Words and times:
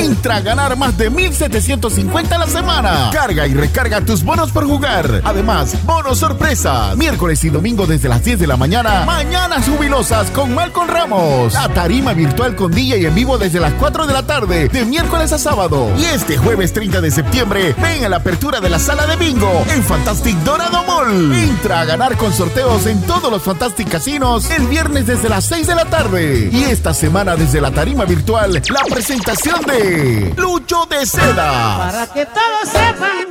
entra 0.00 0.36
a 0.36 0.40
ganar 0.40 0.76
más 0.76 0.96
de 0.96 1.10
1750 1.10 2.34
a 2.34 2.38
la 2.38 2.46
semana. 2.46 3.10
Carga 3.12 3.46
y 3.46 3.54
recarga 3.54 4.00
tus 4.00 4.24
bonos 4.24 4.50
por 4.50 4.66
jugar. 4.66 5.20
Además, 5.24 5.76
bonos 5.84 6.18
sorpresas. 6.18 6.96
Miércoles 6.96 7.44
y 7.44 7.50
domingo 7.50 7.86
desde 7.86 8.08
las 8.08 8.24
10 8.24 8.40
de 8.40 8.46
la 8.46 8.56
mañana. 8.56 9.04
Mañanas 9.04 9.68
jubilosas 9.68 10.30
con 10.30 10.54
Malcolm 10.54 10.88
Ramos. 10.88 11.52
La 11.54 11.68
tarima 11.68 12.14
virtual 12.14 12.56
con 12.56 12.72
DJ 12.72 13.06
en 13.06 13.14
vivo 13.14 13.38
desde 13.38 13.60
las 13.60 13.74
4 13.74 14.06
de 14.06 14.12
la 14.12 14.22
tarde, 14.22 14.68
de 14.68 14.84
miércoles 14.84 15.32
a 15.32 15.38
sábado. 15.38 15.88
Y 15.98 16.04
este 16.04 16.38
jueves 16.38 16.72
30 16.72 17.00
de 17.00 17.10
septiembre, 17.10 17.74
ven 17.80 18.04
a 18.04 18.08
la 18.08 18.16
apertura 18.16 18.60
de 18.60 18.70
la 18.70 18.78
sala 18.78 19.06
de 19.06 19.16
bingo 19.16 19.64
en 19.70 19.82
Fantastic 19.82 20.36
Dorado 20.38 20.82
Mall. 20.84 21.34
Entra 21.34 21.80
a 21.80 21.84
ganar 21.84 22.16
con 22.16 22.32
sorteos 22.32 22.86
en 22.86 23.02
todos 23.02 23.30
los 23.30 23.42
Fantastic 23.42 23.88
Casinos 23.88 24.50
el 24.50 24.66
viernes 24.66 25.06
desde 25.06 25.28
las 25.28 25.44
6 25.44 25.66
de 25.66 25.74
la 25.74 25.84
tarde. 25.84 26.48
Y 26.52 26.64
esta 26.64 26.94
semana 26.94 27.36
desde 27.36 27.60
la 27.60 27.70
tarima 27.70 28.04
virtual 28.04 28.62
la 28.70 28.82
presentación 28.88 29.60
de 29.62 29.89
Lucho 30.36 30.86
de 30.86 31.04
Seda. 31.04 31.78
Para 31.78 32.06
que 32.06 32.26
todos 32.26 32.68
sepan, 32.68 33.26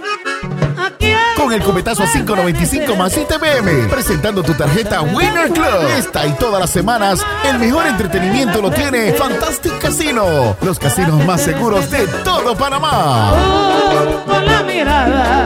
Con 1.38 1.54
el 1.54 1.64
cometazo 1.64 2.04
a 2.04 2.08
5.95 2.08 2.98
más 2.98 3.16
ITBM. 3.16 3.90
Presentando 3.90 4.44
tu 4.44 4.54
tarjeta 4.54 5.02
Winner 5.02 5.50
Club. 5.52 5.88
Esta 5.98 6.26
y 6.28 6.34
todas 6.34 6.60
las 6.60 6.70
semanas, 6.70 7.26
el 7.46 7.60
mejor 7.60 7.88
entretenimiento 7.88 8.62
lo 8.62 8.72
tiene 8.72 9.14
Fantastic 9.14 9.80
Casino. 9.80 10.58
Los 10.62 10.78
casinos 10.80 11.26
más 11.26 11.42
seguros 11.42 11.90
de 11.92 12.06
todo 12.24 12.56
Panamá. 12.58 13.34
con 14.26 14.46
la 14.46 14.64
mirada. 14.64 15.46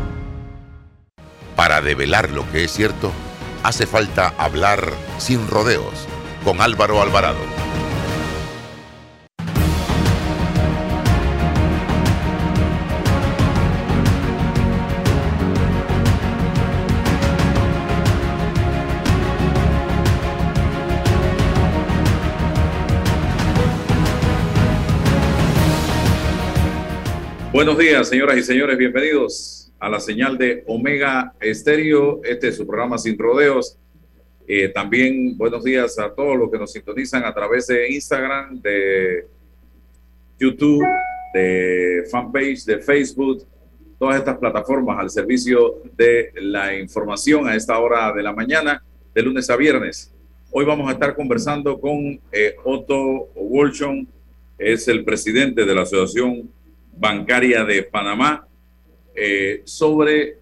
Para 1.61 1.79
develar 1.79 2.31
lo 2.31 2.51
que 2.51 2.63
es 2.63 2.71
cierto, 2.71 3.11
hace 3.61 3.85
falta 3.85 4.33
hablar 4.39 4.91
sin 5.19 5.47
rodeos 5.47 6.07
con 6.43 6.59
Álvaro 6.59 7.03
Alvarado. 7.03 7.37
Buenos 27.53 27.77
días, 27.77 28.09
señoras 28.09 28.37
y 28.37 28.41
señores, 28.41 28.79
bienvenidos 28.79 29.60
a 29.81 29.89
la 29.89 29.99
señal 29.99 30.37
de 30.37 30.63
Omega 30.67 31.33
Estéreo. 31.41 32.21
Este 32.23 32.49
es 32.49 32.57
su 32.57 32.67
programa 32.67 32.99
Sin 32.99 33.17
Rodeos. 33.17 33.79
Eh, 34.47 34.69
también 34.69 35.35
buenos 35.35 35.63
días 35.63 35.97
a 35.97 36.13
todos 36.13 36.37
los 36.37 36.51
que 36.51 36.59
nos 36.59 36.71
sintonizan 36.71 37.25
a 37.25 37.33
través 37.33 37.65
de 37.65 37.89
Instagram, 37.89 38.61
de 38.61 39.25
YouTube, 40.39 40.85
de 41.33 42.03
fanpage, 42.11 42.63
de 42.63 42.77
Facebook, 42.77 43.43
todas 43.97 44.17
estas 44.17 44.37
plataformas 44.37 44.99
al 44.99 45.09
servicio 45.09 45.81
de 45.97 46.31
la 46.35 46.77
información 46.77 47.47
a 47.47 47.55
esta 47.55 47.79
hora 47.79 48.13
de 48.13 48.21
la 48.21 48.33
mañana, 48.33 48.83
de 49.15 49.23
lunes 49.23 49.49
a 49.49 49.55
viernes. 49.55 50.13
Hoy 50.51 50.63
vamos 50.63 50.89
a 50.89 50.91
estar 50.93 51.15
conversando 51.15 51.79
con 51.79 52.19
eh, 52.31 52.55
Otto 52.63 53.29
Wolchon, 53.33 54.07
es 54.59 54.87
el 54.87 55.03
presidente 55.03 55.65
de 55.65 55.73
la 55.73 55.81
Asociación 55.81 56.51
Bancaria 56.95 57.63
de 57.65 57.81
Panamá, 57.81 58.47
eh, 59.15 59.61
sobre 59.65 60.37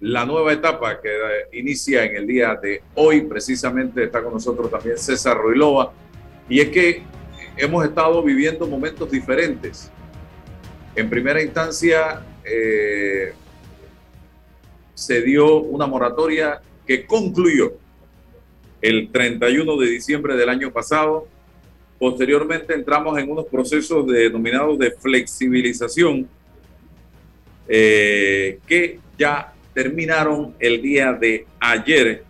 la 0.00 0.24
nueva 0.24 0.52
etapa 0.52 1.00
que 1.00 1.10
inicia 1.52 2.04
en 2.04 2.16
el 2.16 2.26
día 2.26 2.54
de 2.54 2.82
hoy. 2.94 3.22
Precisamente 3.22 4.04
está 4.04 4.22
con 4.22 4.32
nosotros 4.34 4.70
también 4.70 4.98
César 4.98 5.36
Ruilova. 5.36 5.92
Y 6.48 6.60
es 6.60 6.70
que 6.70 7.02
hemos 7.56 7.84
estado 7.84 8.22
viviendo 8.22 8.66
momentos 8.66 9.10
diferentes. 9.10 9.90
En 10.96 11.08
primera 11.08 11.42
instancia, 11.42 12.24
eh, 12.44 13.32
se 14.94 15.22
dio 15.22 15.60
una 15.60 15.86
moratoria 15.86 16.60
que 16.86 17.06
concluyó 17.06 17.74
el 18.82 19.10
31 19.12 19.76
de 19.76 19.86
diciembre 19.86 20.36
del 20.36 20.48
año 20.48 20.72
pasado. 20.72 21.28
Posteriormente 21.98 22.74
entramos 22.74 23.18
en 23.18 23.30
unos 23.30 23.46
procesos 23.46 24.06
denominados 24.06 24.78
de 24.78 24.90
flexibilización 24.90 26.28
eh, 27.68 28.58
que 28.66 28.98
ya 29.18 29.52
terminaron 29.72 30.54
el 30.58 30.82
día 30.82 31.12
de 31.12 31.46
ayer 31.60 32.24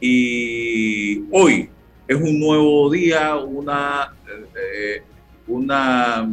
y 0.00 1.22
hoy 1.30 1.68
es 2.06 2.16
un 2.16 2.38
nuevo 2.38 2.90
día, 2.90 3.36
una, 3.36 4.14
eh, 4.56 5.02
una, 5.46 6.28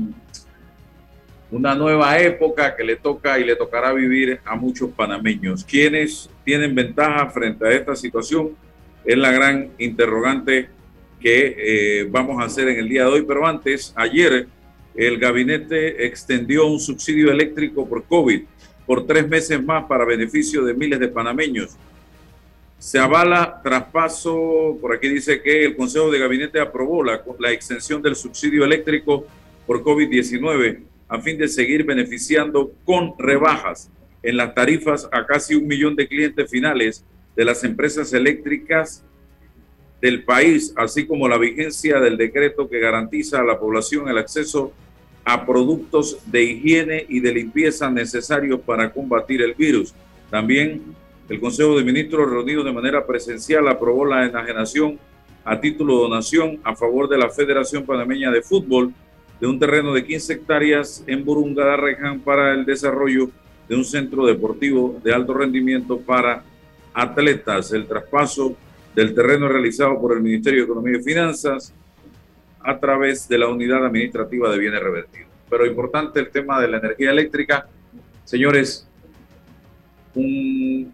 una 1.51 1.75
nueva 1.75 2.19
época 2.19 2.75
que 2.75 2.83
le 2.83 2.95
toca 2.95 3.39
y 3.39 3.44
le 3.44 3.56
tocará 3.56 3.92
vivir 3.92 4.39
a 4.45 4.56
muchos 4.56 4.92
panameños. 4.92 5.63
¿Quiénes 5.63 6.30
tienen 6.44 6.74
ventaja 6.74 7.30
frente 7.30 7.68
a 7.68 7.72
esta 7.72 7.95
situación? 7.95 8.56
Es 9.04 9.18
la 9.18 9.31
gran 9.31 9.72
interrogante 9.77 10.69
que 11.19 11.56
eh, 11.57 12.07
vamos 12.10 12.42
a 12.42 12.45
hacer 12.45 12.68
en 12.69 12.80
el 12.80 12.89
día 12.89 13.04
de 13.04 13.10
hoy, 13.10 13.25
pero 13.27 13.45
antes, 13.45 13.94
ayer 13.95 14.48
el 14.95 15.18
gabinete 15.18 16.06
extendió 16.06 16.68
un 16.68 16.80
subsidio 16.80 17.31
eléctrico 17.31 17.88
por 17.88 18.06
COVID 18.06 18.44
por 18.86 19.06
tres 19.06 19.27
meses 19.27 19.63
más 19.63 19.86
para 19.86 20.06
beneficio 20.06 20.63
de 20.63 20.74
miles 20.74 21.00
de 21.00 21.07
panameños. 21.07 21.75
Se 22.77 23.00
avala 23.00 23.62
traspaso, 23.63 24.77
por 24.80 24.94
aquí 24.94 25.09
dice 25.09 25.42
que 25.42 25.65
el 25.65 25.75
Consejo 25.75 26.12
de 26.12 26.19
Gabinete 26.19 26.59
aprobó 26.59 27.03
la, 27.03 27.24
la 27.39 27.51
extensión 27.51 28.01
del 28.01 28.15
subsidio 28.15 28.63
eléctrico 28.63 29.25
por 29.65 29.83
COVID-19 29.83 30.81
a 31.07 31.19
fin 31.19 31.38
de 31.38 31.48
seguir 31.48 31.83
beneficiando 31.83 32.74
con 32.83 33.15
rebajas 33.18 33.89
en 34.21 34.38
las 34.38 34.53
tarifas 34.53 35.07
a 35.12 35.25
casi 35.25 35.56
un 35.56 35.68
millón 35.68 35.95
de 35.95 36.07
clientes 36.07 36.50
finales 36.50 37.03
de 37.36 37.45
las 37.45 37.63
empresas 37.63 38.13
eléctricas 38.13 39.03
del 40.05 40.23
país, 40.23 40.71
así 40.77 41.07
como 41.07 41.27
la 41.27 41.39
vigencia 41.39 41.99
del 41.99 42.15
decreto 42.15 42.69
que 42.69 42.77
garantiza 42.77 43.39
a 43.39 43.43
la 43.43 43.57
población 43.57 44.07
el 44.07 44.19
acceso 44.19 44.71
a 45.23 45.43
productos 45.47 46.19
de 46.27 46.43
higiene 46.43 47.07
y 47.09 47.21
de 47.21 47.33
limpieza 47.33 47.89
necesarios 47.89 48.59
para 48.59 48.93
combatir 48.93 49.41
el 49.41 49.55
virus. 49.55 49.95
También 50.29 50.83
el 51.27 51.39
Consejo 51.39 51.75
de 51.75 51.83
Ministros, 51.83 52.29
reunido 52.29 52.63
de 52.63 52.71
manera 52.71 53.03
presencial, 53.03 53.67
aprobó 53.67 54.05
la 54.05 54.27
enajenación 54.27 54.99
a 55.43 55.59
título 55.59 55.95
de 55.95 56.01
donación 56.01 56.59
a 56.63 56.75
favor 56.75 57.09
de 57.09 57.17
la 57.17 57.31
Federación 57.31 57.83
Panameña 57.83 58.29
de 58.29 58.43
Fútbol 58.43 58.93
de 59.41 59.47
un 59.47 59.57
terreno 59.57 59.91
de 59.91 60.05
15 60.05 60.33
hectáreas 60.33 61.03
en 61.07 61.25
Burunga 61.25 61.75
Rejan 61.77 62.19
para 62.19 62.53
el 62.53 62.63
desarrollo 62.63 63.31
de 63.67 63.75
un 63.75 63.83
centro 63.83 64.23
deportivo 64.27 65.01
de 65.03 65.11
alto 65.11 65.33
rendimiento 65.33 65.97
para 65.97 66.43
atletas. 66.93 67.73
El 67.73 67.87
traspaso 67.87 68.55
del 68.95 69.13
terreno 69.13 69.47
realizado 69.50 70.00
por 70.00 70.13
el 70.13 70.21
Ministerio 70.21 70.62
de 70.62 70.65
Economía 70.65 70.97
y 70.97 71.03
Finanzas 71.03 71.74
a 72.62 72.80
través 72.80 73.27
de 73.27 73.38
la 73.38 73.47
Unidad 73.47 73.86
Administrativa 73.86 74.50
de 74.50 74.57
Bienes 74.57 74.81
Revertidos. 74.81 75.30
Pero 75.50 75.65
importante 75.65 76.19
el 76.19 76.30
tema 76.30 76.59
de 76.62 76.69
la 76.69 76.77
energía 76.77 77.12
eléctrica. 77.12 77.68
Señores, 78.24 78.88
un 80.15 80.92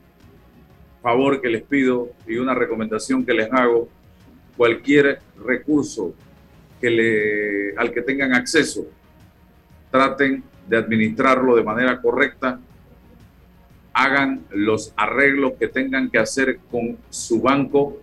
favor 1.02 1.40
que 1.40 1.50
les 1.50 1.62
pido 1.62 2.10
y 2.28 2.38
una 2.38 2.54
recomendación 2.54 3.24
que 3.24 3.34
les 3.34 3.52
hago, 3.54 3.88
cualquier 4.58 5.20
recurso 5.44 6.14
que 6.82 6.90
le, 6.90 7.76
al 7.78 7.92
que 7.92 8.02
tengan 8.02 8.34
acceso, 8.34 8.88
traten 9.92 10.44
de 10.68 10.78
administrarlo 10.78 11.56
de 11.56 11.64
manera 11.64 12.02
correcta, 12.02 12.60
hagan 13.94 14.46
los 14.52 14.94
arreglos 14.96 15.54
que 15.60 15.68
tengan 15.68 16.10
que 16.10 16.20
hacer 16.20 16.60
con 16.70 16.98
su 17.10 17.42
banco, 17.42 17.98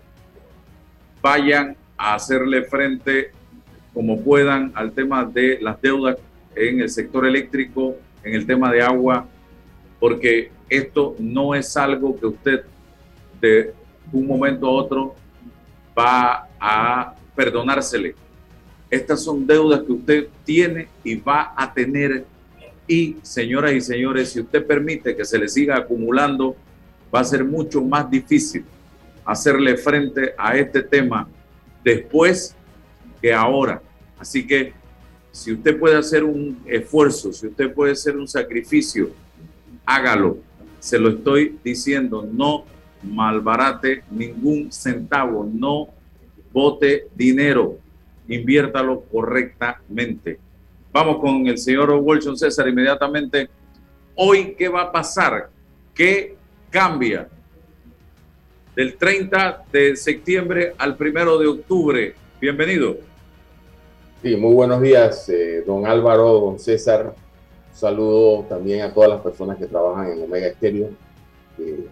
vayan 1.23 1.77
a 1.97 2.15
hacerle 2.15 2.63
frente 2.65 3.33
como 3.95 4.21
puedan 4.21 4.73
al 4.75 4.93
tema 4.93 5.25
de 5.25 5.59
las 5.61 5.81
deudas 5.81 6.17
en 6.55 6.81
el 6.81 6.91
sector 6.91 7.27
eléctrico, 7.27 7.97
en 8.23 8.35
el 8.35 8.47
tema 8.47 8.71
de 8.71 8.83
agua, 8.83 9.27
porque 9.99 10.51
esto 10.69 11.17
no 11.19 11.55
es 11.55 11.77
algo 11.77 12.19
que 12.19 12.27
usted 12.27 12.63
de 13.41 13.73
un 14.13 14.27
momento 14.27 14.67
a 14.67 14.71
otro 14.71 15.15
va 15.99 16.49
a 16.61 17.15
perdonársele. 17.35 18.15
Estas 18.91 19.23
son 19.23 19.47
deudas 19.47 19.83
que 19.83 19.93
usted 19.93 20.29
tiene 20.45 20.89
y 21.05 21.17
va 21.17 21.53
a 21.57 21.73
tener. 21.73 22.25
Y 22.89 23.17
señoras 23.23 23.73
y 23.75 23.81
señores, 23.83 24.31
si 24.31 24.41
usted 24.41 24.67
permite 24.67 25.15
que 25.15 25.25
se 25.25 25.39
le 25.39 25.49
siga 25.49 25.77
acumulando, 25.77 26.57
va 27.15 27.21
a 27.21 27.25
ser 27.25 27.45
mucho 27.45 27.83
más 27.83 28.11
difícil 28.11 28.65
hacerle 29.25 29.77
frente 29.77 30.33
a 30.39 30.57
este 30.57 30.83
tema 30.83 31.29
después 31.85 32.57
que 33.21 33.33
ahora. 33.33 33.83
Así 34.19 34.47
que 34.47 34.73
si 35.31 35.53
usted 35.53 35.79
puede 35.79 35.97
hacer 35.97 36.25
un 36.25 36.63
esfuerzo, 36.67 37.33
si 37.33 37.47
usted 37.49 37.73
puede 37.75 37.93
hacer 37.93 38.17
un 38.17 38.27
sacrificio, 38.27 39.11
hágalo. 39.85 40.39
Se 40.81 40.99
lo 40.99 41.11
estoy 41.11 41.59
diciendo, 41.63 42.27
no 42.31 42.65
malbarate 43.03 44.03
ningún 44.11 44.73
centavo, 44.73 45.49
no 45.53 45.89
bote 46.53 47.09
dinero, 47.15 47.79
inviértalo 48.29 49.03
correctamente. 49.03 50.41
Vamos 50.91 51.19
con 51.19 51.47
el 51.47 51.59
señor 51.59 51.91
Wilson 52.03 52.37
César 52.37 52.67
inmediatamente. 52.67 53.51
Hoy, 54.15 54.55
¿qué 54.57 54.69
va 54.69 54.83
a 54.83 54.93
pasar? 54.93 55.51
¿Qué 55.95 56.35
cambia? 56.71 57.29
Del 58.75 58.97
30 58.97 59.65
de 59.71 59.97
septiembre 59.97 60.75
al 60.79 60.97
1 60.99 61.39
de 61.39 61.47
octubre. 61.47 62.15
Bienvenido. 62.41 62.97
Sí, 64.23 64.35
muy 64.37 64.55
buenos 64.55 64.81
días, 64.81 65.29
eh, 65.29 65.63
don 65.67 65.87
Álvaro, 65.87 66.41
don 66.41 66.59
César. 66.59 67.15
saludo 67.71 68.45
también 68.49 68.81
a 68.81 68.93
todas 68.93 69.11
las 69.11 69.21
personas 69.21 69.59
que 69.59 69.67
trabajan 69.67 70.11
en 70.11 70.23
Omega 70.23 70.47
Estéreo 70.47 70.89
eh, 71.59 71.87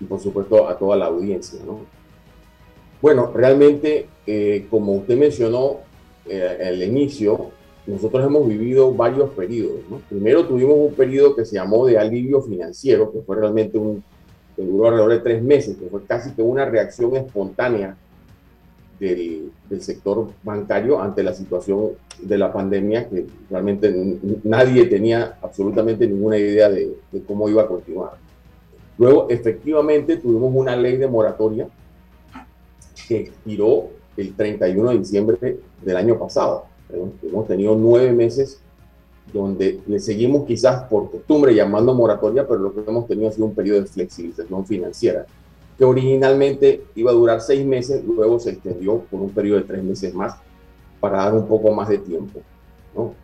y 0.00 0.04
por 0.04 0.20
supuesto 0.20 0.68
a 0.68 0.78
toda 0.78 0.96
la 0.96 1.06
audiencia. 1.06 1.58
¿no? 1.66 1.80
Bueno, 3.02 3.32
realmente, 3.34 4.06
eh, 4.24 4.66
como 4.70 4.92
usted 4.92 5.18
mencionó 5.18 5.80
al 6.26 6.82
inicio, 6.82 7.50
nosotros 7.86 8.24
hemos 8.24 8.48
vivido 8.48 8.92
varios 8.92 9.30
periodos. 9.30 9.80
¿no? 9.90 9.98
Primero 10.08 10.46
tuvimos 10.46 10.76
un 10.76 10.94
periodo 10.94 11.36
que 11.36 11.44
se 11.44 11.56
llamó 11.56 11.86
de 11.86 11.98
alivio 11.98 12.40
financiero, 12.40 13.12
que 13.12 13.20
fue 13.20 13.36
realmente 13.36 13.76
un, 13.76 14.02
que 14.56 14.64
duró 14.64 14.86
alrededor 14.86 15.12
de 15.12 15.20
tres 15.20 15.42
meses, 15.42 15.76
que 15.76 15.88
fue 15.88 16.02
casi 16.04 16.32
que 16.32 16.42
una 16.42 16.64
reacción 16.64 17.14
espontánea 17.16 17.96
del, 18.98 19.50
del, 19.68 19.82
sector 19.82 20.30
bancario 20.42 21.00
ante 21.00 21.22
la 21.22 21.34
situación 21.34 21.90
de 22.22 22.38
la 22.38 22.52
pandemia, 22.52 23.08
que 23.08 23.26
realmente 23.50 23.92
nadie 24.44 24.86
tenía 24.86 25.36
absolutamente 25.42 26.06
ninguna 26.06 26.38
idea 26.38 26.70
de, 26.70 26.96
de 27.10 27.22
cómo 27.22 27.48
iba 27.48 27.62
a 27.62 27.66
continuar. 27.66 28.12
Luego, 28.96 29.26
efectivamente, 29.28 30.16
tuvimos 30.18 30.52
una 30.54 30.76
ley 30.76 30.96
de 30.96 31.08
moratoria 31.08 31.68
que 33.08 33.16
expiró 33.16 33.90
el 34.16 34.34
31 34.34 34.90
de 34.90 34.98
diciembre 34.98 35.58
del 35.82 35.96
año 35.96 36.18
pasado. 36.18 36.66
Hemos 37.22 37.46
tenido 37.46 37.74
nueve 37.74 38.12
meses 38.12 38.60
donde 39.32 39.80
le 39.86 39.98
seguimos 39.98 40.46
quizás 40.46 40.84
por 40.84 41.10
costumbre 41.10 41.54
llamando 41.54 41.94
moratoria, 41.94 42.46
pero 42.46 42.60
lo 42.60 42.74
que 42.74 42.88
hemos 42.88 43.06
tenido 43.06 43.28
ha 43.28 43.32
sido 43.32 43.46
un 43.46 43.54
periodo 43.54 43.80
de 43.80 43.86
flexibilización 43.86 44.66
financiera 44.66 45.26
que 45.76 45.84
originalmente 45.84 46.84
iba 46.94 47.10
a 47.10 47.14
durar 47.14 47.40
seis 47.40 47.66
meses, 47.66 48.04
luego 48.04 48.38
se 48.38 48.50
extendió 48.50 49.00
por 49.10 49.20
un 49.20 49.30
periodo 49.30 49.58
de 49.58 49.64
tres 49.64 49.82
meses 49.82 50.14
más 50.14 50.36
para 51.00 51.18
dar 51.18 51.34
un 51.34 51.46
poco 51.46 51.72
más 51.72 51.88
de 51.88 51.98
tiempo. 51.98 52.40
¿no? 52.94 53.14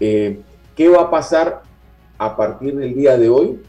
Eh, 0.00 0.40
¿Qué 0.74 0.88
va 0.88 1.02
a 1.02 1.10
pasar 1.10 1.62
a 2.18 2.36
partir 2.36 2.76
del 2.76 2.94
día 2.94 3.16
de 3.16 3.28
hoy, 3.28 3.60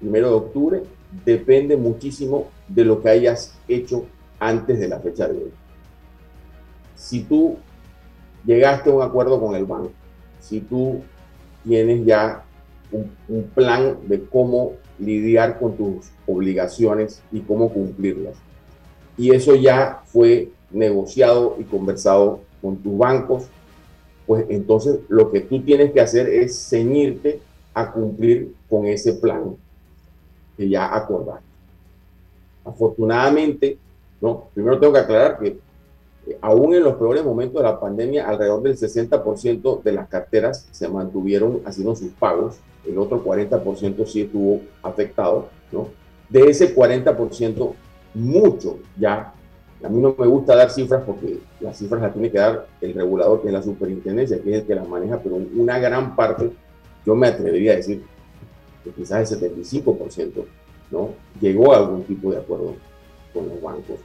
primero 0.00 0.28
de 0.28 0.34
octubre? 0.34 0.82
Depende 1.24 1.76
muchísimo 1.76 2.48
de 2.68 2.84
lo 2.84 3.00
que 3.00 3.10
hayas 3.10 3.54
hecho 3.68 4.04
antes 4.38 4.78
de 4.78 4.88
la 4.88 4.98
fecha 4.98 5.28
de 5.28 5.38
hoy. 5.38 5.52
Si 6.96 7.22
tú 7.22 7.56
llegaste 8.44 8.90
a 8.90 8.94
un 8.94 9.02
acuerdo 9.02 9.40
con 9.40 9.54
el 9.54 9.64
banco, 9.64 9.92
si 10.40 10.60
tú 10.60 11.02
tienes 11.64 12.04
ya 12.04 12.44
un, 12.92 13.44
plan 13.54 13.98
de 14.06 14.24
cómo 14.24 14.72
lidiar 14.98 15.58
con 15.58 15.76
tus 15.76 16.10
obligaciones 16.26 17.22
y 17.30 17.40
cómo 17.40 17.72
cumplirlas. 17.72 18.34
Y 19.16 19.34
eso 19.34 19.54
ya 19.54 20.02
fue 20.06 20.50
negociado 20.70 21.56
y 21.58 21.64
conversado 21.64 22.40
con 22.60 22.76
tus 22.76 22.96
bancos, 22.96 23.44
pues 24.26 24.46
entonces 24.48 25.00
lo 25.08 25.30
que 25.30 25.40
tú 25.40 25.62
tienes 25.62 25.92
que 25.92 26.00
hacer 26.00 26.28
es 26.28 26.68
ceñirte 26.68 27.40
a 27.74 27.92
cumplir 27.92 28.54
con 28.68 28.86
ese 28.86 29.14
plan 29.14 29.56
que 30.56 30.68
ya 30.68 30.94
acordaste. 30.94 31.44
Afortunadamente, 32.64 33.78
no, 34.20 34.48
primero 34.54 34.78
tengo 34.78 34.92
que 34.92 34.98
aclarar 34.98 35.38
que 35.38 35.58
eh, 36.30 36.38
aún 36.40 36.74
en 36.74 36.84
los 36.84 36.94
peores 36.94 37.24
momentos 37.24 37.62
de 37.62 37.68
la 37.68 37.80
pandemia, 37.80 38.28
alrededor 38.28 38.62
del 38.62 38.76
60% 38.76 39.82
de 39.82 39.92
las 39.92 40.08
carteras 40.08 40.68
se 40.70 40.88
mantuvieron 40.88 41.60
haciendo 41.64 41.94
sus 41.94 42.12
pagos 42.12 42.60
el 42.86 42.98
otro 42.98 43.22
40% 43.24 44.06
sí 44.06 44.22
estuvo 44.22 44.62
afectado, 44.82 45.48
¿no? 45.72 45.88
De 46.28 46.42
ese 46.48 46.74
40%, 46.74 47.74
mucho 48.14 48.78
ya, 48.98 49.32
a 49.82 49.88
mí 49.88 50.00
no 50.00 50.14
me 50.18 50.26
gusta 50.26 50.56
dar 50.56 50.70
cifras 50.70 51.02
porque 51.06 51.38
las 51.60 51.78
cifras 51.78 52.02
las 52.02 52.12
tiene 52.12 52.30
que 52.30 52.38
dar 52.38 52.66
el 52.80 52.94
regulador, 52.94 53.40
que 53.40 53.48
es 53.48 53.52
la 53.52 53.62
superintendencia, 53.62 54.40
que 54.42 54.50
es 54.50 54.60
el 54.60 54.66
que 54.66 54.74
las 54.74 54.88
maneja, 54.88 55.18
pero 55.22 55.36
una 55.36 55.78
gran 55.78 56.14
parte, 56.16 56.50
yo 57.04 57.14
me 57.14 57.28
atrevería 57.28 57.72
a 57.72 57.76
decir 57.76 58.02
que 58.84 58.90
quizás 58.90 59.32
el 59.32 59.40
75%, 59.40 60.44
¿no? 60.90 61.10
Llegó 61.40 61.72
a 61.72 61.78
algún 61.78 62.04
tipo 62.04 62.30
de 62.30 62.38
acuerdo 62.38 62.74
con 63.32 63.48
los 63.48 63.60
bancos, 63.62 64.00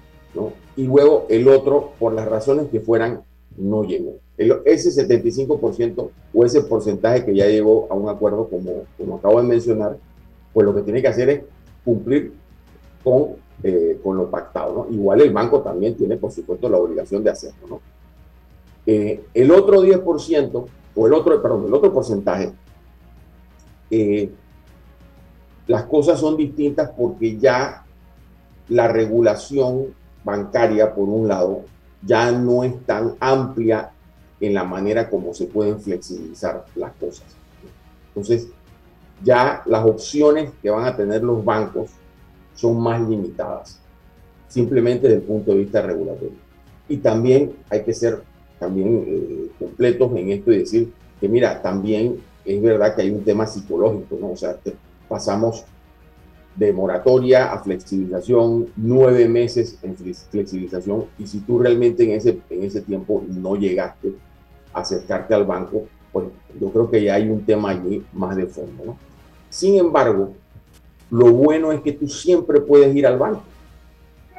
Y 0.75 0.83
luego 0.85 1.25
el 1.29 1.47
otro, 1.47 1.93
por 1.99 2.13
las 2.13 2.27
razones 2.27 2.67
que 2.69 2.79
fueran, 2.79 3.21
no 3.57 3.83
llegó 3.83 4.19
ese 4.37 5.07
75% 5.07 6.09
o 6.33 6.45
ese 6.45 6.61
porcentaje 6.61 7.25
que 7.25 7.35
ya 7.35 7.47
llegó 7.47 7.87
a 7.89 7.93
un 7.93 8.09
acuerdo, 8.09 8.49
como, 8.49 8.83
como 8.97 9.15
acabo 9.15 9.41
de 9.41 9.47
mencionar, 9.47 9.97
pues 10.53 10.65
lo 10.65 10.75
que 10.75 10.81
tiene 10.81 11.01
que 11.01 11.07
hacer 11.07 11.29
es 11.29 11.41
cumplir 11.83 12.33
con, 13.03 13.35
eh, 13.63 13.99
con 14.03 14.17
lo 14.17 14.29
pactado. 14.29 14.73
¿no? 14.73 14.93
Igual 14.93 15.21
el 15.21 15.31
banco 15.31 15.61
también 15.61 15.95
tiene, 15.95 16.17
por 16.17 16.31
supuesto, 16.31 16.69
la 16.69 16.77
obligación 16.77 17.23
de 17.23 17.29
hacerlo. 17.29 17.67
¿no? 17.69 17.81
Eh, 18.85 19.23
el 19.33 19.51
otro 19.51 19.83
10%, 19.83 20.65
o 20.97 21.07
el 21.07 21.13
otro, 21.13 21.41
perdón, 21.41 21.65
el 21.67 21.73
otro 21.73 21.93
porcentaje, 21.93 22.51
eh, 23.89 24.29
las 25.67 25.85
cosas 25.85 26.19
son 26.19 26.37
distintas 26.37 26.91
porque 26.95 27.37
ya 27.37 27.85
la 28.67 28.87
regulación 28.87 29.87
bancaria, 30.25 30.93
por 30.93 31.07
un 31.07 31.27
lado, 31.27 31.61
ya 32.01 32.31
no 32.31 32.63
es 32.63 32.85
tan 32.85 33.13
amplia 33.19 33.91
en 34.41 34.53
la 34.53 34.63
manera 34.63 35.09
como 35.09 35.33
se 35.33 35.45
pueden 35.45 35.79
flexibilizar 35.79 36.65
las 36.75 36.91
cosas. 36.93 37.25
Entonces, 38.09 38.47
ya 39.23 39.61
las 39.65 39.85
opciones 39.85 40.51
que 40.61 40.69
van 40.69 40.85
a 40.85 40.95
tener 40.95 41.23
los 41.23 41.45
bancos 41.45 41.91
son 42.55 42.79
más 42.81 42.99
limitadas, 43.07 43.79
simplemente 44.47 45.07
desde 45.07 45.21
el 45.21 45.23
punto 45.23 45.51
de 45.51 45.57
vista 45.59 45.81
regulatorio. 45.81 46.37
Y 46.89 46.97
también 46.97 47.53
hay 47.69 47.83
que 47.83 47.93
ser 47.93 48.23
también 48.59 49.05
eh, 49.07 49.51
completos 49.59 50.11
en 50.15 50.31
esto 50.31 50.51
y 50.51 50.59
decir 50.59 50.93
que, 51.19 51.27
mira, 51.27 51.61
también 51.61 52.19
es 52.43 52.61
verdad 52.61 52.95
que 52.95 53.03
hay 53.03 53.11
un 53.11 53.23
tema 53.23 53.47
psicológico, 53.47 54.17
¿no? 54.19 54.31
O 54.31 54.37
sea, 54.37 54.57
pasamos 55.07 55.65
de 56.55 56.71
moratoria 56.71 57.51
a 57.51 57.59
flexibilización, 57.59 58.67
nueve 58.77 59.27
meses 59.27 59.77
en 59.83 59.95
flexibilización, 59.95 61.05
y 61.19 61.27
si 61.27 61.39
tú 61.39 61.59
realmente 61.59 62.03
en 62.03 62.11
ese, 62.11 62.39
en 62.49 62.63
ese 62.63 62.81
tiempo 62.81 63.23
no 63.27 63.55
llegaste 63.55 64.13
a 64.73 64.79
acercarte 64.79 65.33
al 65.33 65.45
banco, 65.45 65.83
pues 66.11 66.27
yo 66.59 66.69
creo 66.69 66.89
que 66.89 67.03
ya 67.03 67.15
hay 67.15 67.29
un 67.29 67.45
tema 67.45 67.71
allí 67.71 68.03
más 68.13 68.35
de 68.37 68.45
fondo. 68.45 68.85
¿no? 68.85 68.97
Sin 69.49 69.75
embargo, 69.75 70.33
lo 71.11 71.31
bueno 71.31 71.71
es 71.71 71.81
que 71.81 71.91
tú 71.91 72.07
siempre 72.07 72.61
puedes 72.61 72.95
ir 72.95 73.05
al 73.05 73.17
banco. 73.17 73.43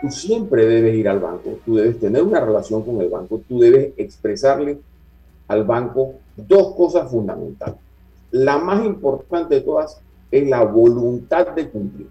Tú 0.00 0.11
siempre 0.11 0.66
debes 0.66 0.94
ir 0.94 1.08
al 1.08 1.20
banco, 1.20 1.58
tú 1.64 1.76
debes 1.76 1.99
tener 1.99 2.23
una 2.23 2.40
relación 2.40 2.82
con 2.82 3.00
el 3.00 3.08
banco, 3.08 3.40
tú 3.49 3.61
debes 3.61 3.94
expresarle 3.96 4.78
al 5.49 5.64
banco 5.64 6.16
dos 6.37 6.75
cosas 6.75 7.11
fundamentales. 7.11 7.76
La 8.30 8.58
más 8.58 8.85
importante 8.85 9.54
de 9.54 9.61
todas 9.62 10.00
es 10.30 10.49
la 10.49 10.62
voluntad 10.64 11.49
de 11.54 11.68
cumplir. 11.68 12.09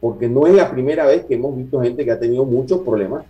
Porque 0.00 0.28
no 0.28 0.46
es 0.46 0.54
la 0.54 0.70
primera 0.70 1.06
vez 1.06 1.24
que 1.26 1.34
hemos 1.34 1.56
visto 1.56 1.80
gente 1.80 2.04
que 2.04 2.10
ha 2.10 2.18
tenido 2.18 2.44
muchos 2.44 2.80
problemas, 2.80 3.24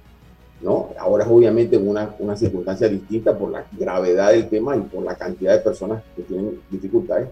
¿no? 0.63 0.91
Ahora 0.99 1.25
es 1.25 1.31
obviamente 1.31 1.77
en 1.77 1.89
una, 1.89 2.15
una 2.19 2.37
circunstancia 2.37 2.89
distinta 2.89 3.37
por 3.37 3.51
la 3.51 3.67
gravedad 3.73 4.31
del 4.31 4.49
tema 4.49 4.77
y 4.77 4.81
por 4.81 5.03
la 5.03 5.17
cantidad 5.17 5.55
de 5.55 5.65
personas 5.65 6.03
que 6.15 6.23
tienen 6.23 6.61
dificultades. 6.71 7.29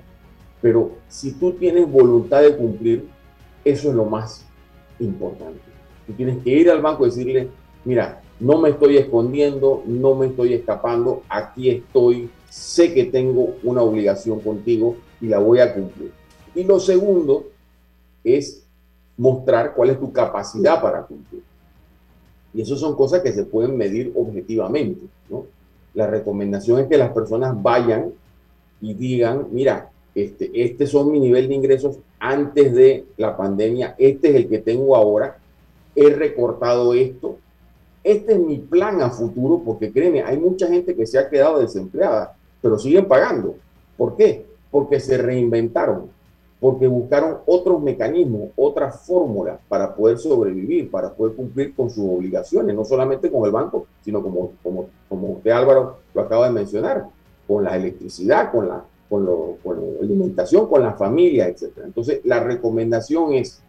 Pero 0.60 0.92
si 1.08 1.32
tú 1.32 1.52
tienes 1.52 1.90
voluntad 1.90 2.42
de 2.42 2.56
cumplir, 2.56 3.06
eso 3.64 3.90
es 3.90 3.94
lo 3.94 4.04
más 4.04 4.44
importante. 4.98 5.60
Tú 6.06 6.14
tienes 6.14 6.42
que 6.42 6.50
ir 6.50 6.70
al 6.70 6.82
banco 6.82 7.06
y 7.06 7.10
decirle, 7.10 7.48
mira, 7.84 8.20
no 8.40 8.60
me 8.60 8.70
estoy 8.70 8.96
escondiendo, 8.96 9.82
no 9.86 10.14
me 10.14 10.26
estoy 10.26 10.54
escapando, 10.54 11.22
aquí 11.28 11.70
estoy, 11.70 12.30
sé 12.48 12.94
que 12.94 13.04
tengo 13.04 13.56
una 13.62 13.82
obligación 13.82 14.40
contigo 14.40 14.96
y 15.20 15.26
la 15.26 15.38
voy 15.38 15.60
a 15.60 15.74
cumplir. 15.74 16.12
Y 16.54 16.64
lo 16.64 16.80
segundo 16.80 17.46
es 18.24 18.64
mostrar 19.16 19.74
cuál 19.74 19.90
es 19.90 19.98
tu 19.98 20.12
capacidad 20.12 20.80
para 20.80 21.02
cumplir. 21.02 21.42
Y 22.54 22.62
eso 22.62 22.76
son 22.76 22.96
cosas 22.96 23.22
que 23.22 23.32
se 23.32 23.44
pueden 23.44 23.76
medir 23.76 24.12
objetivamente. 24.14 25.02
¿no? 25.28 25.46
La 25.94 26.06
recomendación 26.06 26.80
es 26.80 26.86
que 26.86 26.98
las 26.98 27.12
personas 27.12 27.60
vayan 27.60 28.12
y 28.80 28.94
digan, 28.94 29.48
mira, 29.50 29.90
este, 30.14 30.50
este 30.54 30.86
son 30.86 31.12
mi 31.12 31.20
nivel 31.20 31.48
de 31.48 31.54
ingresos 31.54 31.98
antes 32.18 32.74
de 32.74 33.06
la 33.16 33.36
pandemia, 33.36 33.94
este 33.98 34.30
es 34.30 34.36
el 34.36 34.48
que 34.48 34.58
tengo 34.58 34.96
ahora, 34.96 35.38
he 35.94 36.10
recortado 36.10 36.94
esto, 36.94 37.38
este 38.02 38.32
es 38.32 38.38
mi 38.38 38.58
plan 38.58 39.00
a 39.02 39.10
futuro, 39.10 39.62
porque 39.64 39.92
créeme, 39.92 40.22
hay 40.22 40.38
mucha 40.38 40.66
gente 40.68 40.94
que 40.96 41.06
se 41.06 41.18
ha 41.18 41.28
quedado 41.28 41.60
desempleada, 41.60 42.36
pero 42.60 42.78
siguen 42.78 43.06
pagando. 43.06 43.56
¿Por 43.96 44.16
qué? 44.16 44.46
Porque 44.70 45.00
se 45.00 45.18
reinventaron, 45.18 46.10
porque 46.60 46.86
buscaron 46.86 47.38
otros 47.46 47.80
mecanismos, 47.80 48.50
otras 48.56 49.06
fórmulas 49.06 49.58
para 49.68 49.94
poder 49.94 50.18
sobrevivir, 50.18 50.90
para 50.90 51.12
poder 51.12 51.36
cumplir 51.36 51.74
con 51.74 51.88
sus 51.88 52.04
obligaciones, 52.04 52.74
no 52.74 52.84
solamente 52.84 53.30
con 53.30 53.44
el 53.44 53.52
banco, 53.52 53.86
sino 54.04 54.22
como, 54.22 54.52
como, 54.62 54.88
como 55.08 55.28
usted 55.32 55.50
Álvaro 55.50 55.98
lo 56.14 56.20
acaba 56.20 56.46
de 56.46 56.52
mencionar, 56.52 57.06
con 57.46 57.64
la 57.64 57.76
electricidad, 57.76 58.50
con 58.50 58.68
la, 58.68 58.84
con, 59.08 59.26
con 59.62 59.76
la 59.76 60.00
alimentación, 60.00 60.68
con 60.68 60.82
la 60.82 60.92
familia, 60.92 61.48
etc. 61.48 61.78
Entonces, 61.84 62.20
la 62.24 62.40
recomendación 62.40 63.34
es 63.34 63.62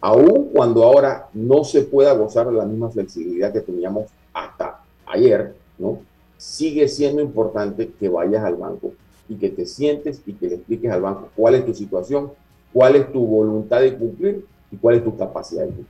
aun 0.00 0.48
cuando 0.52 0.82
ahora 0.82 1.28
no 1.32 1.62
se 1.62 1.82
pueda 1.82 2.12
gozar 2.14 2.48
de 2.48 2.54
la 2.54 2.64
misma 2.64 2.90
flexibilidad 2.90 3.52
que 3.52 3.60
teníamos 3.60 4.10
hasta 4.34 4.80
ayer, 5.06 5.54
¿no? 5.78 6.00
Sigue 6.36 6.88
siendo 6.88 7.22
importante 7.22 7.92
que 8.00 8.08
vayas 8.08 8.42
al 8.42 8.56
banco 8.56 8.92
y 9.28 9.36
que 9.36 9.50
te 9.50 9.66
sientes 9.66 10.22
y 10.26 10.32
que 10.32 10.48
le 10.48 10.54
expliques 10.56 10.90
al 10.90 11.02
banco 11.02 11.30
cuál 11.34 11.54
es 11.54 11.64
tu 11.64 11.74
situación, 11.74 12.32
cuál 12.72 12.96
es 12.96 13.12
tu 13.12 13.26
voluntad 13.26 13.80
de 13.80 13.94
cumplir 13.94 14.44
y 14.70 14.76
cuál 14.76 14.96
es 14.96 15.04
tu 15.04 15.16
capacidad 15.16 15.62
de 15.62 15.68
cumplir. 15.68 15.86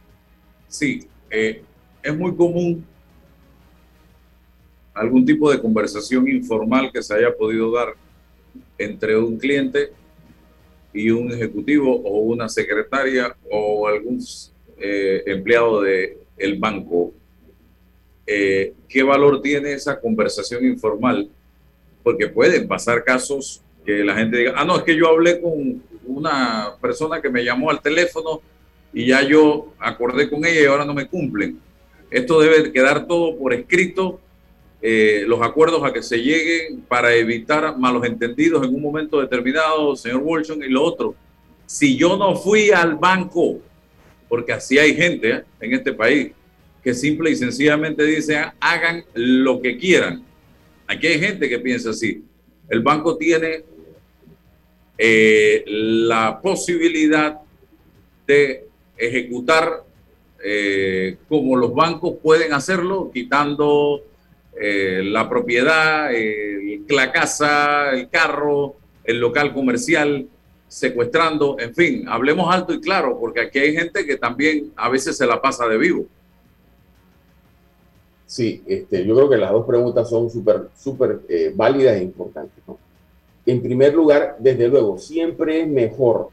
Sí, 0.69 1.07
eh, 1.31 1.63
es 2.03 2.17
muy 2.17 2.35
común 2.35 2.85
algún 4.95 5.25
tipo 5.25 5.51
de 5.51 5.61
conversación 5.61 6.29
informal 6.29 6.91
que 6.93 7.03
se 7.03 7.15
haya 7.15 7.35
podido 7.35 7.73
dar 7.73 7.95
entre 8.77 9.17
un 9.17 9.39
cliente 9.39 9.93
y 10.93 11.11
un 11.11 11.33
ejecutivo 11.33 11.95
o 11.95 12.21
una 12.21 12.49
secretaria 12.49 13.35
o 13.51 13.87
algún 13.87 14.21
eh, 14.79 15.23
empleado 15.27 15.81
del 15.81 16.19
el 16.37 16.59
banco, 16.59 17.13
eh, 18.27 18.75
¿qué 18.89 19.03
valor 19.03 19.41
tiene 19.41 19.73
esa 19.73 20.01
conversación 20.01 20.65
informal? 20.65 21.31
Porque 22.03 22.29
pueden 22.29 22.67
pasar 22.67 23.05
casos 23.05 23.63
que 23.85 24.05
la 24.05 24.15
gente 24.15 24.37
diga, 24.37 24.55
ah, 24.57 24.65
no, 24.65 24.77
es 24.77 24.83
que 24.83 24.97
yo 24.97 25.09
hablé 25.09 25.41
con 25.41 25.83
una 26.07 26.75
persona 26.81 27.21
que 27.21 27.31
me 27.31 27.45
llamó 27.45 27.71
al 27.71 27.81
teléfono 27.81 28.41
y 28.93 29.07
ya 29.07 29.23
yo 29.23 29.73
acordé 29.79 30.29
con 30.29 30.45
ella 30.45 30.61
y 30.63 30.67
ahora 30.67 30.85
no 30.85 30.95
me 30.95 31.07
cumplen. 31.07 31.59
Esto 32.11 32.41
debe 32.41 32.73
quedar 32.73 33.07
todo 33.07 33.37
por 33.39 33.55
escrito 33.55 34.21
eh, 34.85 35.25
los 35.27 35.41
acuerdos 35.43 35.83
a 35.85 35.93
que 35.93 36.03
se 36.03 36.19
lleguen 36.19 36.83
para 36.83 37.15
evitar 37.15 37.79
malos 37.79 38.05
entendidos 38.05 38.67
en 38.67 38.75
un 38.75 38.83
momento 38.83 39.21
determinado, 39.21 39.95
señor 39.97 40.21
Wilson, 40.25 40.63
y 40.63 40.69
lo 40.69 40.83
otro. 40.83 41.15
Si 41.67 41.97
yo 41.97 42.17
no 42.17 42.35
fui 42.35 42.71
al 42.71 42.97
banco, 42.97 43.61
porque 44.29 44.53
así 44.53 44.79
hay 44.79 44.95
gente 44.95 45.31
¿eh? 45.31 45.45
en 45.61 45.75
este 45.75 45.93
país 45.93 46.33
que 46.83 46.95
simple 46.95 47.31
y 47.31 47.37
sencillamente 47.37 48.05
dice 48.05 48.45
hagan 48.59 49.05
lo 49.15 49.61
que 49.61 49.79
quieran. 49.79 50.25
Aquí 50.87 51.07
hay 51.07 51.21
gente 51.21 51.49
que 51.49 51.59
piensa 51.59 51.91
así. 51.91 52.25
El 52.69 52.81
banco 52.81 53.17
tiene 53.17 53.65
eh, 54.99 55.65
la 55.67 56.41
posibilidad 56.41 57.41
de 58.27 58.67
ejecutar 58.97 59.85
como 61.29 61.55
los 61.55 61.73
bancos 61.73 62.15
pueden 62.21 62.53
hacerlo, 62.53 63.13
quitando 63.15 64.03
eh, 64.61 65.01
la 65.05 65.29
propiedad, 65.29 66.11
la 66.89 67.13
casa, 67.13 67.91
el 67.91 68.09
carro, 68.09 68.77
el 69.05 69.19
local 69.19 69.53
comercial, 69.53 70.27
secuestrando, 70.69 71.57
en 71.59 71.75
fin, 71.75 72.09
hablemos 72.09 72.53
alto 72.53 72.73
y 72.73 72.81
claro, 72.81 73.19
porque 73.21 73.41
aquí 73.41 73.59
hay 73.59 73.75
gente 73.75 74.07
que 74.07 74.17
también 74.17 74.73
a 74.77 74.89
veces 74.89 75.17
se 75.17 75.27
la 75.27 75.41
pasa 75.41 75.67
de 75.67 75.77
vivo. 75.77 76.07
Sí, 78.33 78.63
este, 78.67 79.05
yo 79.05 79.15
creo 79.15 79.29
que 79.29 79.37
las 79.37 79.53
dos 79.53 79.67
preguntas 79.67 80.09
son 80.09 80.31
súper, 80.31 80.71
súper 80.75 81.21
eh, 81.29 81.53
válidas 81.55 81.97
e 81.97 82.03
importantes. 82.03 82.65
En 83.45 83.61
primer 83.61 83.93
lugar, 83.93 84.37
desde 84.39 84.69
luego, 84.69 84.97
siempre 84.97 85.61
es 85.61 85.69
mejor 85.69 86.31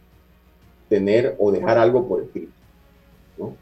tener 0.87 1.35
o 1.37 1.51
dejar 1.51 1.77
algo 1.77 2.07
por 2.07 2.21
escrito. 2.21 2.53
¿no? 3.37 3.53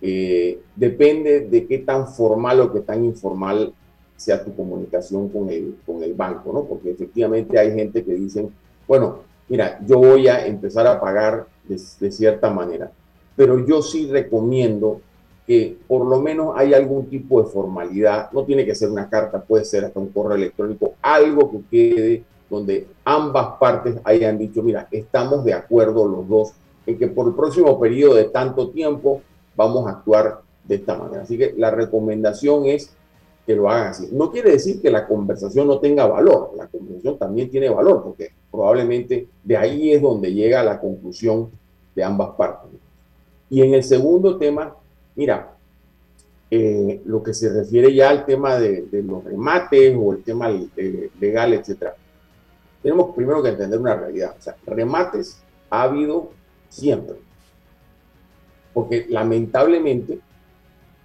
Eh, 0.00 0.60
depende 0.76 1.40
de 1.40 1.66
qué 1.66 1.80
tan 1.80 2.08
formal 2.08 2.58
o 2.60 2.72
qué 2.72 2.80
tan 2.80 3.04
informal 3.04 3.74
sea 4.16 4.42
tu 4.42 4.56
comunicación 4.56 5.28
con 5.28 5.50
el, 5.50 5.76
con 5.84 6.02
el 6.02 6.14
banco, 6.14 6.50
¿no? 6.54 6.64
Porque 6.64 6.92
efectivamente 6.92 7.58
hay 7.58 7.74
gente 7.74 8.02
que 8.02 8.14
dicen, 8.14 8.48
bueno, 8.86 9.18
mira, 9.46 9.78
yo 9.86 9.98
voy 9.98 10.26
a 10.26 10.46
empezar 10.46 10.86
a 10.86 10.98
pagar 10.98 11.46
de, 11.64 11.78
de 12.00 12.12
cierta 12.12 12.48
manera, 12.48 12.90
pero 13.36 13.66
yo 13.66 13.82
sí 13.82 14.06
recomiendo 14.10 15.02
que 15.48 15.78
por 15.88 16.04
lo 16.04 16.20
menos 16.20 16.52
hay 16.56 16.74
algún 16.74 17.06
tipo 17.06 17.42
de 17.42 17.48
formalidad, 17.48 18.30
no 18.32 18.44
tiene 18.44 18.66
que 18.66 18.74
ser 18.74 18.90
una 18.90 19.08
carta, 19.08 19.40
puede 19.40 19.64
ser 19.64 19.82
hasta 19.86 19.98
un 19.98 20.10
correo 20.10 20.36
electrónico, 20.36 20.92
algo 21.00 21.50
que 21.50 21.62
quede 21.70 22.24
donde 22.50 22.86
ambas 23.02 23.56
partes 23.58 23.96
hayan 24.04 24.36
dicho, 24.36 24.62
mira, 24.62 24.86
estamos 24.90 25.46
de 25.46 25.54
acuerdo 25.54 26.06
los 26.06 26.28
dos 26.28 26.52
en 26.84 26.98
que 26.98 27.08
por 27.08 27.28
el 27.28 27.34
próximo 27.34 27.80
periodo 27.80 28.16
de 28.16 28.24
tanto 28.24 28.68
tiempo 28.68 29.22
vamos 29.56 29.86
a 29.86 29.92
actuar 29.92 30.42
de 30.64 30.74
esta 30.74 30.98
manera. 30.98 31.22
Así 31.22 31.38
que 31.38 31.54
la 31.56 31.70
recomendación 31.70 32.66
es 32.66 32.94
que 33.46 33.56
lo 33.56 33.70
hagan 33.70 33.88
así. 33.88 34.10
No 34.12 34.30
quiere 34.30 34.50
decir 34.50 34.82
que 34.82 34.90
la 34.90 35.06
conversación 35.06 35.66
no 35.66 35.78
tenga 35.78 36.06
valor, 36.06 36.52
la 36.58 36.66
conversación 36.66 37.16
también 37.16 37.48
tiene 37.48 37.70
valor, 37.70 38.02
porque 38.02 38.32
probablemente 38.50 39.26
de 39.42 39.56
ahí 39.56 39.92
es 39.92 40.02
donde 40.02 40.30
llega 40.30 40.62
la 40.62 40.78
conclusión 40.78 41.50
de 41.94 42.04
ambas 42.04 42.32
partes. 42.36 42.70
Y 43.48 43.62
en 43.62 43.72
el 43.72 43.82
segundo 43.82 44.36
tema, 44.36 44.76
mira, 45.18 45.56
eh, 46.48 47.02
lo 47.04 47.24
que 47.24 47.34
se 47.34 47.52
refiere 47.52 47.92
ya 47.92 48.08
al 48.08 48.24
tema 48.24 48.56
de, 48.56 48.86
los 49.04 49.24
remates 49.24 49.96
o 49.98 50.12
el 50.12 50.22
tema 50.22 50.48
legal, 51.18 51.54
etcétera, 51.54 51.96
tenemos 52.80 53.16
primero 53.16 53.42
que 53.42 53.48
entender 53.48 53.80
una 53.80 53.96
realidad. 53.96 54.36
O 54.38 54.40
sea, 54.40 54.56
remates 54.64 55.42
ha 55.70 55.82
habido 55.82 56.30
siempre. 56.68 57.16
Porque 58.72 59.06
lamentablemente, 59.08 60.20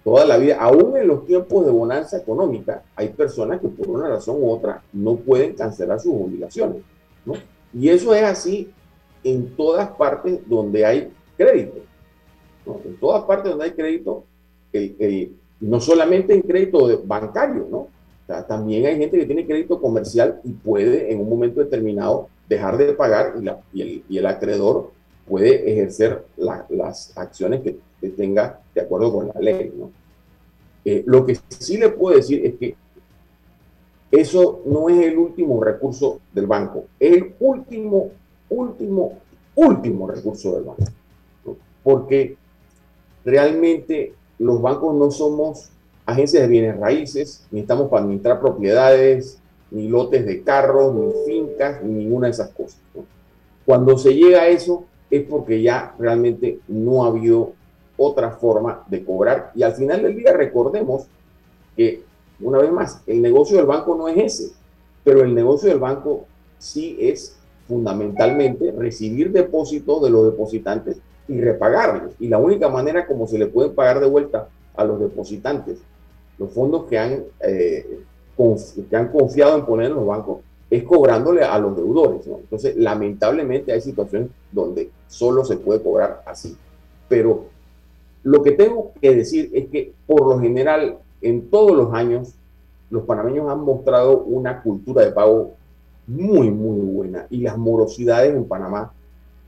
toda 0.04 0.24
la 0.24 0.38
vida, 0.38 0.58
aún 0.60 0.96
en 0.96 1.08
los 1.08 1.26
tiempos 1.26 1.64
de 1.66 1.72
bonanza 1.72 2.16
económica, 2.16 2.84
hay 2.94 3.08
personas 3.08 3.60
que 3.60 3.66
por 3.66 3.88
una 3.88 4.08
razón 4.08 4.36
u 4.40 4.48
otra 4.48 4.80
no 4.92 5.16
pueden 5.16 5.54
cancelar 5.54 5.98
sus 5.98 6.14
obligaciones. 6.14 6.82
¿no? 7.26 7.34
Y 7.72 7.88
eso 7.88 8.14
es 8.14 8.22
así 8.22 8.70
en 9.24 9.56
todas 9.56 9.88
partes 9.90 10.38
donde 10.48 10.86
hay 10.86 11.12
crédito. 11.36 11.80
¿No? 12.66 12.80
En 12.84 12.96
todas 12.96 13.24
partes 13.24 13.50
donde 13.50 13.66
hay 13.66 13.72
crédito, 13.72 14.24
no 15.60 15.80
solamente 15.80 16.34
en 16.34 16.42
crédito 16.42 17.02
bancario, 17.04 17.66
¿no? 17.70 17.88
también 18.48 18.86
hay 18.86 18.96
gente 18.96 19.18
que 19.18 19.26
tiene 19.26 19.46
crédito 19.46 19.80
comercial 19.80 20.40
y 20.44 20.52
puede 20.52 21.12
en 21.12 21.20
un 21.20 21.28
momento 21.28 21.60
determinado 21.60 22.28
dejar 22.48 22.78
de 22.78 22.92
pagar 22.94 23.34
y, 23.72 24.02
el, 24.16 24.26
acreedor 24.26 24.92
puede 25.28 25.70
ejercer 25.70 26.24
las 26.36 27.16
acciones 27.16 27.62
que, 27.62 27.76
tenga 28.16 28.60
de 28.74 28.82
acuerdo 28.82 29.14
con 29.14 29.28
la 29.28 29.40
ley. 29.40 29.72
Eh, 30.84 31.02
lo 31.06 31.24
que 31.24 31.38
sí 31.48 31.78
le 31.78 31.88
puedo 31.88 32.16
decir 32.16 32.44
es 32.44 32.54
que 32.56 32.76
eso 34.10 34.60
no 34.66 34.90
es 34.90 35.06
el 35.06 35.16
último 35.16 35.62
recurso 35.64 36.20
del 36.32 36.46
banco, 36.46 36.84
es 37.00 37.14
el 37.14 37.34
último, 37.40 38.10
último, 38.50 39.18
último 39.54 40.06
recurso 40.06 40.54
del 40.54 40.64
banco. 40.64 40.84
Porque 41.82 42.36
realmente 43.24 44.14
los 44.38 44.60
bancos 44.60 44.94
no 44.94 45.10
somos 45.10 45.70
agencias 46.06 46.42
de 46.42 46.48
bienes 46.48 46.78
raíces, 46.78 47.46
ni 47.50 47.60
estamos 47.60 47.88
para 47.88 48.02
administrar 48.02 48.40
propiedades, 48.40 49.38
ni 49.70 49.88
lotes 49.88 50.26
de 50.26 50.42
carros, 50.42 50.94
ni 50.94 51.12
fincas, 51.26 51.82
ni 51.82 52.04
ninguna 52.04 52.26
de 52.26 52.32
esas 52.32 52.50
cosas. 52.50 52.78
Cuando 53.64 53.96
se 53.96 54.14
llega 54.14 54.42
a 54.42 54.48
eso 54.48 54.84
es 55.10 55.22
porque 55.24 55.62
ya 55.62 55.94
realmente 55.98 56.60
no 56.68 57.04
ha 57.04 57.08
habido 57.08 57.52
otra 57.96 58.32
forma 58.32 58.84
de 58.88 59.04
cobrar. 59.04 59.52
Y 59.54 59.62
al 59.62 59.72
final 59.72 60.02
del 60.02 60.16
día 60.16 60.32
recordemos 60.32 61.06
que, 61.76 62.02
una 62.40 62.58
vez 62.58 62.72
más, 62.72 63.00
el 63.06 63.22
negocio 63.22 63.56
del 63.56 63.66
banco 63.66 63.94
no 63.96 64.08
es 64.08 64.16
ese, 64.18 64.52
pero 65.02 65.22
el 65.22 65.34
negocio 65.34 65.68
del 65.68 65.78
banco 65.78 66.24
sí 66.58 66.96
es 67.00 67.36
fundamentalmente 67.66 68.72
recibir 68.72 69.32
depósitos 69.32 70.02
de 70.02 70.10
los 70.10 70.26
depositantes 70.26 70.98
y 71.28 71.40
repagarlos. 71.40 72.12
Y 72.18 72.28
la 72.28 72.38
única 72.38 72.68
manera 72.68 73.06
como 73.06 73.26
se 73.26 73.38
le 73.38 73.46
puede 73.46 73.70
pagar 73.70 74.00
de 74.00 74.06
vuelta 74.06 74.48
a 74.76 74.84
los 74.84 75.00
depositantes 75.00 75.78
los 76.38 76.50
fondos 76.50 76.84
que 76.84 76.98
han, 76.98 77.24
eh, 77.40 78.00
que 78.90 78.96
han 78.96 79.08
confiado 79.08 79.56
en 79.56 79.66
poner 79.66 79.86
en 79.86 79.96
los 79.96 80.06
bancos 80.06 80.40
es 80.70 80.82
cobrándole 80.82 81.42
a 81.44 81.58
los 81.58 81.76
deudores. 81.76 82.26
Entonces, 82.26 82.76
lamentablemente 82.76 83.72
hay 83.72 83.80
situaciones 83.80 84.30
donde 84.50 84.90
solo 85.06 85.44
se 85.44 85.56
puede 85.56 85.82
cobrar 85.82 86.22
así. 86.26 86.56
Pero 87.08 87.46
lo 88.22 88.42
que 88.42 88.52
tengo 88.52 88.92
que 89.00 89.14
decir 89.14 89.50
es 89.54 89.66
que 89.68 89.92
por 90.06 90.26
lo 90.26 90.40
general, 90.40 90.98
en 91.20 91.48
todos 91.48 91.76
los 91.76 91.94
años, 91.94 92.34
los 92.90 93.04
panameños 93.04 93.48
han 93.48 93.60
mostrado 93.60 94.22
una 94.24 94.62
cultura 94.62 95.04
de 95.04 95.12
pago 95.12 95.52
muy, 96.06 96.50
muy 96.50 96.80
buena. 96.80 97.26
Y 97.30 97.38
las 97.38 97.56
morosidades 97.56 98.34
en 98.34 98.46
Panamá 98.46 98.92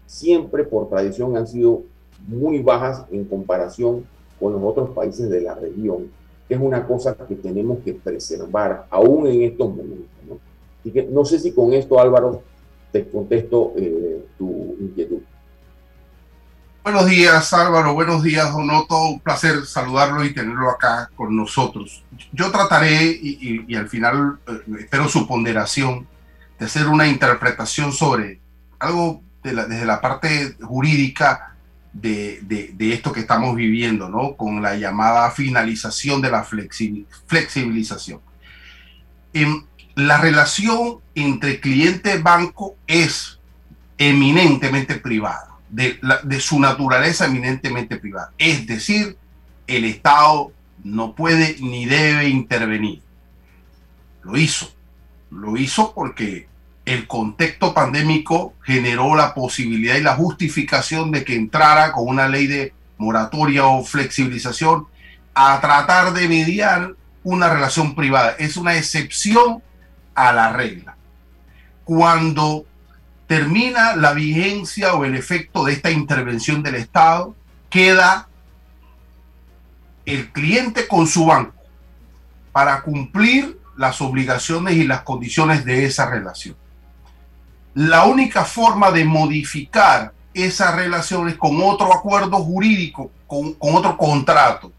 siempre 0.06 0.64
por 0.64 0.88
tradición 0.88 1.36
han 1.36 1.46
sido 1.46 1.82
muy 2.26 2.60
bajas 2.62 3.04
en 3.10 3.24
comparación 3.24 4.04
con 4.40 4.52
los 4.52 4.62
otros 4.62 4.90
países 4.90 5.28
de 5.28 5.40
la 5.40 5.54
región 5.54 6.10
es 6.48 6.58
una 6.60 6.86
cosa 6.86 7.14
que 7.14 7.34
tenemos 7.34 7.78
que 7.84 7.94
preservar 7.94 8.86
aún 8.90 9.26
en 9.26 9.42
estos 9.42 9.68
momentos. 9.68 10.08
¿no? 10.28 10.38
Así 10.80 10.90
que 10.90 11.02
no 11.04 11.24
sé 11.24 11.40
si 11.40 11.52
con 11.52 11.72
esto, 11.72 11.98
Álvaro, 11.98 12.42
te 12.92 13.08
contesto 13.08 13.72
eh, 13.76 14.24
tu 14.38 14.76
inquietud. 14.80 15.18
Buenos 16.84 17.06
días, 17.06 17.52
Álvaro. 17.52 17.94
Buenos 17.94 18.22
días, 18.22 18.52
Donoto. 18.52 19.08
Un 19.08 19.20
placer 19.20 19.66
saludarlo 19.66 20.24
y 20.24 20.32
tenerlo 20.32 20.70
acá 20.70 21.10
con 21.16 21.34
nosotros. 21.34 22.04
Yo 22.32 22.52
trataré, 22.52 23.18
y, 23.20 23.74
al 23.74 23.88
final 23.88 24.38
eh, 24.46 24.76
espero 24.78 25.08
su 25.08 25.26
ponderación, 25.26 26.06
de 26.60 26.64
hacer 26.64 26.86
una 26.86 27.08
interpretación 27.08 27.92
sobre 27.92 28.40
algo 28.78 29.20
desde 29.54 29.86
la 29.86 30.00
parte 30.00 30.56
jurídica 30.60 31.56
de, 31.92 32.74
esto 32.92 33.12
que 33.12 33.20
estamos 33.20 33.56
viviendo, 33.56 34.08
¿no? 34.08 34.36
Con 34.36 34.62
la 34.62 34.76
llamada 34.76 35.30
finalización 35.30 36.20
de 36.20 36.30
la 36.30 36.44
flexibilización. 36.44 38.20
Em, 39.32 39.64
la 39.94 40.18
relación 40.18 40.98
entre 41.14 41.60
cliente-banco 41.60 42.76
es 42.86 43.38
eminentemente 43.98 44.96
privada, 44.96 45.56
de, 45.70 45.98
de 46.22 46.40
su 46.40 46.60
naturaleza 46.60 47.26
eminentemente 47.26 47.96
privada. 47.96 48.32
Es 48.36 48.66
decir, 48.66 49.16
el 49.66 49.84
Estado 49.84 50.52
no 50.84 51.14
puede 51.14 51.56
ni 51.60 51.86
debe 51.86 52.28
intervenir. 52.28 53.02
Lo 54.22 54.36
hizo. 54.36 54.70
Lo 55.30 55.56
hizo 55.56 55.92
porque 55.94 56.46
el 56.86 57.08
contexto 57.08 57.74
pandémico 57.74 58.54
generó 58.62 59.16
la 59.16 59.34
posibilidad 59.34 59.96
y 59.96 60.02
la 60.02 60.14
justificación 60.14 61.10
de 61.10 61.24
que 61.24 61.34
entrara 61.34 61.90
con 61.90 62.06
una 62.06 62.28
ley 62.28 62.46
de 62.46 62.72
moratoria 62.96 63.66
o 63.66 63.84
flexibilización 63.84 64.86
a 65.34 65.60
tratar 65.60 66.12
de 66.12 66.28
mediar 66.28 66.94
una 67.24 67.52
relación 67.52 67.96
privada. 67.96 68.36
Es 68.38 68.56
una 68.56 68.76
excepción 68.76 69.64
a 70.14 70.32
la 70.32 70.52
regla. 70.52 70.96
Cuando 71.84 72.64
termina 73.26 73.96
la 73.96 74.12
vigencia 74.12 74.94
o 74.94 75.04
el 75.04 75.16
efecto 75.16 75.64
de 75.64 75.72
esta 75.72 75.90
intervención 75.90 76.62
del 76.62 76.76
Estado, 76.76 77.34
queda 77.68 78.28
el 80.04 80.30
cliente 80.30 80.86
con 80.86 81.08
su 81.08 81.26
banco 81.26 81.52
para 82.52 82.82
cumplir 82.82 83.58
las 83.76 84.00
obligaciones 84.00 84.76
y 84.76 84.84
las 84.84 85.00
condiciones 85.00 85.64
de 85.64 85.84
esa 85.84 86.08
relación 86.08 86.56
la 87.76 88.06
única 88.06 88.46
forma 88.46 88.90
de 88.90 89.04
modificar 89.04 90.14
esas 90.32 90.74
relaciones 90.74 91.34
con 91.34 91.60
otro 91.62 91.92
acuerdo 91.94 92.38
jurídico, 92.38 93.10
con, 93.26 93.54
otro 93.60 93.98
contrato. 93.98 94.72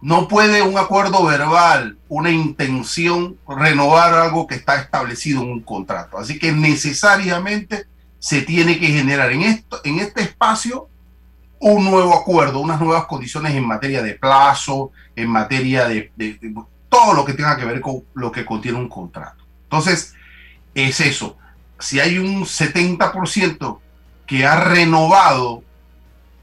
No 0.00 0.26
puede 0.26 0.60
un 0.60 0.76
acuerdo 0.76 1.24
verbal, 1.24 1.96
una 2.08 2.30
intención, 2.30 3.38
renovar 3.46 4.14
algo 4.14 4.48
que 4.48 4.56
está 4.56 4.74
establecido 4.80 5.42
en 5.42 5.50
un 5.52 5.60
contrato. 5.60 6.18
Así 6.18 6.36
que 6.40 6.50
necesariamente 6.50 7.86
se 8.18 8.42
tiene 8.42 8.80
que 8.80 8.88
generar 8.88 9.30
en, 9.30 9.42
esto, 9.42 9.80
en 9.84 10.00
este 10.00 10.22
espacio 10.22 10.88
un 11.60 11.84
nuevo 11.84 12.14
acuerdo, 12.14 12.58
unas 12.58 12.80
nuevas 12.80 13.04
condiciones 13.04 13.54
en 13.54 13.64
materia 13.64 14.02
de 14.02 14.14
plazo, 14.14 14.90
en 15.14 15.28
materia 15.28 15.86
de 15.86 16.10
todo 16.88 17.14
lo 17.14 17.24
que 17.24 17.34
tenga 17.34 17.56
que 17.56 17.64
ver 17.64 17.80
con 17.80 18.02
lo 18.14 18.32
que 18.32 18.44
contiene 18.44 18.78
un 18.78 18.88
contrato. 18.88 19.44
Entonces, 19.62 20.14
es 20.74 20.98
eso 20.98 21.38
si 21.78 22.00
hay 22.00 22.18
un 22.18 22.44
70% 22.44 23.78
que 24.26 24.46
ha 24.46 24.56
renovado 24.56 25.62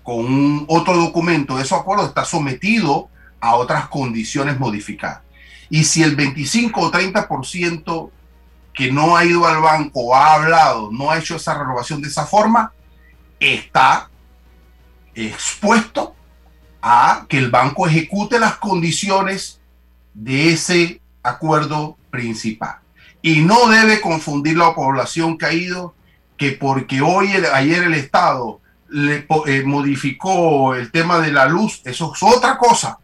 con 0.04 0.66
otro 0.68 0.96
documento, 0.98 1.60
ese 1.60 1.76
acuerdo 1.76 2.06
está 2.06 2.26
sometido 2.26 3.10
a 3.40 3.56
otras 3.56 3.88
condiciones 3.88 4.60
modificadas. 4.60 5.22
Y 5.70 5.84
si 5.86 6.04
el 6.04 6.16
25 6.16 6.82
o 6.82 6.92
30% 6.92 8.10
que 8.74 8.92
no 8.92 9.16
ha 9.16 9.26
ido 9.26 9.48
al 9.48 9.62
banco 9.62 10.16
ha 10.16 10.36
hablado, 10.36 10.90
no 10.92 11.12
ha 11.12 11.18
hecho 11.18 11.36
esa 11.36 11.58
renovación 11.58 12.02
de 12.02 12.08
esa 12.08 12.26
forma, 12.26 12.74
está 13.40 14.10
expuesto 15.16 16.16
a 16.82 17.26
que 17.28 17.38
el 17.38 17.50
banco 17.50 17.88
ejecute 17.88 18.40
las 18.40 18.58
condiciones 18.58 19.60
de 20.14 20.52
ese 20.54 21.02
acuerdo 21.24 21.98
principal. 22.10 22.81
Y 23.22 23.42
no 23.42 23.68
debe 23.68 24.02
confundir 24.02 24.58
la 24.58 24.74
población 24.74 25.38
ido, 25.52 25.94
que 26.38 26.52
porque 26.54 27.02
hoy, 27.02 27.30
ayer 27.54 27.84
el 27.84 27.94
Estado 27.94 28.62
le 28.90 29.28
eh, 29.48 29.64
modificó 29.64 30.76
el 30.76 30.92
tema 30.92 31.20
de 31.20 31.32
la 31.32 31.46
luz, 31.46 31.82
eso 31.86 32.14
es 32.16 32.24
otra 32.24 32.58
cosa. 32.58 32.98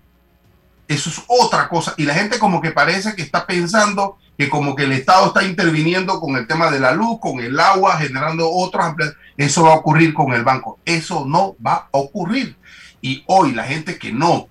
Eso 0.88 1.10
es 1.10 1.22
otra 1.28 1.68
cosa. 1.68 1.94
Y 1.98 2.04
la 2.04 2.14
gente 2.14 2.40
como 2.40 2.62
que 2.62 2.72
parece 2.72 3.16
que 3.16 3.22
está 3.22 3.46
pensando 3.46 4.18
que 4.38 4.50
como 4.50 4.76
que 4.76 4.84
el 4.84 4.94
Estado 4.94 5.28
está 5.28 5.44
interviniendo 5.44 6.20
con 6.20 6.36
el 6.36 6.48
tema 6.48 6.70
de 6.72 6.80
la 6.80 6.94
luz, 6.94 7.20
con 7.20 7.40
el 7.40 7.60
agua, 7.60 7.98
generando 7.98 8.50
otros 8.50 8.94
Eso 9.36 9.64
va 9.64 9.74
a 9.74 9.78
ocurrir 9.78 10.14
con 10.14 10.34
el 10.34 10.44
banco. 10.44 10.80
Eso 10.86 11.26
no 11.26 11.56
va 11.66 11.74
a 11.74 11.88
ocurrir. 11.92 12.56
Y 13.02 13.24
hoy 13.28 13.52
la 13.52 13.64
gente 13.64 13.98
que 13.98 14.12
no 14.12 14.48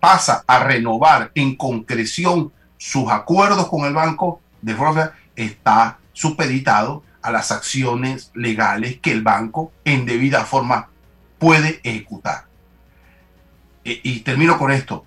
pasa 0.00 0.44
a 0.46 0.58
renovar 0.60 1.30
en 1.34 1.56
concreción 1.56 2.52
sus 2.78 3.10
acuerdos 3.10 3.68
con 3.68 3.84
el 3.84 3.94
banco, 3.94 4.40
de 4.62 4.74
forma 4.74 5.12
está 5.34 5.98
supeditado 6.12 7.02
a 7.22 7.30
las 7.30 7.50
acciones 7.52 8.30
legales 8.34 8.98
que 9.00 9.12
el 9.12 9.22
banco 9.22 9.72
en 9.84 10.06
debida 10.06 10.44
forma 10.44 10.88
puede 11.38 11.80
ejecutar. 11.82 12.44
E, 13.84 14.00
y 14.02 14.20
termino 14.20 14.58
con 14.58 14.70
esto. 14.70 15.04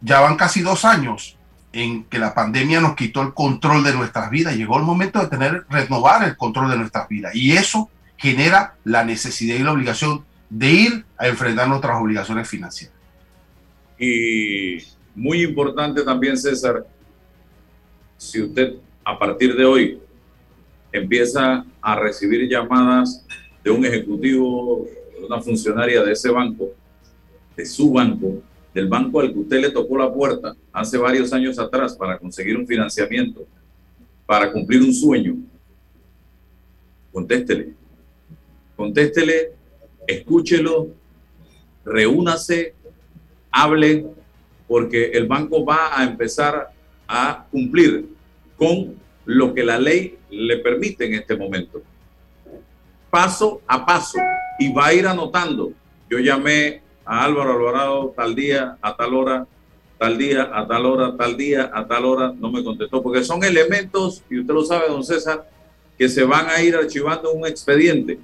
Ya 0.00 0.20
van 0.20 0.36
casi 0.36 0.60
dos 0.60 0.84
años 0.84 1.36
en 1.72 2.04
que 2.04 2.18
la 2.18 2.34
pandemia 2.34 2.80
nos 2.80 2.94
quitó 2.94 3.22
el 3.22 3.34
control 3.34 3.82
de 3.82 3.94
nuestras 3.94 4.30
vidas. 4.30 4.56
Llegó 4.56 4.78
el 4.78 4.84
momento 4.84 5.18
de 5.18 5.26
tener, 5.28 5.64
renovar 5.68 6.22
el 6.24 6.36
control 6.36 6.70
de 6.70 6.76
nuestras 6.76 7.08
vidas. 7.08 7.34
Y 7.34 7.52
eso 7.52 7.90
genera 8.16 8.74
la 8.84 9.04
necesidad 9.04 9.56
y 9.56 9.62
la 9.62 9.72
obligación 9.72 10.24
de 10.50 10.70
ir 10.70 11.04
a 11.18 11.26
enfrentar 11.26 11.68
nuestras 11.68 12.00
obligaciones 12.00 12.48
financieras. 12.48 12.94
Y 13.98 14.78
muy 15.14 15.42
importante 15.42 16.02
también, 16.02 16.36
César, 16.36 16.86
si 18.16 18.42
usted 18.42 18.74
a 19.04 19.18
partir 19.18 19.54
de 19.56 19.64
hoy 19.64 19.98
empieza 20.92 21.64
a 21.80 21.96
recibir 21.96 22.48
llamadas 22.48 23.26
de 23.62 23.70
un 23.70 23.84
ejecutivo, 23.84 24.86
de 25.18 25.26
una 25.26 25.40
funcionaria 25.40 26.02
de 26.02 26.12
ese 26.12 26.30
banco, 26.30 26.72
de 27.56 27.66
su 27.66 27.92
banco, 27.92 28.42
del 28.72 28.88
banco 28.88 29.20
al 29.20 29.32
que 29.32 29.38
usted 29.38 29.60
le 29.60 29.70
tocó 29.70 29.96
la 29.96 30.12
puerta 30.12 30.54
hace 30.72 30.98
varios 30.98 31.32
años 31.32 31.58
atrás 31.58 31.96
para 31.96 32.18
conseguir 32.18 32.56
un 32.56 32.66
financiamiento, 32.66 33.46
para 34.26 34.50
cumplir 34.52 34.82
un 34.82 34.92
sueño, 34.92 35.36
contéstele. 37.12 37.72
Contéstele, 38.76 39.52
escúchelo, 40.06 40.88
reúnase, 41.84 42.74
hable, 43.52 44.06
porque 44.66 45.10
el 45.12 45.28
banco 45.28 45.64
va 45.64 45.96
a 45.96 46.02
empezar 46.02 46.73
a 47.06 47.46
cumplir 47.50 48.08
con 48.56 48.94
lo 49.24 49.54
que 49.54 49.64
la 49.64 49.78
ley 49.78 50.18
le 50.30 50.58
permite 50.58 51.06
en 51.06 51.14
este 51.14 51.36
momento. 51.36 51.82
Paso 53.10 53.60
a 53.66 53.84
paso. 53.84 54.18
Y 54.58 54.72
va 54.72 54.86
a 54.86 54.94
ir 54.94 55.06
anotando. 55.06 55.72
Yo 56.08 56.18
llamé 56.18 56.82
a 57.04 57.24
Álvaro 57.24 57.52
Alvarado 57.52 58.14
tal 58.16 58.34
día, 58.34 58.78
a 58.80 58.96
tal 58.96 59.14
hora, 59.14 59.46
tal 59.98 60.18
día, 60.18 60.50
a 60.52 60.66
tal 60.66 60.86
hora, 60.86 61.16
tal 61.16 61.36
día, 61.36 61.70
a 61.72 61.86
tal 61.86 62.04
hora. 62.04 62.32
No 62.38 62.50
me 62.50 62.62
contestó, 62.62 63.02
porque 63.02 63.24
son 63.24 63.42
elementos, 63.44 64.22
y 64.30 64.40
usted 64.40 64.54
lo 64.54 64.64
sabe, 64.64 64.88
don 64.88 65.04
César, 65.04 65.48
que 65.98 66.08
se 66.08 66.24
van 66.24 66.48
a 66.48 66.62
ir 66.62 66.74
archivando 66.74 67.32
un 67.32 67.46
expediente 67.46 68.18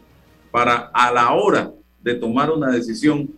para 0.51 0.90
a 0.93 1.12
la 1.12 1.33
hora 1.33 1.73
de 2.03 2.14
tomar 2.14 2.51
una 2.51 2.71
decisión, 2.71 3.31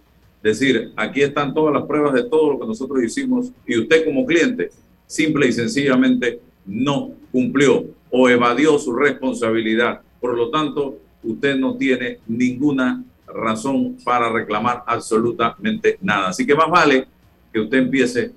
decir, 0.43 0.93
aquí 0.97 1.23
están 1.23 1.53
todas 1.53 1.75
las 1.75 1.85
pruebas 1.85 2.15
de 2.15 2.25
todo 2.25 2.53
lo 2.53 2.61
que 2.61 2.67
nosotros 2.67 3.03
hicimos 3.03 3.53
y 3.67 3.79
usted 3.79 4.05
como 4.05 4.25
cliente, 4.27 4.71
simple 5.13 5.47
y 5.47 5.53
sencillamente, 5.53 6.41
no 6.65 7.13
cumplió 7.31 7.85
o 8.11 8.29
evadió 8.31 8.79
su 8.79 8.95
responsabilidad. 8.95 10.01
Por 10.19 10.37
lo 10.37 10.51
tanto, 10.51 10.99
usted 11.23 11.57
no 11.57 11.77
tiene 11.77 12.19
ninguna 12.27 13.05
razón 13.27 13.99
para 14.05 14.33
reclamar 14.33 14.83
absolutamente 14.87 15.99
nada. 16.01 16.29
Así 16.29 16.47
que 16.47 16.55
más 16.55 16.71
vale 16.71 17.07
que 17.53 17.61
usted 17.61 17.79
empiece 17.79 18.31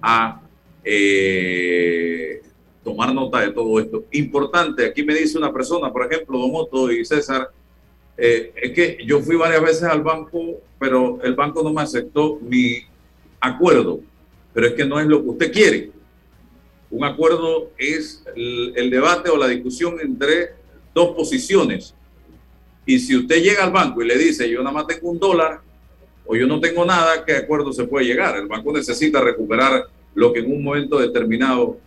a 0.00 0.40
eh, 0.84 2.40
tomar 2.84 3.12
nota 3.12 3.40
de 3.40 3.50
todo 3.50 3.80
esto. 3.80 4.04
Importante, 4.12 4.86
aquí 4.86 5.02
me 5.02 5.14
dice 5.14 5.38
una 5.38 5.52
persona, 5.52 5.92
por 5.92 6.06
ejemplo, 6.06 6.38
Don 6.38 6.50
Otto 6.54 6.92
y 6.92 7.04
César, 7.04 7.48
eh, 8.16 8.52
es 8.62 8.72
que 8.72 8.98
yo 9.04 9.20
fui 9.20 9.34
varias 9.34 9.62
veces 9.62 9.84
al 9.84 10.02
banco, 10.02 10.60
pero 10.78 11.20
el 11.22 11.34
banco 11.34 11.64
no 11.64 11.72
me 11.72 11.82
aceptó 11.82 12.38
mi 12.40 12.76
acuerdo, 13.40 14.00
pero 14.52 14.68
es 14.68 14.74
que 14.74 14.84
no 14.84 15.00
es 15.00 15.06
lo 15.06 15.20
que 15.20 15.28
usted 15.30 15.52
quiere. 15.52 16.01
Un 16.92 17.04
acuerdo 17.04 17.70
es 17.78 18.22
el, 18.36 18.90
debate 18.90 19.30
o 19.30 19.38
la 19.38 19.48
discusión 19.48 19.98
entre 19.98 20.50
dos 20.94 21.16
posiciones. 21.16 21.94
Y 22.84 22.98
si 22.98 23.16
usted 23.16 23.42
llega 23.42 23.64
al 23.64 23.72
banco 23.72 24.02
y 24.02 24.06
le 24.06 24.18
dice, 24.18 24.48
yo 24.48 24.58
nada 24.58 24.72
más 24.74 24.86
tengo 24.86 25.10
un 25.10 25.18
dólar 25.18 25.62
o 26.26 26.36
yo 26.36 26.46
no 26.46 26.60
tengo 26.60 26.84
nada, 26.84 27.24
¿qué 27.24 27.36
acuerdo 27.36 27.72
se 27.72 27.84
puede 27.84 28.04
llegar? 28.04 28.36
El 28.36 28.46
banco 28.46 28.74
necesita 28.74 29.22
recuperar 29.22 29.86
lo 30.14 30.34
que 30.34 30.40
en 30.40 30.52
un 30.52 30.62
momento 30.62 30.98
determinado 30.98 31.78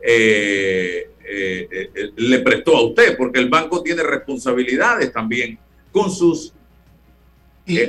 eh, 0.00 1.10
eh, 1.28 1.68
eh, 1.92 2.10
le 2.14 2.38
prestó 2.38 2.76
a 2.76 2.86
usted, 2.86 3.16
porque 3.16 3.40
el 3.40 3.48
banco 3.48 3.82
tiene 3.82 4.04
responsabilidades 4.04 5.12
también 5.12 5.58
con 5.90 6.08
sus 6.08 6.52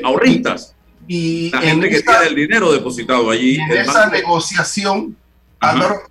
ahorristas. 0.03 0.73
Y, 1.07 1.51
la 1.51 1.61
gente 1.61 1.87
que 1.87 2.01
tiene 2.01 2.25
el 2.29 2.35
dinero 2.35 2.71
depositado 2.71 3.29
allí. 3.29 3.59
En 3.59 3.77
esa 3.77 4.09
negociación 4.09 5.15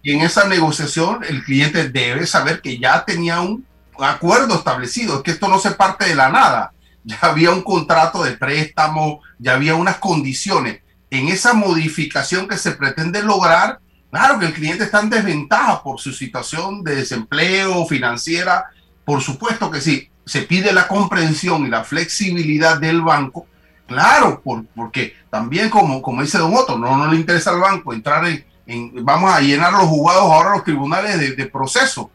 y 0.02 0.12
en 0.12 0.20
esa 0.20 0.48
negociación 0.48 1.20
el 1.28 1.44
cliente 1.44 1.88
debe 1.88 2.26
saber 2.26 2.60
que 2.60 2.78
ya 2.78 3.04
tenía 3.04 3.40
un 3.40 3.64
acuerdo 3.98 4.56
establecido, 4.56 5.22
que 5.22 5.30
esto 5.30 5.48
no 5.48 5.58
se 5.58 5.72
parte 5.72 6.06
de 6.06 6.14
la 6.14 6.28
nada. 6.28 6.72
Ya 7.08 7.18
había 7.22 7.52
un 7.52 7.62
contrato 7.62 8.24
de 8.24 8.32
préstamo, 8.32 9.20
ya 9.38 9.54
había 9.54 9.76
unas 9.76 9.98
condiciones. 9.98 10.80
En 11.08 11.28
esa 11.28 11.54
modificación 11.54 12.48
que 12.48 12.58
se 12.58 12.72
pretende 12.72 13.22
lograr, 13.22 13.78
claro 14.10 14.40
que 14.40 14.46
el 14.46 14.52
cliente 14.52 14.82
está 14.82 15.02
en 15.02 15.10
desventaja 15.10 15.84
por 15.84 16.00
su 16.00 16.12
situación 16.12 16.82
de 16.82 16.96
desempleo 16.96 17.86
financiera. 17.86 18.64
Por 19.04 19.22
supuesto 19.22 19.70
que 19.70 19.80
sí, 19.80 20.10
se 20.24 20.42
pide 20.42 20.72
la 20.72 20.88
comprensión 20.88 21.64
y 21.64 21.70
la 21.70 21.84
flexibilidad 21.84 22.80
del 22.80 23.00
banco. 23.02 23.46
Claro, 23.86 24.42
porque 24.74 25.14
también 25.30 25.70
como, 25.70 26.02
como 26.02 26.22
dice 26.22 26.38
Don 26.38 26.56
Otto, 26.56 26.76
no, 26.76 26.96
no 26.96 27.06
le 27.06 27.18
interesa 27.18 27.50
al 27.50 27.60
banco 27.60 27.92
entrar 27.92 28.26
en, 28.26 28.44
vamos 28.94 29.32
a 29.32 29.40
llenar 29.40 29.72
los 29.72 29.82
jugados 29.82 30.22
ahora 30.22 30.56
los 30.56 30.64
tribunales 30.64 31.36
de, 31.36 31.46
proceso. 31.46 32.10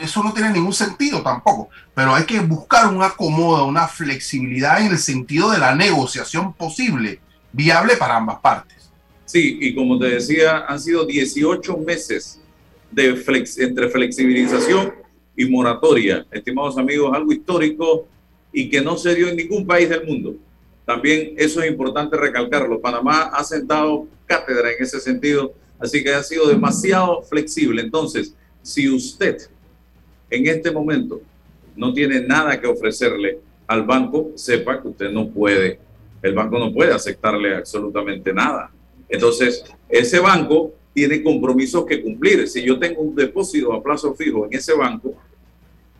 Eso 0.00 0.22
no 0.22 0.32
tiene 0.32 0.50
ningún 0.50 0.72
sentido 0.72 1.22
tampoco, 1.22 1.68
pero 1.94 2.14
hay 2.14 2.24
que 2.24 2.40
buscar 2.40 2.88
un 2.92 3.02
acomodo, 3.02 3.66
una 3.66 3.86
flexibilidad 3.86 4.80
en 4.80 4.92
el 4.92 4.98
sentido 4.98 5.50
de 5.50 5.58
la 5.58 5.74
negociación 5.74 6.52
posible, 6.52 7.20
viable 7.52 7.96
para 7.96 8.16
ambas 8.16 8.40
partes. 8.40 8.90
Sí, 9.24 9.58
y 9.60 9.74
como 9.74 9.98
te 9.98 10.06
decía, 10.06 10.64
han 10.66 10.80
sido 10.80 11.04
18 11.04 11.76
meses 11.78 12.40
de 12.90 13.16
flex, 13.16 13.58
entre 13.58 13.88
flexibilización 13.88 14.94
y 15.36 15.44
moratoria, 15.46 16.24
estimados 16.30 16.78
amigos, 16.78 17.12
algo 17.14 17.32
histórico 17.32 18.06
y 18.52 18.70
que 18.70 18.80
no 18.80 18.96
se 18.96 19.14
dio 19.14 19.28
en 19.28 19.36
ningún 19.36 19.66
país 19.66 19.88
del 19.88 20.06
mundo. 20.06 20.34
También 20.84 21.34
eso 21.36 21.60
es 21.60 21.68
importante 21.68 22.16
recalcarlo. 22.16 22.80
Panamá 22.80 23.30
ha 23.34 23.42
sentado 23.42 24.06
cátedra 24.24 24.70
en 24.70 24.82
ese 24.82 25.00
sentido 25.00 25.52
Así 25.78 26.02
que 26.02 26.12
ha 26.12 26.22
sido 26.22 26.48
demasiado 26.48 27.22
flexible. 27.22 27.82
Entonces, 27.82 28.34
si 28.62 28.88
usted 28.88 29.38
en 30.30 30.46
este 30.46 30.70
momento 30.70 31.20
no 31.76 31.92
tiene 31.92 32.20
nada 32.20 32.60
que 32.60 32.66
ofrecerle 32.66 33.38
al 33.66 33.82
banco, 33.82 34.32
sepa 34.34 34.80
que 34.80 34.88
usted 34.88 35.10
no 35.10 35.28
puede, 35.28 35.78
el 36.22 36.34
banco 36.34 36.58
no 36.58 36.72
puede 36.72 36.92
aceptarle 36.92 37.54
absolutamente 37.54 38.32
nada. 38.32 38.70
Entonces, 39.08 39.64
ese 39.88 40.18
banco 40.18 40.72
tiene 40.92 41.22
compromisos 41.22 41.84
que 41.84 42.02
cumplir. 42.02 42.48
Si 42.48 42.62
yo 42.62 42.78
tengo 42.78 43.02
un 43.02 43.14
depósito 43.14 43.72
a 43.72 43.82
plazo 43.82 44.14
fijo 44.14 44.46
en 44.46 44.54
ese 44.54 44.74
banco, 44.74 45.14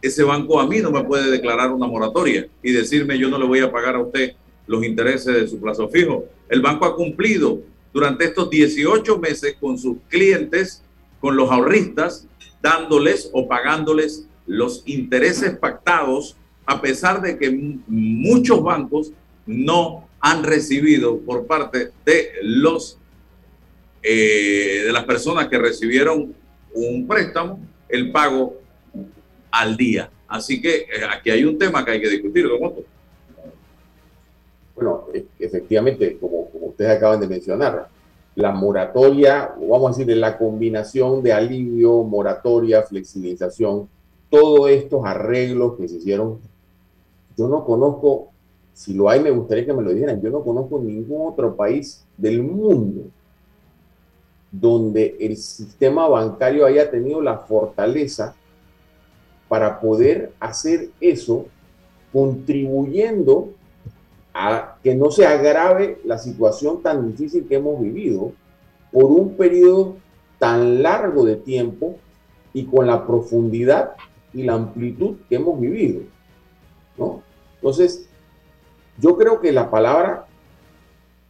ese 0.01 0.25
banco 0.25 0.59
a 0.61 0.67
mí 0.67 0.79
no 0.79 0.91
me 0.91 1.05
puede 1.05 1.31
declarar 1.31 1.71
una 1.71 1.87
moratoria 1.87 2.47
y 2.63 2.73
decirme 2.73 3.19
yo 3.19 3.29
no 3.29 3.39
le 3.39 3.47
voy 3.47 3.61
a 3.61 3.71
pagar 3.71 3.97
a 3.97 4.01
usted 4.01 4.33
los 4.67 4.85
intereses 4.85 5.35
de 5.35 5.49
su 5.49 5.61
plazo 5.61 5.89
fijo. 5.89 6.27
El 6.49 6.61
banco 6.61 6.87
ha 6.87 6.97
cumplido 6.97 7.61
durante 7.97 8.27
estos 8.27 8.51
18 8.51 9.19
meses 9.21 9.57
con 9.59 9.79
sus 9.79 9.97
clientes, 10.11 10.83
con 11.19 11.35
los 11.35 11.51
ahorristas, 11.51 12.29
dándoles 12.61 13.31
o 13.33 13.49
pagándoles 13.49 14.27
los 14.47 14.83
intereses 14.85 15.57
pactados, 15.57 16.37
a 16.67 16.83
pesar 16.83 17.23
de 17.23 17.39
que 17.39 17.51
muchos 17.87 18.63
bancos 18.63 19.13
no 19.47 20.07
han 20.21 20.45
recibido 20.45 21.21
por 21.21 21.47
parte 21.47 21.93
de 22.05 22.33
los 22.43 22.99
eh, 24.03 24.83
de 24.85 24.93
las 24.93 25.05
personas 25.05 25.49
que 25.49 25.57
recibieron 25.57 26.35
un 26.75 27.07
préstamo 27.09 27.59
el 27.89 28.13
pago 28.13 28.61
al 29.51 29.75
día. 29.75 30.11
Así 30.29 30.61
que 30.61 30.81
eh, 30.81 30.87
aquí 31.11 31.31
hay 31.31 31.45
un 31.47 31.57
tema 31.57 31.83
que 31.83 31.93
hay 31.93 32.03
que 32.03 32.11
discutir, 32.11 32.47
don 32.47 32.75
bueno, 34.77 35.07
e, 35.13 35.27
efectivamente, 35.39 36.19
como, 36.19 36.49
ustedes 36.61 36.97
acaban 36.97 37.19
de 37.21 37.27
mencionar, 37.27 37.89
la 38.37 38.53
moratoria, 38.53 39.55
vamos 39.59 39.97
a 39.97 39.99
decir, 39.99 40.17
la 40.17 40.37
combinación 40.37 41.23
de 41.23 41.33
alivio, 41.33 42.05
moratoria, 42.05 42.83
flexibilización, 42.83 43.89
todos 44.29 44.71
estos 44.71 45.05
arreglos 45.05 45.77
que 45.77 45.89
se 45.89 45.97
hicieron, 45.97 46.39
yo 47.37 47.49
no 47.49 47.65
conozco, 47.65 48.29
si 48.75 48.93
lo 48.93 49.09
hay 49.09 49.21
me 49.21 49.31
gustaría 49.31 49.65
que 49.65 49.73
me 49.73 49.83
lo 49.83 49.91
dijeran, 49.91 50.21
yo 50.21 50.31
no 50.31 50.43
conozco 50.43 50.79
ningún 50.79 51.33
otro 51.33 51.57
país 51.57 52.05
del 52.19 52.43
mundo 52.43 53.05
donde 54.53 55.17
el 55.21 55.37
sistema 55.37 56.09
bancario 56.09 56.67
haya 56.67 56.91
tenido 56.91 57.21
la 57.21 57.39
fortaleza 57.39 58.35
para 59.49 59.81
poder 59.81 60.33
hacer 60.41 60.91
eso, 61.01 61.47
contribuyendo 62.13 63.51
que 64.83 64.95
no 64.95 65.11
se 65.11 65.27
agrave 65.27 66.01
la 66.05 66.19
situación 66.19 66.83
tan 66.83 67.11
difícil 67.11 67.47
que 67.49 67.57
hemos 67.57 67.81
vivido 67.81 68.33
por 68.93 69.05
un 69.05 69.37
periodo 69.37 69.97
tan 70.39 70.83
largo 70.83 71.25
de 71.25 71.37
tiempo 71.37 71.97
y 72.53 72.67
con 72.67 72.87
la 72.87 73.07
profundidad 73.07 73.93
y 74.33 74.43
la 74.43 74.55
amplitud 74.55 75.17
que 75.29 75.37
hemos 75.37 75.59
vivido. 75.59 76.03
¿no? 76.99 77.23
Entonces, 77.57 78.09
yo 78.99 79.17
creo 79.17 79.41
que 79.41 79.53
la 79.53 79.71
palabra 79.71 80.27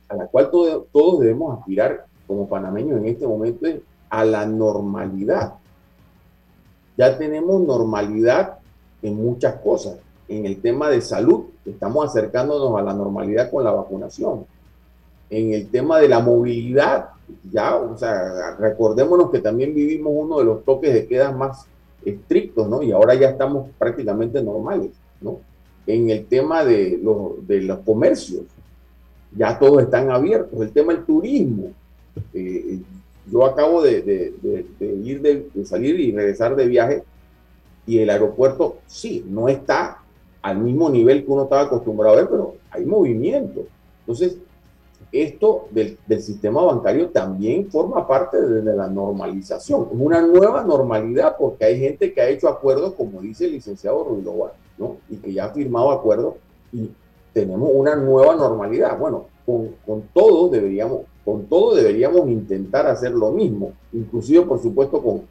a 0.09 0.17
la 0.17 0.27
cual 0.27 0.51
todos 0.51 1.21
debemos 1.21 1.59
aspirar 1.59 2.07
como 2.27 2.49
panameños 2.49 2.99
en 2.99 3.07
este 3.07 3.27
momento 3.27 3.67
es 3.67 3.81
a 4.11 4.25
la 4.25 4.47
normalidad. 4.47 5.55
Ya 6.97 7.17
tenemos 7.19 7.61
normalidad 7.63 8.59
en 9.03 9.17
muchas 9.17 9.55
cosas 9.57 9.99
en 10.29 10.47
el 10.47 10.61
tema 10.61 10.89
de 10.91 11.01
salud, 11.01 11.47
estamos 11.65 12.07
acercándonos 12.07 12.79
a 12.79 12.83
la 12.83 12.93
normalidad 12.93 13.51
con 13.51 13.65
la 13.65 13.73
vacunación. 13.73 14.45
En 15.31 15.53
el 15.53 15.69
tema 15.69 15.99
de 15.99 16.09
la 16.09 16.21
movilidad, 16.21 17.11
ya, 17.51 17.77
o 17.77 17.97
sea, 17.97 18.57
recordémonos 18.57 19.31
que 19.31 19.41
también 19.41 19.75
vivimos 19.75 20.13
uno 20.15 20.39
de 20.39 20.45
los 20.45 20.65
toques 20.65 20.93
de 20.93 21.07
queda 21.07 21.33
más 21.33 21.67
estrictos, 22.05 22.69
¿no? 22.69 22.83
Y 22.83 22.93
ahora 22.93 23.15
ya 23.15 23.31
estamos 23.31 23.69
prácticamente 23.79 24.43
normales, 24.43 24.91
¿no? 25.21 25.41
En 25.87 26.11
el 26.11 26.27
tema 26.27 26.65
de 26.65 26.99
los, 27.03 27.47
de 27.47 27.63
los 27.63 27.81
comercios, 27.81 28.43
ya 29.37 29.59
todos 29.59 29.83
están 29.83 30.11
abiertos. 30.11 30.61
El 30.61 30.73
tema 30.73 30.93
del 30.93 31.05
turismo. 31.05 31.73
Eh, 32.33 32.81
yo 33.31 33.45
acabo 33.45 33.83
de, 33.83 34.03
de, 34.03 34.87
ir 35.05 35.21
de, 35.21 35.65
salir 35.65 35.99
y 35.99 36.13
regresar 36.13 36.55
de 36.55 36.67
viaje 36.67 37.03
y 37.87 37.99
el 37.99 38.11
aeropuerto 38.11 38.79
sí, 38.87 39.25
no 39.29 39.49
está 39.49 39.99
al 40.47 40.59
mismo 40.59 40.89
nivel 40.89 41.25
que 41.25 41.33
uno 41.33 41.43
estaba 41.43 41.63
acostumbrado 41.63 42.15
a 42.15 42.19
ver, 42.19 42.29
pero 42.31 42.55
hay 42.71 42.85
movimiento. 42.85 43.63
Entonces, 44.01 44.37
esto 45.11 45.67
del, 45.73 45.99
sistema 46.23 46.63
bancario 46.63 47.09
también 47.09 47.69
forma 47.69 48.07
parte 48.07 48.41
de, 48.41 48.63
la 48.77 48.87
normalización, 48.87 49.89
una 49.91 50.21
nueva 50.21 50.63
normalidad 50.63 51.37
porque 51.37 51.65
hay 51.65 51.81
gente 51.81 52.13
que 52.13 52.21
ha 52.21 52.29
hecho 52.29 52.49
acuerdos, 52.49 52.95
como 52.95 53.21
dice 53.21 53.47
el 53.47 53.53
licenciado 53.55 54.05
Ruiloba, 54.05 54.53
¿no? 54.79 54.99
Y 55.11 55.17
que 55.17 55.33
ya 55.33 55.47
ha 55.47 55.51
firmado 55.51 55.91
acuerdos 55.91 56.35
y 56.73 56.93
tenemos 57.33 57.69
una 57.75 57.97
nueva 57.97 58.37
normalidad. 58.37 58.97
Bueno, 58.97 59.27
con, 59.45 59.71
con 59.85 60.03
todo 60.15 60.49
deberíamos, 60.49 61.01
con 61.25 61.47
todo 61.47 61.75
deberíamos 61.75 62.29
intentar 62.29 62.87
hacer 62.87 63.11
lo 63.11 63.33
mismo, 63.33 63.73
inclusive 63.93 64.43
por 64.43 64.63
supuesto 64.63 65.03
con, 65.03 65.23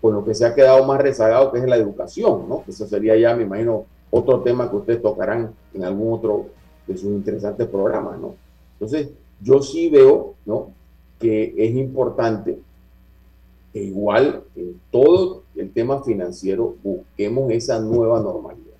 con 0.00 0.14
lo 0.14 0.24
que 0.24 0.32
se 0.32 0.46
ha 0.46 0.54
quedado 0.54 0.84
más 0.86 1.00
rezagado, 1.00 1.50
que 1.50 1.58
es 1.58 1.66
la 1.66 1.76
educación, 1.76 2.48
¿no? 2.48 2.62
Eso 2.68 2.86
sería 2.86 3.16
ya, 3.16 3.34
me 3.34 3.42
imagino, 3.42 3.86
otro 4.16 4.40
tema 4.42 4.70
que 4.70 4.76
ustedes 4.76 5.02
tocarán 5.02 5.52
en 5.74 5.84
algún 5.84 6.12
otro 6.12 6.50
de 6.86 6.96
sus 6.96 7.10
interesantes 7.10 7.66
programas, 7.66 8.20
¿no? 8.20 8.36
Entonces, 8.74 9.10
yo 9.40 9.60
sí 9.60 9.88
veo, 9.88 10.36
¿no? 10.46 10.72
Que 11.18 11.52
es 11.56 11.74
importante 11.74 12.58
que 13.72 13.82
igual 13.82 14.44
en 14.54 14.80
todo 14.92 15.42
el 15.56 15.70
tema 15.72 16.02
financiero 16.04 16.76
busquemos 16.82 17.50
esa 17.50 17.80
nueva 17.80 18.20
normalidad. 18.20 18.74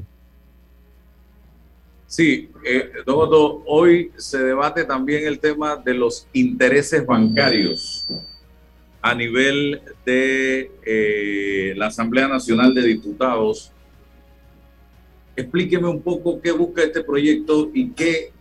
Sí, 2.07 2.49
eh, 2.65 2.91
don 3.05 3.29
hoy 3.67 4.13
se 4.17 4.39
debate 4.39 4.85
también 4.85 5.27
el 5.27 5.41
tema 5.41 5.75
de 5.75 5.95
los 5.95 6.29
intereses 6.33 7.05
bancarios 7.05 8.07
a 9.03 9.15
nivel 9.17 9.83
de 10.07 10.71
eh, 10.87 11.75
la 11.77 11.89
Asamblea 11.89 12.29
Nacional 12.29 12.73
de 12.73 12.83
Diputados. 12.83 13.74
Explíqueme 15.37 15.89
un 15.89 16.01
poco 16.01 16.41
qué 16.41 16.53
busca 16.53 16.83
este 16.83 17.03
proyecto 17.03 17.71
y 17.75 17.91
qué 17.91 18.33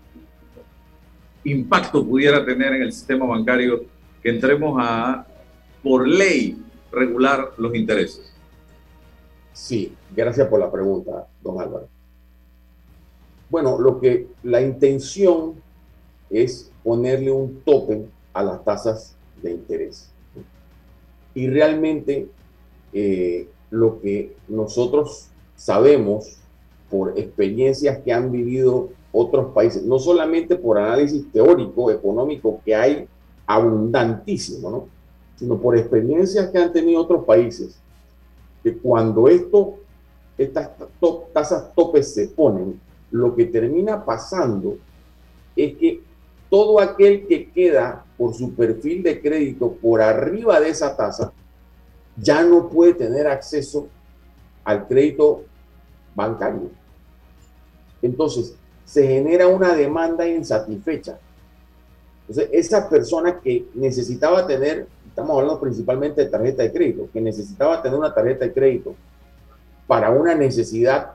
impacto 1.44 2.06
pudiera 2.06 2.46
tener 2.46 2.74
en 2.74 2.84
el 2.84 2.94
sistema 2.94 3.26
bancario 3.26 3.84
que 4.22 4.30
entremos 4.30 4.78
a, 4.80 5.26
por 5.82 6.08
ley, 6.08 6.58
regular 6.92 7.52
los 7.58 7.74
intereses. 7.76 8.34
Sí, 9.52 9.94
gracias 10.16 10.48
por 10.48 10.60
la 10.60 10.72
pregunta, 10.72 11.28
don 11.42 11.60
Álvaro. 11.60 11.88
Bueno, 13.50 13.80
lo 13.80 14.00
que 14.00 14.28
la 14.44 14.62
intención 14.62 15.56
es 16.30 16.72
ponerle 16.84 17.32
un 17.32 17.62
tope 17.62 18.06
a 18.34 18.44
las 18.44 18.64
tasas 18.64 19.16
de 19.42 19.52
interés. 19.52 20.12
Y 21.36 21.48
realmente 21.48 22.28
eh, 22.94 23.48
lo 23.70 24.00
que 24.02 24.36
nosotros 24.48 25.30
sabemos 25.56 26.38
por 26.94 27.18
experiencias 27.18 27.98
que 28.06 28.14
han 28.14 28.32
vivido 28.32 28.90
otros 29.12 29.52
países, 29.52 29.82
no 29.84 29.98
solamente 29.98 30.56
por 30.56 30.78
análisis 30.78 31.26
teórico, 31.32 31.90
económico, 31.90 32.62
que 32.64 32.76
hay 32.76 33.08
abundantísimo, 33.48 34.70
¿no? 34.70 34.88
sino 35.36 35.58
por 35.58 35.76
experiencias 35.76 36.52
que 36.52 36.60
han 36.60 36.72
tenido 36.72 37.02
otros 37.02 37.26
países, 37.26 37.80
que 38.62 38.78
cuando 38.78 39.28
esto, 39.28 39.80
estas 40.38 40.70
tasas 41.34 41.74
topes 41.74 42.14
se 42.14 42.28
ponen, 42.28 42.80
lo 43.10 43.36
que 43.36 43.46
termina 43.46 44.06
pasando 44.06 44.78
es 45.56 45.76
que 45.78 46.00
todo 46.48 46.80
aquel 46.80 47.26
que 47.26 47.50
queda 47.50 48.06
por 48.20 48.36
su 48.36 48.54
perfil 48.54 49.02
de 49.02 49.20
crédito 49.20 49.74
por 49.82 50.00
arriba 50.00 50.60
de 50.60 50.70
esa 50.70 50.96
tasa 50.96 51.34
ya 52.16 52.44
no 52.44 52.70
puede 52.70 52.94
tener 52.94 53.26
acceso 53.26 53.88
al 54.64 54.88
crédito 54.88 55.46
bancario. 56.14 56.83
Entonces, 58.04 58.56
se 58.86 59.08
genera 59.08 59.48
una 59.48 59.74
demanda 59.76 60.28
insatisfecha. 60.28 61.18
Entonces, 62.28 62.50
esa 62.54 62.88
persona 62.88 63.40
que 63.40 63.66
necesitaba 63.74 64.46
tener, 64.46 64.88
estamos 65.08 65.36
hablando 65.36 65.60
principalmente 65.60 66.24
de 66.24 66.30
tarjeta 66.30 66.64
de 66.64 66.72
crédito, 66.72 67.10
que 67.12 67.22
necesitaba 67.22 67.82
tener 67.82 67.98
una 67.98 68.14
tarjeta 68.14 68.46
de 68.46 68.54
crédito 68.54 68.94
para 69.88 70.12
una 70.12 70.36
necesidad 70.36 71.14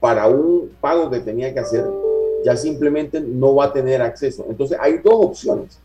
para 0.00 0.28
un 0.28 0.70
pago 0.80 1.10
que 1.10 1.20
tenía 1.20 1.52
que 1.52 1.60
hacer, 1.60 1.84
ya 2.44 2.56
simplemente 2.56 3.20
no 3.20 3.54
va 3.54 3.66
a 3.66 3.72
tener 3.72 4.02
acceso. 4.02 4.46
Entonces 4.48 4.78
hay 4.80 4.98
dos 4.98 5.14
opciones. 5.14 5.80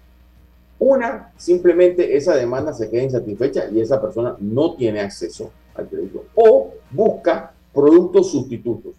Una, 0.79 1.31
simplemente 1.37 2.15
esa 2.15 2.35
demanda 2.35 2.73
se 2.73 2.89
queda 2.89 3.03
insatisfecha 3.03 3.69
y 3.71 3.79
esa 3.79 4.01
persona 4.01 4.35
no 4.39 4.75
tiene 4.75 4.99
acceso 4.99 5.51
al 5.75 5.87
crédito. 5.87 6.25
O 6.35 6.71
busca 6.91 7.53
productos 7.73 8.31
sustitutos. 8.31 8.93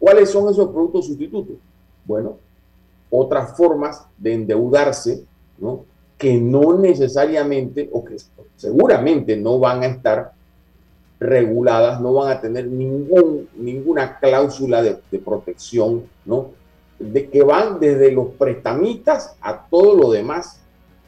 ¿Cuáles 0.00 0.30
son 0.30 0.50
esos 0.50 0.70
productos 0.70 1.06
sustitutos? 1.06 1.56
Bueno, 2.06 2.38
otras 3.10 3.54
formas 3.54 4.06
de 4.16 4.32
endeudarse, 4.32 5.24
¿no? 5.58 5.84
Que 6.16 6.38
no 6.38 6.78
necesariamente, 6.78 7.88
o 7.92 8.02
que 8.02 8.16
seguramente 8.56 9.36
no 9.36 9.58
van 9.58 9.82
a 9.82 9.86
estar 9.86 10.32
reguladas, 11.20 12.00
no 12.00 12.14
van 12.14 12.32
a 12.32 12.40
tener 12.40 12.66
ninguna 12.66 14.18
cláusula 14.18 14.82
de, 14.82 15.18
protección, 15.18 16.04
¿no? 16.24 16.52
De 16.98 17.28
que 17.28 17.42
van 17.42 17.78
desde 17.78 18.10
los 18.10 18.28
prestamistas 18.38 19.36
a 19.42 19.66
todo 19.66 19.94
lo 19.94 20.10
demás 20.10 20.60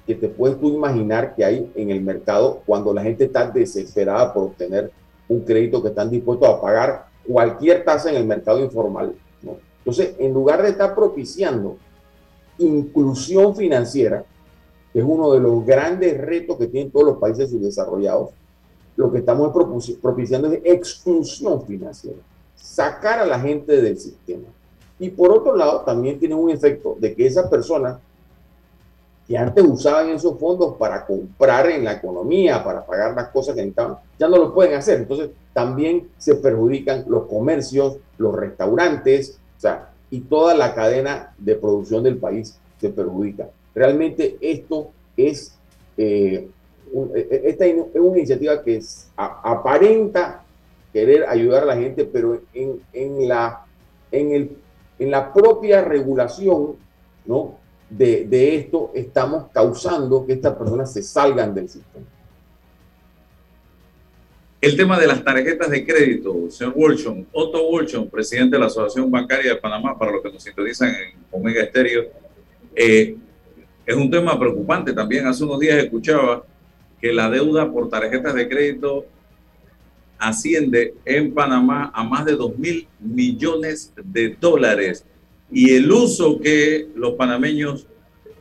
que 0.06 0.14
te 0.14 0.28
puedes 0.28 0.60
tú 0.60 0.68
imaginar 0.68 1.34
que 1.34 1.46
hay 1.46 1.72
en 1.74 1.90
el 1.90 2.02
mercado 2.02 2.60
cuando 2.66 2.92
la 2.92 3.02
gente 3.02 3.24
está 3.24 3.50
desesperada 3.50 4.34
por 4.34 4.44
obtener 4.44 4.90
un 5.28 5.40
crédito 5.40 5.82
que 5.82 5.88
están 5.88 6.10
dispuestos 6.10 6.46
a 6.46 6.60
pagar 6.60 7.11
cualquier 7.26 7.84
tasa 7.84 8.10
en 8.10 8.16
el 8.16 8.26
mercado 8.26 8.60
informal. 8.60 9.14
Entonces, 9.78 10.14
en 10.18 10.32
lugar 10.32 10.62
de 10.62 10.70
estar 10.70 10.94
propiciando 10.94 11.76
inclusión 12.58 13.56
financiera, 13.56 14.24
que 14.92 15.00
es 15.00 15.04
uno 15.04 15.32
de 15.32 15.40
los 15.40 15.64
grandes 15.64 16.20
retos 16.20 16.56
que 16.58 16.68
tienen 16.68 16.92
todos 16.92 17.06
los 17.06 17.18
países 17.18 17.50
subdesarrollados, 17.50 18.30
lo 18.96 19.10
que 19.10 19.18
estamos 19.18 19.52
propiciando 20.00 20.52
es 20.52 20.60
exclusión 20.64 21.64
financiera, 21.64 22.18
sacar 22.54 23.18
a 23.20 23.26
la 23.26 23.40
gente 23.40 23.80
del 23.80 23.98
sistema. 23.98 24.48
Y 24.98 25.08
por 25.10 25.32
otro 25.32 25.56
lado, 25.56 25.80
también 25.80 26.18
tiene 26.18 26.34
un 26.34 26.50
efecto 26.50 26.96
de 27.00 27.14
que 27.14 27.26
esas 27.26 27.48
personas 27.48 27.98
que 29.32 29.38
antes 29.38 29.64
usaban 29.64 30.10
esos 30.10 30.38
fondos 30.38 30.76
para 30.76 31.06
comprar 31.06 31.70
en 31.70 31.84
la 31.84 31.94
economía, 31.94 32.62
para 32.62 32.84
pagar 32.84 33.14
las 33.14 33.28
cosas 33.28 33.54
que 33.54 33.62
necesitaban, 33.62 33.96
ya 34.18 34.28
no 34.28 34.36
lo 34.36 34.52
pueden 34.52 34.74
hacer. 34.74 34.98
Entonces, 34.98 35.30
también 35.54 36.10
se 36.18 36.34
perjudican 36.34 37.06
los 37.08 37.24
comercios, 37.28 37.96
los 38.18 38.34
restaurantes, 38.34 39.38
o 39.56 39.60
sea, 39.62 39.88
y 40.10 40.20
toda 40.20 40.54
la 40.54 40.74
cadena 40.74 41.32
de 41.38 41.54
producción 41.54 42.02
del 42.02 42.18
país 42.18 42.58
se 42.78 42.90
perjudica. 42.90 43.48
Realmente 43.74 44.36
esto 44.38 44.90
es 45.16 45.56
eh, 45.96 46.50
e, 46.92 47.18
e, 47.18 47.42
esta 47.44 47.64
es 47.64 47.74
una 47.94 48.18
iniciativa 48.18 48.62
que 48.62 48.82
aparenta 49.16 50.44
querer 50.92 51.24
ayudar 51.26 51.62
a 51.62 51.66
la 51.68 51.76
gente, 51.76 52.04
pero 52.04 52.38
en, 52.52 53.28
la, 53.28 53.64
en, 54.10 54.32
el, 54.32 54.56
en 54.98 55.10
la 55.10 55.32
propia 55.32 55.80
regulación 55.80 56.76
¿no? 57.24 57.61
De, 58.02 58.56
esto 58.56 58.90
estamos 58.94 59.46
causando 59.52 60.26
que 60.26 60.32
estas 60.34 60.56
personas 60.56 60.92
se 60.92 61.02
salgan 61.02 61.54
del 61.54 61.68
sistema. 61.68 62.04
El 64.60 64.76
tema 64.76 64.98
de 64.98 65.06
las 65.06 65.24
tarjetas 65.24 65.70
de 65.70 65.84
crédito, 65.84 66.48
señor 66.50 66.74
Wolchon, 66.74 67.26
Otto 67.32 67.68
Wolchon, 67.68 68.08
presidente 68.08 68.56
de 68.56 68.60
la 68.60 68.66
Asociación 68.66 69.10
Bancaria 69.10 69.54
de 69.54 69.60
Panamá, 69.60 69.98
para 69.98 70.12
los 70.12 70.22
que 70.22 70.32
nos 70.32 70.42
sintonizan 70.42 70.90
en 70.90 71.18
Omega 71.32 71.62
Estéreo, 71.62 72.04
eh, 72.74 73.16
es 73.84 73.96
un 73.96 74.10
tema 74.10 74.38
preocupante 74.38 74.92
también. 74.92 75.26
Hace 75.26 75.42
unos 75.42 75.58
días 75.58 75.82
escuchaba 75.82 76.44
que 77.00 77.12
la 77.12 77.28
deuda 77.28 77.70
por 77.70 77.88
tarjetas 77.88 78.34
de 78.34 78.48
crédito 78.48 79.06
asciende 80.18 80.94
en 81.04 81.34
Panamá 81.34 81.90
a 81.92 82.04
más 82.04 82.24
de 82.24 82.36
2 82.36 82.56
mil 82.56 82.86
millones 83.00 83.92
de 84.04 84.36
dólares 84.40 85.04
y 85.50 85.74
el 85.74 85.90
uso 85.90 86.40
que 86.40 86.88
los 86.94 87.14
panameños 87.14 87.88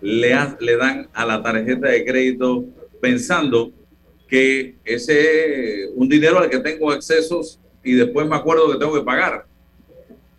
le, 0.01 0.29
dan 0.77 1.07
a 1.13 1.25
la 1.25 1.41
tarjeta 1.41 1.87
de 1.87 2.03
crédito 2.03 2.65
pensando 2.99 3.71
que 4.27 4.75
ese 4.83 5.89
un 5.95 6.07
dinero 6.07 6.39
al 6.39 6.49
que 6.49 6.59
tengo 6.59 6.91
accesos 6.91 7.59
y 7.83 7.93
después 7.93 8.27
me 8.27 8.35
acuerdo 8.35 8.71
que 8.71 8.77
tengo 8.77 8.93
que 8.93 9.01
pagar. 9.01 9.45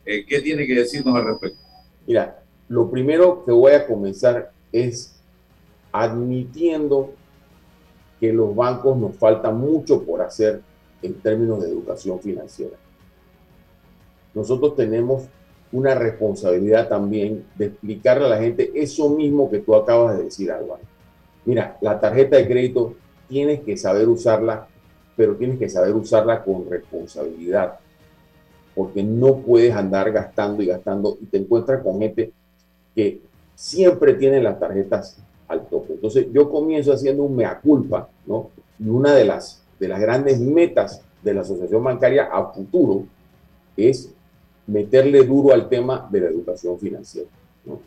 Eh, 0.05 0.25
¿Qué 0.27 0.40
tiene 0.40 0.66
que 0.66 0.75
decirnos 0.75 1.14
al 1.14 1.27
respecto? 1.27 1.59
Mira, 2.07 2.42
lo 2.68 2.90
primero 2.90 3.44
que 3.44 3.53
voy 3.53 3.72
a 3.72 3.87
comenzar 3.87 4.53
es 4.72 5.20
admitiendo 5.92 7.12
que 8.18 8.33
los 8.33 8.55
bancos 8.55 8.96
nos 8.96 9.16
falta 9.16 9.51
mucho 9.51 10.03
por 10.03 10.22
hacer 10.22 10.62
en 11.03 11.14
términos 11.14 11.61
de 11.62 11.68
educación 11.68 12.20
financiera. 12.20 12.77
Nosotros 14.35 14.77
tenemos 14.77 15.25
una 15.73 15.95
responsabilidad 15.95 16.89
también 16.89 17.45
de 17.57 17.67
explicarle 17.67 18.27
a 18.27 18.29
la 18.29 18.39
gente 18.39 18.71
eso 18.75 19.09
mismo 19.09 19.51
que 19.51 19.59
tú 19.59 19.75
acabas 19.75 20.19
de 20.19 20.25
decir, 20.25 20.51
Álvaro. 20.53 20.83
Mira, 21.45 21.79
la 21.81 21.99
tarjeta 21.99 22.37
de 22.37 22.47
crédito 22.47 22.95
tienes 23.29 23.61
que 23.61 23.77
saber 23.77 24.09
usarla, 24.09 24.69
pero 25.17 25.35
tienes 25.35 25.59
que 25.59 25.69
saber 25.69 25.95
usarla 25.95 26.45
con 26.45 26.69
responsabilidad, 26.69 27.79
porque 28.75 29.03
no 29.03 29.39
puedes 29.39 29.75
andar 29.75 30.13
gastando 30.13 30.63
y 30.63 30.67
gastando 30.67 31.17
y 31.21 31.27
te 31.27 31.39
encuentras 31.39 31.83
con 31.83 31.99
gente 31.99 32.33
que 32.95 33.21
siempre 33.55 34.15
tiene 34.15 34.43
las 34.43 34.61
tarjetas 34.61 35.17
al 35.49 35.67
tope. 35.67 35.95
Entonces 35.95 36.27
yo 36.33 36.51
comienzo 36.51 36.93
haciendo 36.93 37.23
un 37.25 37.37
mea 37.37 37.59
culpa, 37.61 38.09
¿no? 38.27 38.51
Y 38.79 38.89
una 38.89 39.15
de 39.15 39.25
las, 39.25 39.63
de 39.79 39.89
las 39.89 40.01
grandes 40.01 40.39
metas 40.39 41.03
de 41.23 41.35
la 41.35 41.43
asociación 41.43 41.83
bancaria 41.83 42.25
a 42.25 42.53
futuro 42.53 43.05
es 43.77 44.13
meterle 44.66 45.25
duro 45.25 45.53
al 45.53 45.68
tema 45.68 46.09
de 46.11 46.20
la 46.20 46.29
educación 46.29 46.79
financiera. 46.79 47.29
¿no? 47.64 47.81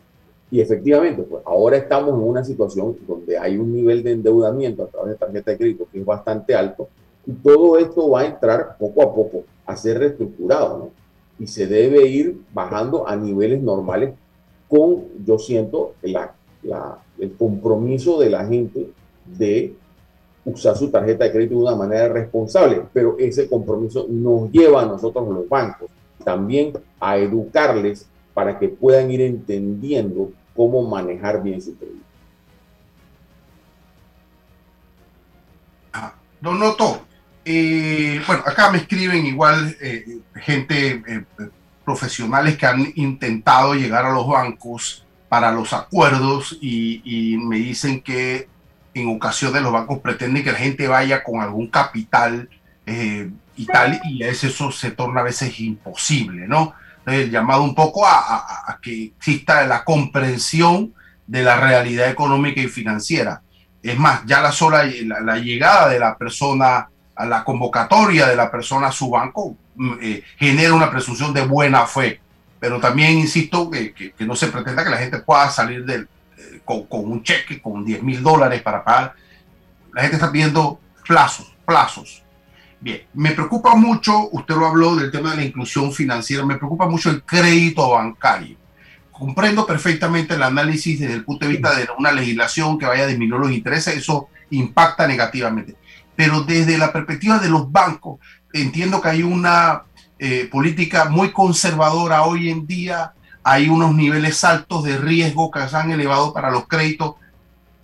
Y 0.50 0.60
efectivamente, 0.60 1.22
pues 1.22 1.42
ahora 1.44 1.76
estamos 1.76 2.10
en 2.10 2.28
una 2.28 2.44
situación 2.44 2.96
donde 3.06 3.38
hay 3.38 3.56
un 3.56 3.72
nivel 3.72 4.02
de 4.02 4.12
endeudamiento 4.12 4.84
a 4.84 4.86
través 4.86 5.12
de 5.12 5.18
tarjeta 5.18 5.50
de 5.50 5.58
crédito 5.58 5.86
que 5.90 6.00
es 6.00 6.04
bastante 6.04 6.54
alto 6.54 6.88
y 7.26 7.32
todo 7.32 7.78
esto 7.78 8.08
va 8.10 8.20
a 8.20 8.26
entrar 8.26 8.76
poco 8.78 9.02
a 9.02 9.14
poco 9.14 9.44
a 9.66 9.76
ser 9.76 9.98
reestructurado, 9.98 10.78
¿no? 10.78 10.90
Y 11.38 11.48
se 11.48 11.66
debe 11.66 12.06
ir 12.06 12.40
bajando 12.54 13.06
a 13.06 13.16
niveles 13.16 13.60
normales 13.60 14.14
con, 14.68 15.04
yo 15.24 15.38
siento, 15.38 15.94
la, 16.02 16.34
la, 16.62 16.98
el 17.18 17.32
compromiso 17.32 18.18
de 18.18 18.30
la 18.30 18.46
gente 18.46 18.88
de 19.26 19.74
usar 20.44 20.76
su 20.76 20.88
tarjeta 20.88 21.24
de 21.24 21.32
crédito 21.32 21.56
de 21.56 21.62
una 21.62 21.74
manera 21.74 22.08
responsable, 22.08 22.82
pero 22.92 23.16
ese 23.18 23.48
compromiso 23.48 24.06
nos 24.08 24.50
lleva 24.50 24.82
a 24.82 24.86
nosotros 24.86 25.28
los 25.28 25.48
bancos 25.48 25.90
también 26.24 26.72
a 27.00 27.16
educarles 27.18 28.08
para 28.34 28.58
que 28.58 28.68
puedan 28.68 29.10
ir 29.10 29.22
entendiendo 29.22 30.32
cómo 30.54 30.82
manejar 30.82 31.42
bien 31.42 31.60
su 31.60 31.76
crédito. 31.76 32.04
Ah, 35.92 36.14
Don 36.40 36.58
Noto, 36.58 37.06
eh, 37.44 38.20
bueno, 38.26 38.42
acá 38.44 38.70
me 38.70 38.78
escriben 38.78 39.24
igual 39.24 39.76
eh, 39.80 40.18
gente, 40.34 41.02
eh, 41.06 41.24
profesionales 41.84 42.56
que 42.58 42.66
han 42.66 42.92
intentado 42.96 43.74
llegar 43.74 44.04
a 44.04 44.12
los 44.12 44.26
bancos 44.26 45.04
para 45.28 45.52
los 45.52 45.72
acuerdos 45.72 46.58
y, 46.60 47.38
me 47.38 47.56
dicen 47.56 48.00
que 48.00 48.48
en 48.94 49.14
ocasiones 49.14 49.62
los 49.62 49.72
bancos 49.72 50.00
pretenden 50.00 50.42
que 50.42 50.52
la 50.52 50.58
gente 50.58 50.88
vaya 50.88 51.22
con 51.22 51.40
algún 51.40 51.68
capital 51.68 52.48
y 53.56 53.66
tal, 53.66 54.00
y 54.04 54.22
eso 54.22 54.70
se 54.70 54.90
torna 54.90 55.20
a 55.20 55.24
veces 55.24 55.58
imposible, 55.60 56.46
¿no? 56.46 56.74
El 57.06 57.30
llamado 57.30 57.62
un 57.62 57.74
poco 57.74 58.06
a, 58.06 58.18
a, 58.18 58.72
a, 58.72 58.78
que 58.80 59.04
exista 59.04 59.64
la 59.66 59.84
comprensión 59.84 60.92
de 61.26 61.42
la 61.42 61.56
realidad 61.56 62.10
económica 62.10 62.60
y 62.60 62.68
financiera. 62.68 63.42
Es 63.82 63.98
más, 63.98 64.24
ya 64.26 64.40
la 64.40 64.50
sola 64.50 64.84
la, 65.04 65.20
la 65.20 65.38
llegada 65.38 65.88
de 65.88 66.00
la 66.00 66.16
persona 66.16 66.88
a 67.16 67.26
la 67.26 67.44
convocatoria 67.44 68.26
de 68.26 68.36
la 68.36 68.50
persona 68.50 68.88
a 68.88 68.92
su 68.92 69.10
banco 69.10 69.56
eh, 70.02 70.22
genera 70.36 70.74
una 70.74 70.90
presunción 70.90 71.32
de 71.32 71.46
buena 71.46 71.86
fe. 71.86 72.20
Pero 72.60 72.80
también 72.80 73.18
insisto 73.18 73.70
que, 73.70 73.92
que, 73.92 74.12
que 74.12 74.26
no 74.26 74.34
se 74.36 74.48
pretenda 74.48 74.84
que 74.84 74.90
la 74.90 74.98
gente 74.98 75.18
pueda 75.20 75.48
salir 75.50 75.84
del, 75.84 76.08
eh, 76.36 76.60
con, 76.64 76.86
con, 76.86 77.10
un 77.10 77.22
cheque, 77.22 77.60
con 77.60 77.84
10 77.84 78.02
mil 78.02 78.22
dólares 78.22 78.62
para 78.62 78.84
pagar. 78.84 79.14
La 79.92 80.02
gente 80.02 80.16
está 80.16 80.30
pidiendo 80.30 80.80
plazos, 81.06 81.54
plazos. 81.64 82.22
Bien, 82.86 83.02
me 83.14 83.32
preocupa 83.32 83.74
mucho, 83.74 84.28
usted 84.30 84.54
lo 84.54 84.64
habló 84.64 84.94
del 84.94 85.10
tema 85.10 85.30
de 85.30 85.38
la 85.38 85.42
inclusión 85.42 85.92
financiera, 85.92 86.46
me 86.46 86.54
preocupa 86.54 86.86
mucho 86.86 87.10
el 87.10 87.24
crédito 87.24 87.90
bancario. 87.90 88.56
Comprendo 89.10 89.66
perfectamente 89.66 90.34
el 90.34 90.42
análisis 90.44 91.00
desde 91.00 91.14
el 91.14 91.24
punto 91.24 91.46
de 91.46 91.50
vista 91.50 91.74
de 91.74 91.88
una 91.98 92.12
legislación 92.12 92.78
que 92.78 92.86
vaya 92.86 93.02
a 93.02 93.06
disminuir 93.08 93.40
los 93.40 93.50
intereses, 93.50 93.96
eso 93.96 94.28
impacta 94.50 95.08
negativamente. 95.08 95.74
Pero 96.14 96.42
desde 96.42 96.78
la 96.78 96.92
perspectiva 96.92 97.40
de 97.40 97.50
los 97.50 97.72
bancos, 97.72 98.20
entiendo 98.52 99.00
que 99.00 99.08
hay 99.08 99.24
una 99.24 99.82
eh, 100.20 100.48
política 100.48 101.06
muy 101.06 101.32
conservadora 101.32 102.22
hoy 102.22 102.50
en 102.50 102.68
día, 102.68 103.14
hay 103.42 103.68
unos 103.68 103.96
niveles 103.96 104.44
altos 104.44 104.84
de 104.84 104.96
riesgo 104.96 105.50
que 105.50 105.68
se 105.68 105.76
han 105.76 105.90
elevado 105.90 106.32
para 106.32 106.52
los 106.52 106.68
créditos. 106.68 107.16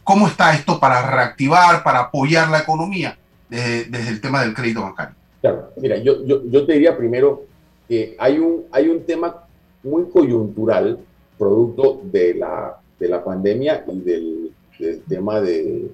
¿Cómo 0.04 0.28
está 0.28 0.54
esto 0.54 0.78
para 0.78 1.02
reactivar, 1.10 1.82
para 1.82 2.02
apoyar 2.02 2.50
la 2.50 2.60
economía? 2.60 3.18
Desde, 3.52 3.84
desde, 3.84 4.10
el 4.12 4.20
tema 4.22 4.42
del 4.42 4.54
crédito 4.54 4.80
bancario? 4.80 5.14
Claro, 5.42 5.72
mira, 5.76 5.98
yo, 5.98 6.24
yo, 6.24 6.42
yo, 6.46 6.64
te 6.64 6.72
diría 6.72 6.96
primero 6.96 7.44
que 7.86 8.16
hay 8.18 8.38
un, 8.38 8.64
hay 8.70 8.88
un 8.88 9.02
tema 9.02 9.44
muy 9.82 10.04
coyuntural, 10.04 10.98
producto 11.36 12.00
de 12.02 12.32
la, 12.32 12.80
de 12.98 13.08
la 13.10 13.22
pandemia 13.22 13.84
y 13.86 14.00
del, 14.00 14.52
del 14.78 15.02
tema 15.02 15.42
de, 15.42 15.90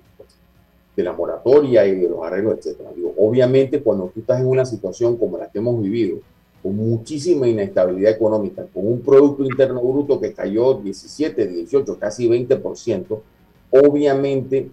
de, 0.94 1.02
la 1.02 1.12
moratoria 1.12 1.84
y 1.84 1.96
de 1.96 2.08
los 2.08 2.24
arreglos, 2.24 2.64
etc. 2.64 2.78
Digo, 2.94 3.12
obviamente, 3.18 3.82
cuando 3.82 4.06
tú 4.14 4.20
estás 4.20 4.38
en 4.38 4.46
una 4.46 4.64
situación 4.64 5.16
como 5.16 5.36
la 5.36 5.50
que 5.50 5.58
hemos 5.58 5.82
vivido, 5.82 6.20
con 6.62 6.76
muchísima 6.76 7.48
inestabilidad 7.48 8.12
económica, 8.12 8.66
con 8.72 8.86
un 8.86 9.00
Producto 9.00 9.42
Interno 9.42 9.80
Bruto 9.80 10.20
que 10.20 10.32
cayó 10.32 10.74
17, 10.74 11.44
18, 11.48 11.98
casi 11.98 12.28
20%, 12.28 13.20
obviamente 13.72 14.70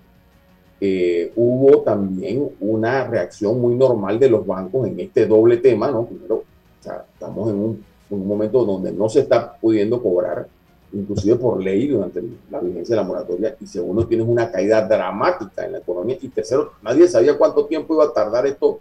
eh, 0.79 1.31
hubo 1.35 1.81
también 1.81 2.49
una 2.59 3.07
reacción 3.07 3.59
muy 3.59 3.75
normal 3.75 4.19
de 4.19 4.29
los 4.29 4.45
bancos 4.45 4.87
en 4.87 4.99
este 4.99 5.25
doble 5.25 5.57
tema, 5.57 5.89
¿no? 5.89 6.05
Primero, 6.05 6.35
o 6.35 6.83
sea, 6.83 7.05
estamos 7.13 7.49
en 7.49 7.55
un, 7.55 7.85
un, 8.09 8.27
momento 8.27 8.65
donde 8.65 8.91
no 8.91 9.07
se 9.07 9.21
está 9.21 9.55
pudiendo 9.57 10.01
cobrar, 10.01 10.47
inclusive 10.91 11.37
por 11.37 11.61
ley 11.63 11.87
durante 11.87 12.21
la 12.51 12.59
vigencia 12.59 12.95
de 12.95 13.01
la 13.01 13.07
moratoria, 13.07 13.55
y 13.59 13.67
segundo, 13.67 14.05
tienes 14.05 14.27
una 14.27 14.51
caída 14.51 14.85
dramática 14.85 15.65
en 15.65 15.73
la 15.73 15.77
economía, 15.79 16.17
y 16.21 16.27
tercero, 16.27 16.73
nadie 16.81 17.07
sabía 17.07 17.37
cuánto 17.37 17.65
tiempo 17.65 17.93
iba 17.95 18.05
a 18.05 18.13
tardar 18.13 18.45
esto 18.45 18.79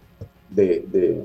de, 0.49 0.85
de 0.91 1.23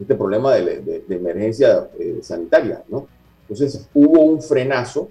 este 0.00 0.14
problema 0.14 0.54
de, 0.54 0.80
de, 0.80 1.04
de 1.06 1.14
emergencia 1.14 1.88
eh, 1.98 2.18
sanitaria, 2.22 2.82
¿no? 2.88 3.06
Entonces, 3.48 3.88
hubo 3.94 4.20
un 4.20 4.42
frenazo 4.42 5.08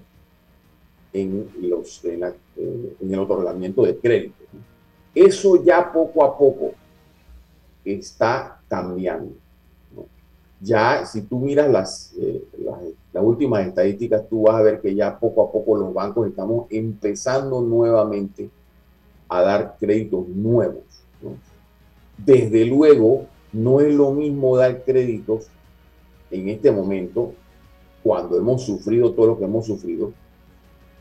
en, 1.12 1.50
los, 1.62 2.04
en, 2.06 2.20
la, 2.20 2.30
eh, 2.30 2.96
en 3.02 3.13
el 3.13 3.20
otorgamiento 3.20 3.84
de 3.84 3.98
crédito. 3.98 4.36
¿no? 4.54 4.60
Eso 5.13 5.63
ya 5.63 5.91
poco 5.91 6.24
a 6.24 6.38
poco 6.38 6.72
está 7.84 8.60
cambiando. 8.67 9.34
Ya 10.60 11.06
si 11.06 11.22
tú 11.22 11.39
miras 11.39 11.70
las, 11.70 12.13
eh, 12.20 12.43
las, 12.58 12.80
las, 13.13 13.24
últimas 13.24 13.67
estadísticas, 13.67 14.28
tú 14.28 14.43
vas 14.43 14.56
a 14.56 14.63
ver 14.63 14.82
que 14.82 14.96
ya 14.96 15.20
poco 15.20 15.43
a 15.43 15.52
poco 15.52 15.78
los 15.78 15.93
bancos 15.93 16.28
estamos 16.28 16.65
empezando 16.72 17.62
nuevamente 17.62 18.50
a 19.30 19.41
dar 19.41 19.76
créditos 19.80 20.28
nuevos. 20.28 20.84
Desde 22.17 22.65
luego, 22.65 23.28
no 23.54 23.82
es 23.82 23.93
lo 23.93 24.12
mismo 24.12 24.58
dar 24.58 24.84
créditos 24.84 25.48
en 26.32 26.50
este 26.50 26.72
momento, 26.72 27.34
cuando 28.04 28.38
hemos 28.38 28.63
sufrido 28.63 29.13
todo 29.13 29.28
lo 29.28 29.38
que 29.38 29.46
hemos 29.46 29.65
sufrido, 29.65 30.12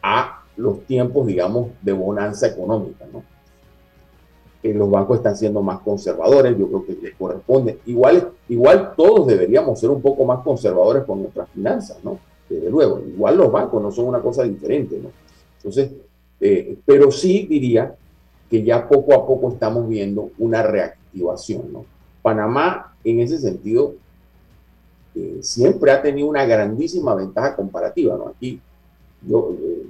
a 0.02 0.44
los 0.56 0.84
tiempos, 0.84 1.26
digamos, 1.26 1.70
de 1.82 1.92
bonanza 1.92 2.46
económica, 2.46 3.06
¿no? 3.12 3.22
Los 4.62 4.90
bancos 4.90 5.18
están 5.18 5.36
siendo 5.36 5.62
más 5.62 5.80
conservadores, 5.80 6.56
yo 6.58 6.66
creo 6.66 6.86
que 6.86 6.98
les 7.00 7.14
corresponde. 7.14 7.78
Igual, 7.86 8.32
igual 8.48 8.94
todos 8.96 9.26
deberíamos 9.26 9.78
ser 9.78 9.90
un 9.90 10.02
poco 10.02 10.24
más 10.24 10.42
conservadores 10.42 11.04
con 11.04 11.22
nuestras 11.22 11.48
finanzas, 11.50 11.98
¿no? 12.02 12.18
Desde 12.48 12.70
luego, 12.70 13.00
igual 13.00 13.36
los 13.36 13.50
bancos 13.50 13.82
no 13.82 13.90
son 13.90 14.06
una 14.06 14.20
cosa 14.20 14.44
diferente, 14.44 14.98
¿no? 15.02 15.10
Entonces, 15.58 15.90
eh, 16.40 16.76
pero 16.84 17.10
sí 17.10 17.46
diría 17.48 17.94
que 18.50 18.62
ya 18.62 18.88
poco 18.88 19.14
a 19.14 19.26
poco 19.26 19.50
estamos 19.50 19.88
viendo 19.88 20.30
una 20.38 20.62
reactivación, 20.62 21.72
¿no? 21.72 21.84
Panamá, 22.22 22.94
en 23.04 23.20
ese 23.20 23.38
sentido, 23.38 23.94
eh, 25.14 25.38
siempre 25.40 25.90
ha 25.90 26.02
tenido 26.02 26.28
una 26.28 26.44
grandísima 26.44 27.14
ventaja 27.14 27.56
comparativa, 27.56 28.16
¿no? 28.16 28.28
Aquí, 28.28 28.60
yo, 29.22 29.52
eh, 29.60 29.86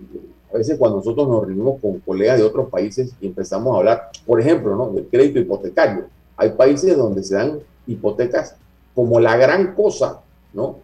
a 0.56 0.58
veces 0.58 0.78
cuando 0.78 0.96
nosotros 0.96 1.28
nos 1.28 1.44
reunimos 1.44 1.78
con 1.82 2.00
colegas 2.00 2.38
de 2.38 2.44
otros 2.44 2.70
países 2.70 3.12
y 3.20 3.26
empezamos 3.26 3.74
a 3.74 3.78
hablar, 3.78 4.10
por 4.24 4.40
ejemplo, 4.40 4.74
¿no? 4.74 4.88
del 4.88 5.06
crédito 5.06 5.38
hipotecario. 5.38 6.06
Hay 6.34 6.50
países 6.52 6.96
donde 6.96 7.22
se 7.22 7.34
dan 7.34 7.58
hipotecas 7.86 8.56
como 8.94 9.20
la 9.20 9.36
gran 9.36 9.74
cosa, 9.74 10.22
¿no? 10.54 10.78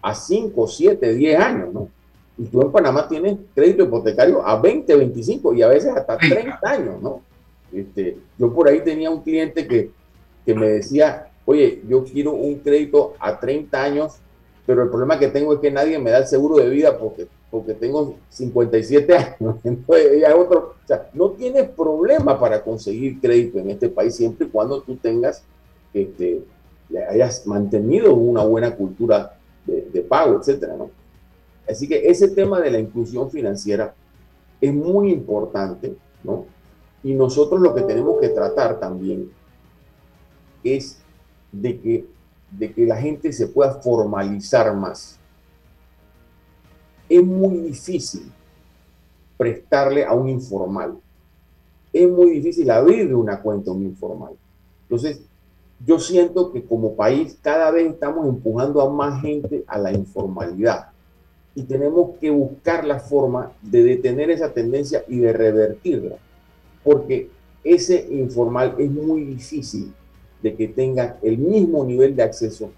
A 0.00 0.14
5, 0.14 0.64
7, 0.64 1.12
10 1.12 1.40
años, 1.40 1.74
¿no? 1.74 1.88
Y 2.38 2.44
tú 2.44 2.62
en 2.62 2.70
Panamá 2.70 3.08
tienes 3.08 3.36
crédito 3.52 3.82
hipotecario 3.82 4.46
a 4.46 4.60
20, 4.60 4.94
25 4.94 5.54
y 5.54 5.62
a 5.62 5.66
veces 5.66 5.92
hasta 5.96 6.16
30 6.16 6.60
años, 6.62 7.02
¿no? 7.02 7.20
Este, 7.72 8.16
yo 8.38 8.54
por 8.54 8.68
ahí 8.68 8.80
tenía 8.84 9.10
un 9.10 9.22
cliente 9.22 9.66
que, 9.66 9.90
que 10.46 10.54
me 10.54 10.68
decía, 10.68 11.30
oye, 11.44 11.82
yo 11.88 12.04
quiero 12.04 12.30
un 12.32 12.60
crédito 12.60 13.14
a 13.18 13.40
30 13.40 13.82
años, 13.82 14.20
pero 14.70 14.84
el 14.84 14.88
problema 14.88 15.18
que 15.18 15.26
tengo 15.26 15.52
es 15.52 15.58
que 15.58 15.72
nadie 15.72 15.98
me 15.98 16.12
da 16.12 16.18
el 16.18 16.28
seguro 16.28 16.58
de 16.58 16.68
vida 16.68 16.96
porque, 16.96 17.26
porque 17.50 17.74
tengo 17.74 18.14
57 18.28 19.16
años. 19.16 19.56
Entonces, 19.64 20.24
otro, 20.32 20.76
o 20.80 20.86
sea, 20.86 21.10
no 21.12 21.30
tienes 21.30 21.68
problema 21.70 22.38
para 22.38 22.62
conseguir 22.62 23.20
crédito 23.20 23.58
en 23.58 23.70
este 23.70 23.88
país 23.88 24.14
siempre 24.14 24.46
y 24.46 24.50
cuando 24.50 24.80
tú 24.80 24.94
tengas, 24.94 25.42
este, 25.92 26.44
hayas 27.08 27.44
mantenido 27.48 28.14
una 28.14 28.44
buena 28.44 28.76
cultura 28.76 29.36
de, 29.66 29.88
de 29.92 30.02
pago, 30.02 30.38
etcétera, 30.38 30.76
¿no? 30.76 30.88
Así 31.68 31.88
que 31.88 32.08
ese 32.08 32.28
tema 32.28 32.60
de 32.60 32.70
la 32.70 32.78
inclusión 32.78 33.28
financiera 33.28 33.92
es 34.60 34.72
muy 34.72 35.10
importante, 35.10 35.96
¿no? 36.22 36.44
Y 37.02 37.14
nosotros 37.14 37.60
lo 37.60 37.74
que 37.74 37.82
tenemos 37.82 38.20
que 38.20 38.28
tratar 38.28 38.78
también 38.78 39.32
es 40.62 41.02
de 41.50 41.80
que, 41.80 42.06
de 42.50 42.72
que 42.72 42.86
la 42.86 42.96
gente 42.96 43.32
se 43.32 43.46
pueda 43.46 43.74
formalizar 43.74 44.74
más. 44.74 45.18
Es 47.08 47.22
muy 47.22 47.58
difícil 47.58 48.30
prestarle 49.36 50.04
a 50.04 50.12
un 50.12 50.28
informal. 50.28 50.98
Es 51.92 52.08
muy 52.08 52.30
difícil 52.30 52.70
abrirle 52.70 53.14
una 53.14 53.40
cuenta 53.40 53.70
a 53.70 53.74
un 53.74 53.82
informal. 53.82 54.34
Entonces, 54.82 55.20
yo 55.84 55.98
siento 55.98 56.52
que 56.52 56.64
como 56.64 56.94
país 56.94 57.38
cada 57.40 57.70
vez 57.70 57.90
estamos 57.90 58.28
empujando 58.28 58.82
a 58.82 58.90
más 58.90 59.22
gente 59.22 59.64
a 59.66 59.78
la 59.78 59.92
informalidad 59.92 60.90
y 61.54 61.62
tenemos 61.62 62.18
que 62.18 62.30
buscar 62.30 62.84
la 62.84 63.00
forma 63.00 63.52
de 63.62 63.82
detener 63.82 64.30
esa 64.30 64.52
tendencia 64.52 65.04
y 65.08 65.18
de 65.18 65.32
revertirla, 65.32 66.16
porque 66.84 67.30
ese 67.64 68.06
informal 68.10 68.74
es 68.78 68.90
muy 68.90 69.24
difícil 69.24 69.92
de 70.42 70.54
que 70.54 70.68
tenga 70.68 71.18
el 71.22 71.38
mismo 71.38 71.84
nivel 71.84 72.16
de 72.16 72.22
acceso 72.22 72.70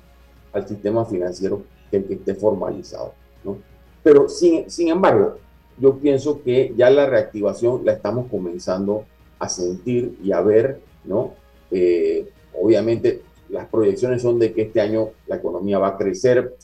al 0.53 0.67
sistema 0.67 1.05
financiero 1.05 1.63
que 1.91 1.99
el 1.99 2.05
que 2.05 2.15
esté 2.15 2.35
formalizado. 2.35 3.13
¿no? 3.45 3.59
Pero 4.03 4.29
sin, 4.29 4.71
sin 4.71 4.89
embargo, 4.89 5.37
yo 5.79 5.99
pienso 5.99 6.43
que 6.43 6.73
ya 6.77 6.91
la 6.91 7.07
reactivación 7.07 7.85
la 7.85 7.93
estamos 7.93 8.27
comenzando 8.31 9.05
a 9.39 9.49
sentir 9.49 10.19
y 10.23 10.33
a 10.33 10.41
ver, 10.41 10.81
¿no? 11.05 11.33
Eh, 11.71 12.29
obviamente 12.61 13.23
las 13.49 13.67
proyecciones 13.67 14.23
son 14.23 14.39
de 14.39 14.53
que 14.53 14.63
este 14.63 14.81
año 14.81 15.11
la 15.27 15.37
economía 15.37 15.79
va 15.79 15.89
a 15.89 15.97
crecer 15.97 16.57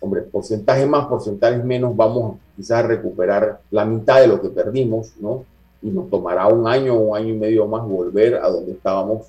hombre, 0.00 0.22
porcentaje 0.22 0.86
más, 0.86 1.06
porcentajes 1.06 1.62
menos, 1.64 1.94
vamos 1.94 2.38
quizás 2.56 2.84
a 2.84 2.88
recuperar 2.88 3.60
la 3.70 3.84
mitad 3.84 4.20
de 4.20 4.26
lo 4.26 4.40
que 4.40 4.48
perdimos, 4.48 5.12
¿no? 5.20 5.44
Y 5.82 5.90
nos 5.90 6.10
tomará 6.10 6.46
un 6.48 6.66
año, 6.66 6.98
un 6.98 7.16
año 7.16 7.28
y 7.28 7.38
medio 7.38 7.66
más 7.66 7.86
volver 7.86 8.36
a 8.36 8.48
donde 8.48 8.72
estábamos 8.72 9.28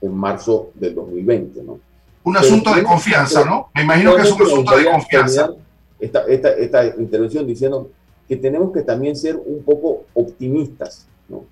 en 0.00 0.14
marzo 0.14 0.70
del 0.74 0.94
2020, 0.94 1.62
¿no? 1.62 1.80
Un 2.24 2.36
asunto 2.36 2.74
de 2.74 2.82
confianza, 2.82 3.44
¿no? 3.44 3.68
Me 3.74 3.82
imagino 3.82 4.14
que 4.14 4.22
es 4.22 4.32
un 4.32 4.42
asunto 4.42 4.76
de 4.76 4.84
confianza. 4.84 5.50
Esta, 5.98 6.24
esta, 6.26 6.50
esta 6.52 6.86
intervención 6.86 7.46
diciendo 7.46 7.90
que 8.28 8.36
tenemos 8.36 8.72
que 8.72 8.82
también 8.82 9.16
ser 9.16 9.36
un 9.36 9.62
poco 9.62 10.04
optimistas, 10.14 11.06
¿no? 11.28 11.44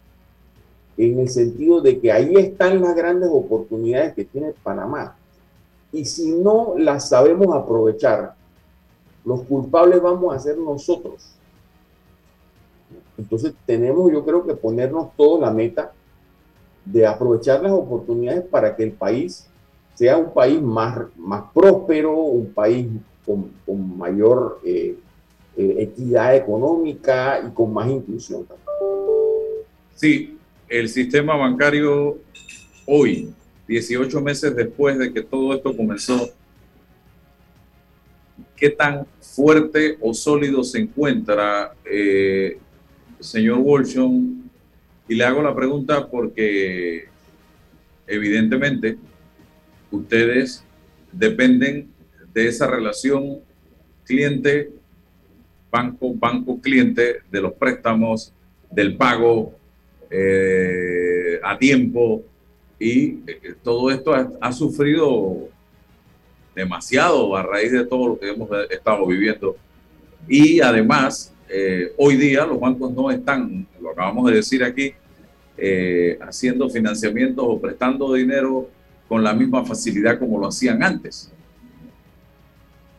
En 0.96 1.18
el 1.18 1.28
sentido 1.28 1.80
de 1.80 1.98
que 1.98 2.12
ahí 2.12 2.34
están 2.36 2.80
las 2.80 2.94
grandes 2.94 3.28
oportunidades 3.32 4.14
que 4.14 4.24
tiene 4.24 4.52
Panamá. 4.62 5.16
Y 5.92 6.04
si 6.04 6.32
no 6.32 6.74
las 6.76 7.08
sabemos 7.08 7.54
aprovechar, 7.54 8.34
los 9.24 9.42
culpables 9.42 10.00
vamos 10.00 10.34
a 10.34 10.38
ser 10.38 10.56
nosotros. 10.58 11.30
Entonces 13.18 13.54
tenemos, 13.64 14.12
yo 14.12 14.24
creo 14.24 14.46
que 14.46 14.54
ponernos 14.54 15.08
todos 15.16 15.40
la 15.40 15.50
meta 15.50 15.92
de 16.86 17.06
aprovechar 17.06 17.62
las 17.62 17.72
oportunidades 17.72 18.44
para 18.44 18.74
que 18.74 18.84
el 18.84 18.92
país 18.92 19.46
sea 19.94 20.16
un 20.16 20.32
país 20.32 20.60
más, 20.62 20.98
más 21.16 21.44
próspero, 21.52 22.14
un 22.16 22.52
país 22.52 22.86
con, 23.24 23.98
mayor 23.98 24.60
eh, 24.64 24.96
eh, 25.56 25.74
equidad 25.78 26.36
económica 26.36 27.42
y 27.46 27.50
con 27.52 27.72
más 27.72 27.90
inclusión. 27.90 28.46
Sí, 29.94 30.38
el 30.68 30.88
sistema 30.88 31.34
bancario 31.36 32.18
hoy, 32.86 33.32
18 33.66 34.20
meses 34.20 34.54
después 34.54 34.98
de 34.98 35.12
que 35.12 35.22
todo 35.22 35.54
esto 35.54 35.76
comenzó, 35.76 36.28
¿qué 38.54 38.70
tan 38.70 39.06
fuerte 39.20 39.96
o 40.00 40.14
sólido 40.14 40.62
se 40.62 40.78
encuentra, 40.78 41.74
eh, 41.84 42.58
señor 43.18 43.58
Wolson? 43.58 44.45
Y 45.08 45.14
le 45.14 45.24
hago 45.24 45.42
la 45.42 45.54
pregunta 45.54 46.08
porque 46.08 47.06
evidentemente 48.06 48.96
ustedes 49.90 50.64
dependen 51.12 51.88
de 52.32 52.48
esa 52.48 52.66
relación 52.66 53.38
cliente, 54.04 54.70
banco, 55.70 56.12
banco, 56.14 56.60
cliente, 56.60 57.20
de 57.30 57.40
los 57.40 57.52
préstamos, 57.52 58.32
del 58.70 58.96
pago 58.96 59.54
eh, 60.10 61.40
a 61.42 61.58
tiempo 61.58 62.24
y 62.78 63.20
eh, 63.26 63.54
todo 63.62 63.90
esto 63.90 64.12
ha 64.40 64.52
sufrido 64.52 65.48
demasiado 66.54 67.36
a 67.36 67.42
raíz 67.42 67.70
de 67.70 67.84
todo 67.84 68.08
lo 68.08 68.18
que 68.18 68.30
hemos 68.30 68.48
estado 68.70 69.06
viviendo. 69.06 69.56
Y 70.26 70.60
además, 70.60 71.32
eh, 71.48 71.92
hoy 71.98 72.16
día 72.16 72.44
los 72.44 72.58
bancos 72.58 72.92
no 72.92 73.10
están, 73.10 73.66
lo 73.80 73.90
acabamos 73.90 74.30
de 74.30 74.36
decir 74.36 74.64
aquí, 74.64 74.92
eh, 75.56 76.18
haciendo 76.20 76.68
financiamientos 76.68 77.44
o 77.46 77.58
prestando 77.58 78.12
dinero 78.12 78.68
con 79.08 79.22
la 79.22 79.32
misma 79.32 79.64
facilidad 79.64 80.18
como 80.18 80.38
lo 80.38 80.48
hacían 80.48 80.82
antes. 80.82 81.32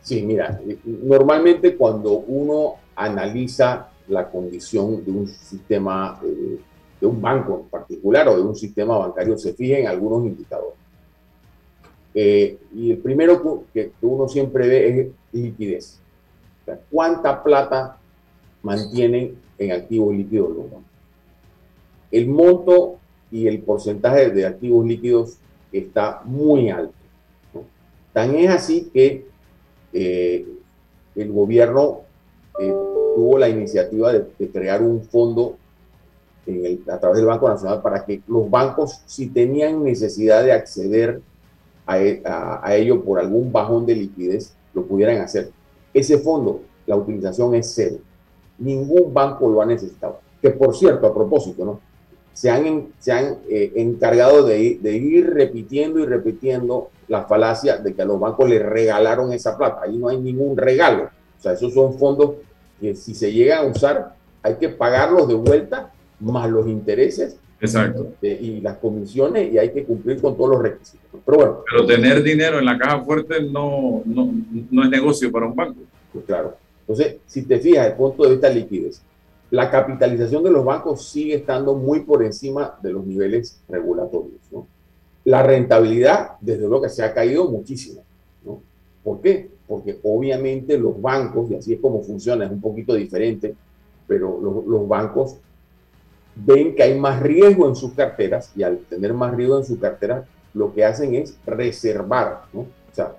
Sí, 0.02 0.22
mira, 0.22 0.60
normalmente 0.84 1.76
cuando 1.76 2.12
uno 2.12 2.76
analiza 2.96 3.90
la 4.08 4.30
condición 4.30 5.04
de 5.04 5.10
un 5.10 5.28
sistema, 5.28 6.18
eh, 6.24 6.58
de 7.00 7.06
un 7.06 7.20
banco 7.20 7.60
en 7.62 7.68
particular 7.68 8.26
o 8.28 8.36
de 8.36 8.42
un 8.42 8.56
sistema 8.56 8.96
bancario, 8.96 9.36
se 9.36 9.52
fija 9.52 9.78
en 9.78 9.86
algunos 9.86 10.24
indicadores. 10.24 10.78
Eh, 12.14 12.58
y 12.74 12.90
el 12.92 12.98
primero 12.98 13.64
que, 13.72 13.92
uno 14.00 14.28
siempre 14.28 14.66
ve 14.66 15.00
es 15.00 15.08
liquidez. 15.32 16.00
¿Cuánta 16.90 17.42
plata 17.42 17.97
mantienen 18.62 19.36
en 19.58 19.72
activos 19.72 20.14
líquidos 20.14 20.50
los 20.50 20.64
bancos? 20.64 20.82
El 22.10 22.28
monto 22.28 22.98
y 23.30 23.46
el 23.46 23.60
porcentaje 23.60 24.30
de 24.30 24.46
activos 24.46 24.86
líquidos 24.86 25.38
está 25.72 26.22
muy 26.24 26.70
alto. 26.70 26.94
Tan 28.12 28.34
es 28.34 28.50
así 28.50 28.90
que 28.92 29.26
eh, 29.92 30.46
el 31.14 31.32
gobierno 31.32 32.00
eh, 32.60 32.72
tuvo 33.14 33.38
la 33.38 33.48
iniciativa 33.48 34.12
de, 34.12 34.48
crear 34.50 34.82
un 34.82 35.02
fondo 35.02 35.56
a 36.90 36.98
través 36.98 37.18
del 37.18 37.26
Banco 37.26 37.48
Nacional 37.48 37.82
para 37.82 38.04
que 38.04 38.22
los 38.26 38.48
bancos, 38.48 39.02
si 39.04 39.28
tenían 39.28 39.84
necesidad 39.84 40.42
de 40.42 40.52
acceder 40.52 41.20
e, 41.94 42.22
a, 42.24 42.74
ello 42.74 43.04
por 43.04 43.18
algún 43.18 43.52
bajón 43.52 43.84
de 43.84 43.94
liquidez, 43.94 44.54
lo 44.72 44.86
pudieran 44.86 45.18
hacer. 45.18 45.50
Ese 45.92 46.18
fondo, 46.18 46.62
la 46.86 46.96
utilización 46.96 47.54
es 47.54 47.72
cero. 47.74 47.96
Ningún 48.58 49.12
banco 49.12 49.48
lo 49.48 49.62
ha 49.62 49.66
necesitado. 49.66 50.20
Que 50.40 50.50
por 50.50 50.74
cierto, 50.74 51.06
a 51.06 51.14
propósito, 51.14 51.64
¿no? 51.64 51.80
Se 52.32 52.50
han, 52.50 52.88
se 53.00 53.10
han 53.10 53.38
eh, 53.48 53.72
encargado 53.76 54.44
de, 54.44 54.78
de, 54.80 54.96
ir 54.96 55.28
repitiendo 55.30 55.98
y 55.98 56.06
repitiendo 56.06 56.90
la 57.08 57.24
falacia 57.24 57.78
de 57.78 57.94
que 57.94 58.02
a 58.02 58.04
los 58.04 58.20
bancos 58.20 58.48
les 58.48 58.62
regalaron 58.64 59.32
esa 59.32 59.56
plata. 59.56 59.80
Ahí 59.82 59.98
no 59.98 60.08
hay 60.08 60.20
ningún 60.20 60.56
regalo. 60.56 61.04
O 61.38 61.42
sea, 61.42 61.52
esos 61.52 61.74
son 61.74 61.98
fondos 61.98 62.36
que 62.80 62.94
si 62.94 63.14
se 63.14 63.32
llegan 63.32 63.66
a 63.66 63.68
usar, 63.68 64.14
hay 64.42 64.54
que 64.54 64.68
pagarlos 64.68 65.26
de 65.26 65.34
vuelta 65.34 65.92
más 66.20 66.48
los 66.50 66.66
intereses 66.66 67.36
Exacto. 67.60 68.12
y 68.22 68.60
las 68.60 68.78
comisiones 68.78 69.52
y 69.52 69.58
hay 69.58 69.72
que 69.72 69.84
cumplir 69.84 70.20
con 70.20 70.36
todos 70.36 70.50
los 70.50 70.62
requisitos. 70.62 71.20
Pero 71.24 71.38
bueno. 71.38 71.58
Pero 71.70 71.86
tener 71.86 72.22
dinero 72.22 72.58
en 72.58 72.64
la 72.64 72.78
caja 72.78 73.00
fuerte 73.00 73.42
no, 73.42 74.02
no, 74.04 74.32
no 74.70 74.84
es 74.84 74.90
negocio 74.90 75.30
para 75.32 75.46
un 75.46 75.56
banco. 75.56 75.80
Pues 76.12 76.24
claro. 76.24 76.56
Entonces, 76.88 77.16
si 77.26 77.42
te 77.42 77.58
fijas, 77.58 77.86
el 77.86 77.92
punto 77.92 78.22
de 78.22 78.30
vista 78.30 78.48
liquidez, 78.48 79.02
la 79.50 79.70
capitalización 79.70 80.42
de 80.42 80.50
los 80.50 80.64
bancos 80.64 81.06
sigue 81.06 81.34
estando 81.34 81.74
muy 81.74 82.00
por 82.00 82.24
encima 82.24 82.78
de 82.82 82.92
los 82.92 83.04
niveles 83.04 83.60
regulatorios. 83.68 84.40
¿no? 84.50 84.66
La 85.24 85.42
rentabilidad, 85.42 86.38
desde 86.40 86.66
luego 86.66 86.82
que 86.82 86.88
se 86.88 87.04
ha 87.04 87.12
caído 87.12 87.46
muchísimo. 87.50 88.02
¿no? 88.42 88.62
¿Por 89.04 89.20
qué? 89.20 89.50
Porque 89.66 89.98
obviamente 90.02 90.78
los 90.78 91.00
bancos, 91.00 91.50
y 91.50 91.56
así 91.56 91.74
es 91.74 91.80
como 91.80 92.02
funciona, 92.02 92.46
es 92.46 92.50
un 92.50 92.60
poquito 92.60 92.94
diferente, 92.94 93.54
pero 94.06 94.40
los, 94.40 94.64
los 94.64 94.88
bancos 94.88 95.36
ven 96.34 96.74
que 96.74 96.84
hay 96.84 96.98
más 96.98 97.20
riesgo 97.20 97.68
en 97.68 97.76
sus 97.76 97.92
carteras 97.92 98.50
y 98.56 98.62
al 98.62 98.78
tener 98.78 99.12
más 99.12 99.34
riesgo 99.34 99.58
en 99.58 99.64
su 99.64 99.78
cartera, 99.78 100.24
lo 100.54 100.72
que 100.72 100.86
hacen 100.86 101.14
es 101.14 101.36
reservar, 101.44 102.44
¿no? 102.54 102.60
O 102.60 102.94
sea, 102.94 103.14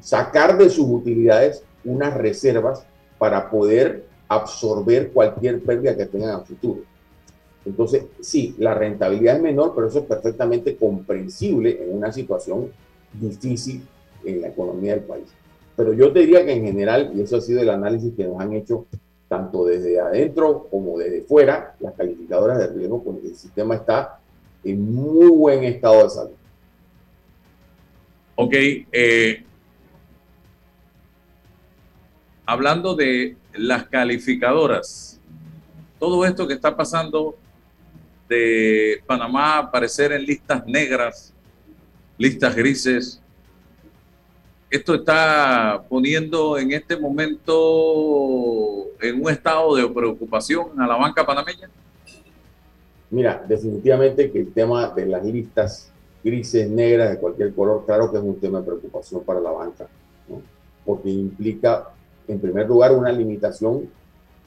sacar 0.00 0.58
de 0.58 0.68
sus 0.68 0.86
utilidades 0.88 1.62
unas 1.84 2.14
reservas 2.14 2.84
para 3.18 3.50
poder 3.50 4.06
absorber 4.28 5.12
cualquier 5.12 5.62
pérdida 5.62 5.96
que 5.96 6.06
tengan 6.06 6.30
a 6.30 6.40
futuro. 6.40 6.80
Entonces, 7.64 8.04
sí, 8.20 8.54
la 8.58 8.74
rentabilidad 8.74 9.36
es 9.36 9.42
menor, 9.42 9.72
pero 9.74 9.88
eso 9.88 10.00
es 10.00 10.04
perfectamente 10.04 10.76
comprensible 10.76 11.82
en 11.82 11.96
una 11.96 12.12
situación 12.12 12.70
difícil 13.12 13.82
en 14.24 14.40
la 14.40 14.48
economía 14.48 14.94
del 14.94 15.04
país. 15.04 15.26
Pero 15.76 15.92
yo 15.92 16.12
te 16.12 16.20
diría 16.20 16.44
que 16.44 16.52
en 16.52 16.64
general, 16.64 17.12
y 17.14 17.20
eso 17.20 17.36
ha 17.36 17.40
sido 17.40 17.60
el 17.60 17.70
análisis 17.70 18.14
que 18.14 18.24
nos 18.24 18.40
han 18.40 18.52
hecho 18.52 18.86
tanto 19.28 19.64
desde 19.64 19.98
adentro 19.98 20.68
como 20.70 20.98
desde 20.98 21.22
fuera, 21.22 21.74
las 21.80 21.94
calificadoras 21.94 22.58
de 22.58 22.68
riesgo, 22.68 23.02
pues 23.02 23.24
el 23.24 23.34
sistema 23.34 23.74
está 23.74 24.20
en 24.62 24.94
muy 24.94 25.28
buen 25.28 25.64
estado 25.64 26.04
de 26.04 26.10
salud. 26.10 26.30
Ok, 28.36 28.54
eh, 28.54 29.44
hablando 32.46 32.94
de 32.94 33.36
las 33.54 33.84
calificadoras, 33.88 35.20
todo 35.98 36.24
esto 36.24 36.46
que 36.46 36.54
está 36.54 36.76
pasando 36.76 37.36
de 38.28 39.02
Panamá 39.06 39.58
aparecer 39.58 40.12
en 40.12 40.24
listas 40.24 40.66
negras, 40.66 41.34
listas 42.16 42.54
grises, 42.54 43.20
esto 44.70 44.94
está 44.94 45.84
poniendo 45.88 46.58
en 46.58 46.72
este 46.72 46.96
momento 46.96 48.86
en 49.00 49.22
un 49.22 49.30
estado 49.30 49.76
de 49.76 49.88
preocupación 49.88 50.80
a 50.80 50.86
la 50.86 50.96
banca 50.96 51.24
panameña? 51.24 51.68
Mira, 53.10 53.44
definitivamente 53.46 54.30
que 54.30 54.40
el 54.40 54.52
tema 54.52 54.88
de 54.88 55.06
las 55.06 55.24
listas 55.24 55.92
grises, 56.22 56.68
negras, 56.68 57.10
de 57.10 57.18
cualquier 57.18 57.54
color, 57.54 57.84
claro 57.86 58.10
que 58.10 58.18
es 58.18 58.22
un 58.22 58.40
tema 58.40 58.58
de 58.58 58.66
preocupación 58.66 59.22
para 59.22 59.40
la 59.40 59.52
banca, 59.52 59.86
porque 60.84 61.10
implica, 61.10 61.88
en 62.28 62.40
primer 62.40 62.66
lugar, 62.68 62.92
una 62.92 63.12
limitación 63.12 63.88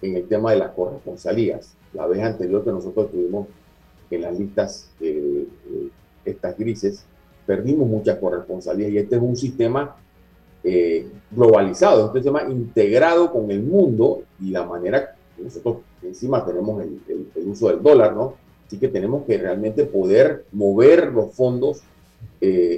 en 0.02 0.16
el 0.16 0.28
tema 0.28 0.52
de 0.52 0.58
las 0.58 0.72
corresponsalías. 0.72 1.76
La 1.94 2.08
vez 2.08 2.24
anterior 2.24 2.64
que 2.64 2.72
nosotros 2.72 3.12
tuvimos 3.12 3.48
en 4.10 4.22
las 4.22 4.38
listas, 4.38 4.90
eh, 5.00 5.48
eh, 5.72 5.90
estas 6.26 6.58
grises, 6.58 7.06
perdimos 7.46 7.88
muchas 7.88 8.18
corresponsalías 8.20 8.92
y 8.92 8.98
este 8.98 9.16
es 9.16 9.22
un 9.22 9.36
sistema 9.36 9.96
eh, 10.64 11.08
globalizado, 11.32 12.02
es 12.02 12.08
un 12.10 12.14
sistema 12.14 12.44
integrado 12.44 13.32
con 13.32 13.50
el 13.50 13.64
mundo 13.64 14.24
y 14.40 14.52
la 14.52 14.66
manera 14.66 15.16
que 15.36 15.44
nosotros 15.44 15.78
encima 16.04 16.46
tenemos 16.46 16.84
el, 16.84 17.00
uso 17.48 17.70
del 17.70 17.82
dólar, 17.82 18.14
¿no? 18.14 18.36
Así 18.68 18.78
que 18.78 18.88
tenemos 18.88 19.26
que 19.26 19.38
realmente 19.38 19.86
poder 19.86 20.46
mover 20.52 21.12
los 21.12 21.34
fondos 21.34 21.82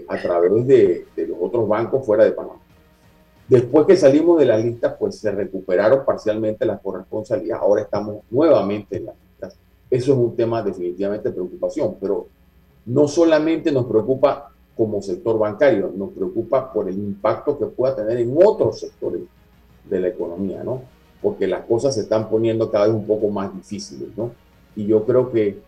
a 0.07 0.17
través 0.21 0.65
de, 0.65 1.05
los 1.17 1.37
otros 1.39 1.67
bancos 1.67 2.05
fuera 2.05 2.23
de 2.23 2.31
Panamá. 2.31 2.60
Después 3.51 3.85
que 3.85 3.97
salimos 3.97 4.39
de 4.39 4.45
la 4.45 4.57
lista, 4.57 4.97
pues 4.97 5.19
se 5.19 5.29
recuperaron 5.29 6.05
parcialmente 6.05 6.65
las 6.65 6.79
corresponsalías. 6.79 7.59
Ahora 7.59 7.81
estamos 7.81 8.19
nuevamente 8.29 8.95
en 8.95 9.07
las 9.07 9.15
listas. 9.27 9.57
Eso 9.89 10.13
es 10.13 10.17
un 10.17 10.37
tema 10.37 10.63
definitivamente 10.63 11.27
de 11.27 11.35
preocupación, 11.35 11.97
pero 11.99 12.27
no 12.85 13.09
solamente 13.09 13.69
nos 13.69 13.87
preocupa 13.87 14.53
como 14.73 15.01
sector 15.01 15.37
bancario, 15.37 15.91
nos 15.93 16.11
preocupa 16.11 16.71
por 16.71 16.87
el 16.87 16.97
impacto 16.97 17.59
que 17.59 17.65
pueda 17.65 17.93
tener 17.93 18.19
en 18.19 18.33
otros 18.41 18.79
sectores 18.79 19.23
de 19.89 19.99
la 19.99 20.07
economía, 20.07 20.63
¿no? 20.63 20.83
Porque 21.21 21.45
las 21.45 21.65
cosas 21.65 21.95
se 21.95 22.03
están 22.03 22.29
poniendo 22.29 22.71
cada 22.71 22.87
vez 22.87 22.95
un 22.95 23.05
poco 23.05 23.27
más 23.27 23.53
difíciles, 23.53 24.07
¿no? 24.15 24.31
Y 24.77 24.85
yo 24.85 25.03
creo 25.03 25.29
que 25.29 25.59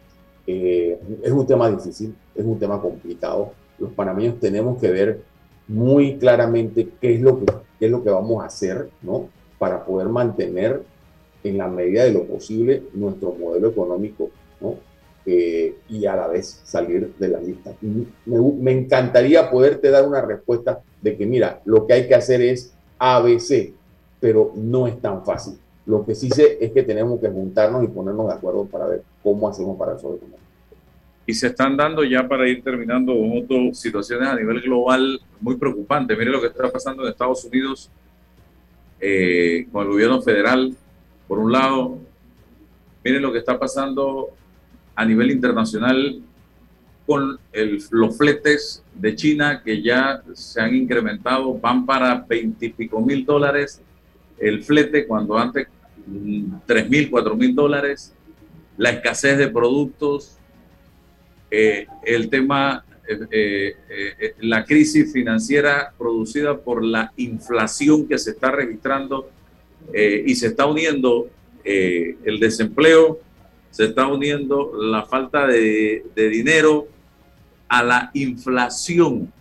eh, 0.47 1.01
es 1.21 1.31
un 1.33 1.45
tema 1.45 1.69
difícil, 1.69 2.15
es 2.33 2.45
un 2.45 2.57
tema 2.57 2.81
complicado. 2.81 3.51
Los 3.77 3.91
panameños 3.91 4.39
tenemos 4.39 4.79
que 4.79 4.89
ver 4.89 5.32
muy 5.67 6.17
claramente 6.17 6.89
qué 6.99 7.15
es 7.15 7.21
lo 7.21 7.39
que, 7.39 7.45
qué 7.79 7.85
es 7.85 7.91
lo 7.91 8.03
que 8.03 8.09
vamos 8.09 8.43
a 8.43 8.47
hacer, 8.47 8.89
¿no? 9.01 9.29
Para 9.57 9.85
poder 9.85 10.09
mantener 10.09 10.81
en 11.43 11.57
la 11.57 11.67
medida 11.67 12.03
de 12.03 12.13
lo 12.13 12.25
posible 12.25 12.83
nuestro 12.93 13.33
modelo 13.33 13.69
económico, 13.69 14.29
¿no? 14.61 14.75
Eh, 15.25 15.75
y 15.89 16.05
a 16.05 16.15
la 16.15 16.27
vez 16.27 16.61
salir 16.65 17.13
de 17.17 17.27
la 17.29 17.39
lista. 17.39 17.73
Me, 17.81 18.39
me, 18.59 18.71
encantaría 18.71 19.49
poderte 19.49 19.89
dar 19.89 20.05
una 20.05 20.21
respuesta 20.21 20.81
de 21.01 21.15
que, 21.15 21.25
mira, 21.25 21.61
lo 21.63 21.87
que 21.87 21.93
hay 21.93 22.07
que 22.07 22.15
hacer 22.15 22.41
es 22.41 22.73
ABC, 22.99 23.73
pero 24.19 24.51
no 24.55 24.87
es 24.87 24.99
tan 24.99 25.23
fácil. 25.25 25.57
Lo 25.85 26.05
que 26.05 26.15
sí 26.15 26.29
sé 26.29 26.57
es 26.59 26.71
que 26.71 26.83
tenemos 26.83 27.19
que 27.19 27.29
juntarnos 27.29 27.83
y 27.83 27.87
ponernos 27.87 28.27
de 28.27 28.33
acuerdo 28.33 28.65
para 28.65 28.87
ver 28.87 29.03
cómo 29.21 29.47
hacemos 29.47 29.77
para 29.77 29.93
resolver. 29.93 30.42
Y 31.25 31.33
se 31.33 31.47
están 31.47 31.77
dando 31.77 32.03
ya 32.03 32.27
para 32.27 32.47
ir 32.49 32.63
terminando 32.63 33.13
otras 33.13 33.79
situaciones 33.79 34.27
a 34.27 34.35
nivel 34.35 34.61
global 34.61 35.21
muy 35.39 35.55
preocupantes. 35.55 36.17
Mire 36.17 36.31
lo 36.31 36.41
que 36.41 36.47
está 36.47 36.71
pasando 36.71 37.03
en 37.03 37.09
Estados 37.09 37.45
Unidos 37.45 37.89
eh, 38.99 39.67
con 39.71 39.85
el 39.85 39.91
gobierno 39.93 40.21
federal, 40.21 40.75
por 41.27 41.39
un 41.39 41.51
lado. 41.51 41.97
Miren 43.03 43.21
lo 43.21 43.31
que 43.31 43.39
está 43.39 43.59
pasando 43.59 44.29
a 44.95 45.05
nivel 45.05 45.31
internacional 45.31 46.21
con 47.05 47.37
el, 47.51 47.83
los 47.91 48.17
fletes 48.17 48.83
de 48.93 49.15
China 49.15 49.61
que 49.63 49.81
ya 49.81 50.23
se 50.33 50.61
han 50.61 50.73
incrementado, 50.75 51.53
van 51.57 51.85
para 51.85 52.15
20 52.15 52.65
y 52.65 52.69
pico 52.69 53.01
mil 53.01 53.25
dólares 53.25 53.81
el 54.37 54.63
flete 54.63 55.07
cuando 55.07 55.37
antes 55.37 55.67
3 56.65 56.89
mil, 56.89 57.09
4 57.09 57.35
mil 57.35 57.55
dólares, 57.55 58.13
la 58.77 58.89
escasez 58.89 59.37
de 59.37 59.47
productos, 59.47 60.37
eh, 61.55 61.85
el 62.03 62.31
tema, 62.31 62.83
eh, 63.07 63.75
eh, 63.87 64.35
la 64.39 64.65
crisis 64.65 65.13
financiera 65.13 65.93
producida 65.95 66.59
por 66.59 66.83
la 66.83 67.13
inflación 67.15 68.07
que 68.07 68.17
se 68.17 68.31
está 68.31 68.49
registrando 68.49 69.29
y 69.93 70.33
se 70.33 70.47
está 70.47 70.65
uniendo 70.65 71.29
el 71.63 72.39
desempleo 72.39 73.19
se 73.69 73.85
está 73.85 74.07
uniendo 74.07 74.71
la 74.75 75.03
falta 75.03 75.45
de, 75.45 76.03
dinero 76.15 76.87
a 77.67 77.83
la 77.83 78.09
inflación. 78.13 79.31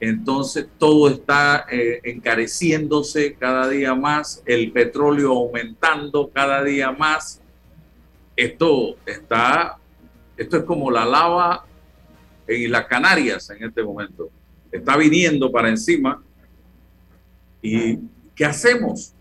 Entonces 0.00 0.66
todo 0.78 1.10
está 1.10 1.66
encareciéndose 1.70 3.34
cada 3.34 3.68
día 3.68 3.94
más, 3.94 4.42
el 4.46 4.72
petróleo 4.72 5.30
aumentando 5.32 6.30
cada 6.30 6.64
día 6.64 6.90
más. 6.90 7.40
Esto 8.34 8.96
está, 9.04 9.79
esto 10.40 10.56
es 10.56 10.64
como 10.64 10.90
la 10.90 11.04
lava 11.04 11.64
en 12.46 12.70
las 12.70 12.86
Canarias 12.86 13.50
en 13.50 13.64
este 13.64 13.82
momento. 13.82 14.30
Está 14.72 14.96
viniendo 14.96 15.50
para 15.50 15.68
encima. 15.68 16.22
¿Y 17.62 17.98
qué 18.34 18.44
hacemos? 18.44 19.14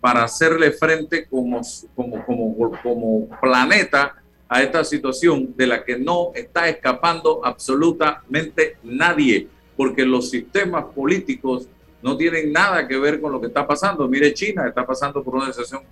para 0.00 0.24
hacerle 0.24 0.72
frente 0.72 1.26
como, 1.26 1.60
como, 1.94 2.24
como, 2.24 2.72
como 2.82 3.28
planeta 3.40 4.14
a 4.48 4.62
esta 4.62 4.84
situación 4.84 5.54
de 5.56 5.66
la 5.66 5.84
que 5.84 5.98
no 5.98 6.30
está 6.34 6.68
escapando 6.68 7.44
absolutamente 7.44 8.76
nadie, 8.82 9.48
porque 9.76 10.04
los 10.04 10.30
sistemas 10.30 10.86
políticos 10.94 11.68
no 12.00 12.16
tienen 12.16 12.52
nada 12.52 12.86
que 12.86 12.96
ver 12.96 13.20
con 13.20 13.32
lo 13.32 13.40
que 13.40 13.48
está 13.48 13.66
pasando. 13.66 14.08
Mire, 14.08 14.32
China 14.32 14.66
está 14.68 14.86
pasando 14.86 15.22
por 15.22 15.34
una 15.34 15.46
situación 15.46 15.82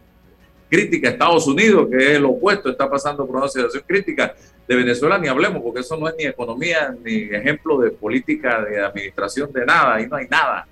crítica, 0.68 1.10
Estados 1.10 1.46
Unidos, 1.46 1.88
que 1.90 2.14
es 2.14 2.20
lo 2.20 2.30
opuesto, 2.30 2.70
está 2.70 2.88
pasando 2.88 3.26
por 3.26 3.36
una 3.36 3.48
situación 3.48 3.84
crítica. 3.86 4.34
De 4.66 4.74
Venezuela 4.74 5.16
ni 5.16 5.28
hablemos, 5.28 5.62
porque 5.62 5.80
eso 5.80 5.96
no 5.96 6.08
es 6.08 6.14
ni 6.18 6.24
economía, 6.24 6.94
ni 7.04 7.14
ejemplo 7.34 7.78
de 7.78 7.90
política, 7.92 8.64
de 8.64 8.80
administración, 8.82 9.52
de 9.52 9.64
nada, 9.64 9.94
ahí 9.94 10.08
no 10.08 10.16
hay 10.16 10.26
nada. 10.28 10.66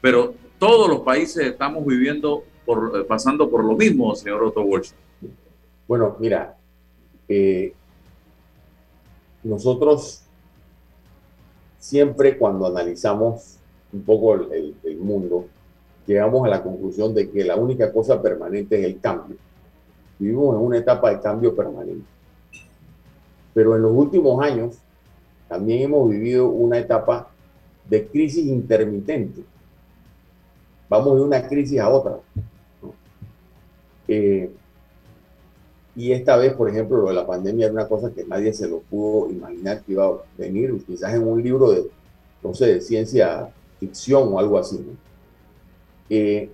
Pero 0.00 0.34
todos 0.58 0.88
los 0.88 1.00
países 1.00 1.46
estamos 1.46 1.86
viviendo 1.86 2.42
por, 2.64 2.92
eh, 2.98 3.04
pasando 3.04 3.48
por 3.48 3.64
lo 3.64 3.76
mismo, 3.76 4.14
señor 4.16 4.42
Otto 4.42 4.62
Walsh. 4.62 4.90
Bueno, 5.86 6.16
mira, 6.18 6.56
eh, 7.28 7.72
nosotros 9.44 10.22
siempre 11.78 12.36
cuando 12.36 12.66
analizamos 12.66 13.58
un 13.92 14.02
poco 14.02 14.34
el, 14.34 14.74
el, 14.82 14.96
mundo, 14.96 15.46
llegamos 16.06 16.46
a 16.46 16.48
la 16.48 16.62
conclusión 16.62 17.14
de 17.14 17.30
que 17.30 17.44
la 17.44 17.56
única 17.56 17.92
cosa 17.92 18.20
permanente 18.20 18.78
es 18.78 18.84
el 18.86 19.00
cambio. 19.00 19.36
Vivimos 20.18 20.56
en 20.56 20.62
una 20.62 20.78
etapa 20.78 21.10
de 21.10 21.20
cambio 21.20 21.54
permanente. 21.54 22.06
Pero 23.52 23.74
en 23.76 23.82
los 23.82 23.92
últimos 23.92 24.42
años 24.42 24.78
también 25.48 25.82
hemos 25.82 26.08
vivido 26.10 26.48
una 26.48 26.78
etapa 26.78 27.28
de 27.88 28.06
crisis 28.06 28.46
intermitente. 28.46 29.42
Vamos 30.88 31.16
de 31.16 31.22
una 31.22 31.48
crisis 31.48 31.80
a 31.80 31.88
otra. 31.88 32.18
Eh, 34.08 34.50
y 35.96 36.12
esta 36.12 36.36
vez, 36.36 36.52
por 36.52 36.68
ejemplo, 36.68 36.98
lo 36.98 37.08
de 37.08 37.14
la 37.14 37.26
pandemia 37.26 37.66
era 37.66 37.72
una 37.72 37.88
cosa 37.88 38.12
que 38.12 38.24
nadie 38.24 38.52
se 38.52 38.68
lo 38.68 38.80
pudo 38.80 39.30
imaginar 39.30 39.80
que 39.82 39.92
iba 39.92 40.06
a 40.06 40.12
venir, 40.36 40.84
quizás 40.86 41.14
en 41.14 41.26
un 41.26 41.42
libro 41.42 41.70
de, 41.70 41.86
no 42.42 42.54
sé, 42.54 42.66
de 42.66 42.80
ciencia 42.82 43.48
ficción 43.80 44.32
o 44.32 44.38
algo 44.38 44.58
así. 44.58 44.84
Eh, 46.08 46.50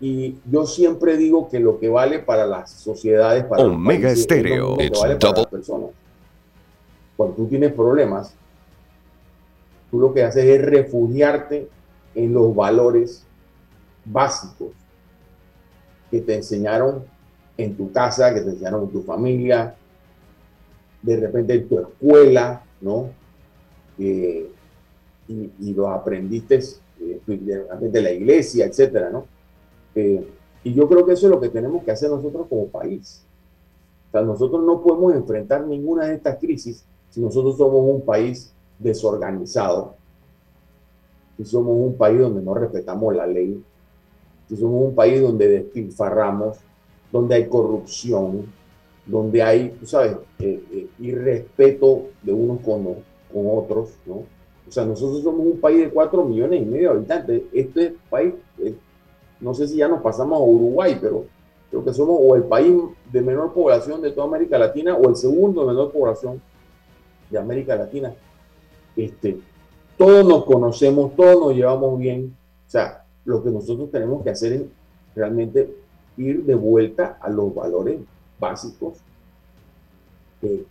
y 0.00 0.36
yo 0.50 0.66
siempre 0.66 1.16
digo 1.16 1.48
que 1.48 1.60
lo 1.60 1.78
que 1.78 1.88
vale 1.88 2.18
para 2.18 2.46
las 2.46 2.70
sociedades, 2.72 3.44
para 3.44 3.64
Omega 3.64 4.10
Estéreo, 4.10 4.76
es 4.78 4.90
vale 4.90 5.16
para 5.16 5.38
las 5.38 5.46
personas. 5.46 5.90
Cuando 7.16 7.36
tú 7.36 7.46
tienes 7.46 7.72
problemas, 7.72 8.34
tú 9.90 10.00
lo 10.00 10.12
que 10.12 10.24
haces 10.24 10.44
es 10.44 10.62
refugiarte 10.62 11.68
en 12.14 12.32
los 12.32 12.54
valores 12.54 13.24
básicos 14.04 14.70
que 16.10 16.20
te 16.20 16.34
enseñaron 16.34 17.04
en 17.56 17.76
tu 17.76 17.92
casa, 17.92 18.34
que 18.34 18.40
te 18.40 18.50
enseñaron 18.50 18.84
en 18.84 18.90
tu 18.90 19.02
familia, 19.02 19.76
de 21.00 21.16
repente 21.16 21.54
en 21.54 21.68
tu 21.68 21.78
escuela, 21.78 22.64
¿no? 22.80 23.10
y, 23.98 24.46
y, 25.28 25.74
los 25.74 25.88
aprendiste 25.88 26.60
de 27.26 28.02
la 28.02 28.10
iglesia, 28.10 28.66
etcétera, 28.66 29.10
¿no? 29.10 29.26
Eh, 29.94 30.26
y 30.64 30.74
yo 30.74 30.88
creo 30.88 31.04
que 31.04 31.12
eso 31.12 31.26
es 31.26 31.32
lo 31.32 31.40
que 31.40 31.48
tenemos 31.48 31.82
que 31.84 31.90
hacer 31.90 32.10
nosotros 32.10 32.46
como 32.48 32.68
país. 32.68 33.24
O 34.08 34.12
sea, 34.12 34.22
nosotros 34.22 34.62
no 34.64 34.82
podemos 34.82 35.14
enfrentar 35.14 35.66
ninguna 35.66 36.06
de 36.06 36.14
estas 36.14 36.38
crisis 36.38 36.84
si 37.10 37.20
nosotros 37.20 37.56
somos 37.58 37.82
un 37.84 38.02
país 38.02 38.52
desorganizado, 38.78 39.96
si 41.36 41.44
somos 41.44 41.76
un 41.76 41.94
país 41.94 42.20
donde 42.20 42.42
no 42.42 42.54
respetamos 42.54 43.14
la 43.14 43.26
ley, 43.26 43.62
si 44.48 44.56
somos 44.56 44.84
un 44.84 44.94
país 44.94 45.20
donde 45.20 45.48
despilfarramos, 45.48 46.58
donde 47.10 47.34
hay 47.34 47.48
corrupción, 47.48 48.46
donde 49.04 49.42
hay, 49.42 49.70
tú 49.78 49.86
sabes, 49.86 50.16
eh, 50.38 50.62
eh, 50.72 50.88
irrespeto 51.00 52.08
de 52.22 52.32
unos 52.32 52.60
con, 52.60 52.84
con 52.84 53.46
otros, 53.50 53.90
¿no? 54.06 54.22
O 54.72 54.74
sea, 54.74 54.86
nosotros 54.86 55.22
somos 55.22 55.44
un 55.44 55.60
país 55.60 55.80
de 55.80 55.90
4 55.90 56.24
millones 56.24 56.62
y 56.62 56.64
medio 56.64 56.92
de 56.92 56.96
habitantes. 56.96 57.42
Este 57.52 57.94
país, 58.08 58.32
eh, 58.58 58.74
no 59.38 59.52
sé 59.52 59.68
si 59.68 59.76
ya 59.76 59.86
nos 59.86 60.00
pasamos 60.00 60.40
a 60.40 60.42
Uruguay, 60.42 60.96
pero 60.98 61.26
creo 61.68 61.84
que 61.84 61.92
somos 61.92 62.16
o 62.18 62.34
el 62.36 62.44
país 62.44 62.74
de 63.12 63.20
menor 63.20 63.52
población 63.52 64.00
de 64.00 64.12
toda 64.12 64.28
América 64.28 64.56
Latina 64.58 64.96
o 64.96 65.10
el 65.10 65.16
segundo 65.16 65.60
de 65.60 65.66
menor 65.66 65.92
población 65.92 66.40
de 67.28 67.38
América 67.38 67.76
Latina. 67.76 68.14
Este, 68.96 69.40
todos 69.98 70.26
nos 70.26 70.46
conocemos, 70.46 71.14
todos 71.16 71.48
nos 71.48 71.54
llevamos 71.54 71.98
bien. 71.98 72.34
O 72.66 72.70
sea, 72.70 73.04
lo 73.26 73.44
que 73.44 73.50
nosotros 73.50 73.90
tenemos 73.90 74.22
que 74.24 74.30
hacer 74.30 74.54
es 74.54 74.62
realmente 75.14 75.68
ir 76.16 76.44
de 76.46 76.54
vuelta 76.54 77.18
a 77.20 77.28
los 77.28 77.54
valores 77.54 78.00
básicos 78.40 78.94
que, 80.40 80.64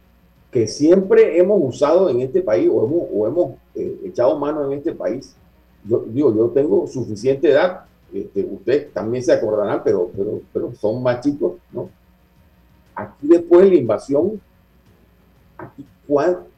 que 0.50 0.68
siempre 0.68 1.38
hemos 1.38 1.62
usado 1.64 2.10
en 2.10 2.22
este 2.22 2.42
país 2.42 2.68
o 2.68 2.84
hemos, 2.84 3.04
o 3.14 3.28
hemos 3.28 3.61
eh, 3.76 4.02
echado 4.06 4.38
mano 4.38 4.66
en 4.66 4.78
este 4.78 4.94
país. 4.94 5.36
Yo 5.84 6.06
digo, 6.08 6.36
yo 6.36 6.50
tengo 6.50 6.88
suficiente 6.88 7.50
edad, 7.50 7.86
este, 8.14 8.44
ustedes 8.44 8.94
también 8.94 9.24
se 9.24 9.32
acordarán, 9.32 9.82
pero, 9.84 10.12
pero, 10.16 10.42
pero 10.52 10.74
son 10.76 11.02
más 11.02 11.22
chicos, 11.22 11.54
¿no? 11.72 11.90
Aquí 12.94 13.28
después 13.28 13.64
de 13.64 13.70
la 13.70 13.76
invasión, 13.76 14.42
aquí, 15.58 15.86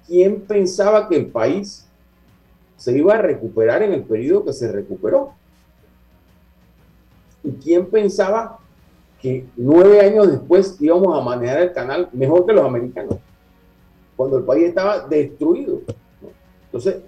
¿quién 0.08 0.42
pensaba 0.42 1.08
que 1.08 1.16
el 1.16 1.28
país 1.28 1.88
se 2.76 2.98
iba 2.98 3.14
a 3.14 3.22
recuperar 3.22 3.84
en 3.84 3.94
el 3.94 4.04
periodo 4.04 4.46
que 4.46 4.54
se 4.54 4.72
recuperó? 4.72 5.34
¿Y 7.44 7.52
quién 7.52 7.86
pensaba 7.86 8.60
que 9.22 9.46
nueve 9.56 10.02
años 10.02 10.32
después 10.32 10.76
íbamos 10.82 11.18
a 11.18 11.22
manejar 11.22 11.62
el 11.62 11.72
canal 11.72 12.10
mejor 12.14 12.46
que 12.46 12.54
los 12.54 12.66
americanos? 12.66 13.20
Cuando 14.16 14.38
el 14.38 14.44
país 14.44 14.70
estaba 14.70 15.08
destruido. 15.08 15.82
Entonces, 16.74 17.04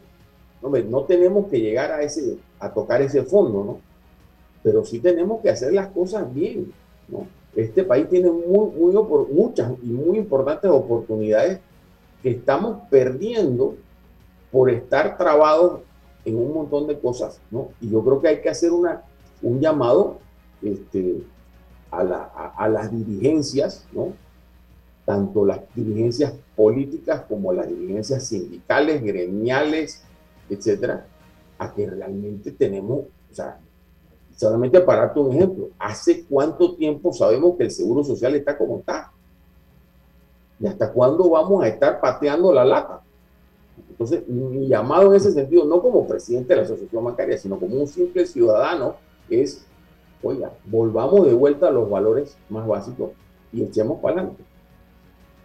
no 0.62 1.04
tenemos 1.06 1.48
que 1.48 1.60
llegar 1.60 1.92
a, 1.92 2.04
ese, 2.04 2.38
a 2.60 2.72
tocar 2.72 3.02
ese 3.02 3.24
fondo, 3.24 3.64
¿no? 3.64 3.80
Pero 4.62 4.86
sí 4.86 5.00
tenemos 5.00 5.42
que 5.42 5.50
hacer 5.50 5.74
las 5.74 5.88
cosas 5.88 6.32
bien, 6.32 6.72
¿no? 7.08 7.26
Este 7.56 7.84
país 7.84 8.08
tiene 8.08 8.30
muy, 8.30 8.70
muy, 8.72 8.94
muchas 9.32 9.72
y 9.82 9.88
muy 9.88 10.20
importantes 10.20 10.70
oportunidades 10.70 11.60
que 12.22 12.32
estamos 12.32 12.78
perdiendo 12.90 13.76
por 14.52 14.70
estar 14.70 15.18
trabados 15.18 15.82
en 16.26 16.38
un 16.38 16.54
montón 16.54 16.86
de 16.88 17.00
cosas, 17.00 17.40
¿no? 17.50 17.70
Y 17.82 17.90
yo 17.90 18.04
creo 18.04 18.22
que 18.22 18.28
hay 18.28 18.42
que 18.42 18.50
hacer 18.50 18.72
una, 18.72 19.04
un 19.42 19.60
llamado 19.60 20.20
este, 20.62 21.24
a, 21.90 22.04
la, 22.04 22.24
a, 22.24 22.68
las 22.68 22.92
dirigencias, 22.92 23.86
¿no? 23.94 24.14
Tanto 25.06 25.46
las 25.46 25.62
dirigencias 25.76 26.34
políticas 26.56 27.22
como 27.30 27.54
las 27.54 27.68
dirigencias 27.68 28.28
sindicales, 28.28 29.04
gremiales, 29.04 30.04
etcétera, 30.50 31.06
a 31.58 31.74
que 31.74 31.90
realmente 31.90 32.52
tenemos, 32.52 33.06
o 33.32 33.36
sea, 33.36 33.60
solamente 34.36 34.82
para 34.82 35.02
darte 35.02 35.20
un 35.20 35.34
ejemplo, 35.34 35.70
¿hace 35.80 36.26
cuánto 36.26 36.76
tiempo 36.76 37.14
sabemos 37.14 37.56
que 37.58 37.66
el 37.66 37.72
seguro 37.72 38.04
social 38.04 38.36
está 38.36 38.58
como 38.58 38.80
está? 38.80 39.12
¿Y 40.60 40.68
hasta 40.68 40.92
cuándo 40.92 41.30
vamos 41.30 41.64
a 41.64 41.68
estar 41.68 42.00
pateando 42.00 42.52
la 42.54 42.66
lata? 42.66 43.02
Entonces, 43.90 44.28
mi 44.28 44.68
llamado 44.68 45.08
en 45.08 45.16
ese 45.16 45.32
sentido, 45.32 45.66
no 45.66 45.82
como 45.82 46.08
presidente 46.08 46.50
de 46.50 46.58
la 46.58 46.64
Asociación 46.64 47.04
Bancaria, 47.04 47.38
sino 47.38 47.60
como 47.60 47.78
un 47.78 47.88
simple 47.88 48.26
ciudadano, 48.26 48.96
es, 49.30 49.66
oiga, 50.22 50.52
volvamos 50.66 51.26
de 51.26 51.34
vuelta 51.34 51.68
a 51.68 51.72
los 51.72 51.90
valores 51.90 52.38
más 52.50 52.68
básicos 52.68 53.12
y 53.54 53.64
echemos 53.64 54.00
para 54.02 54.20
adelante. 54.20 54.44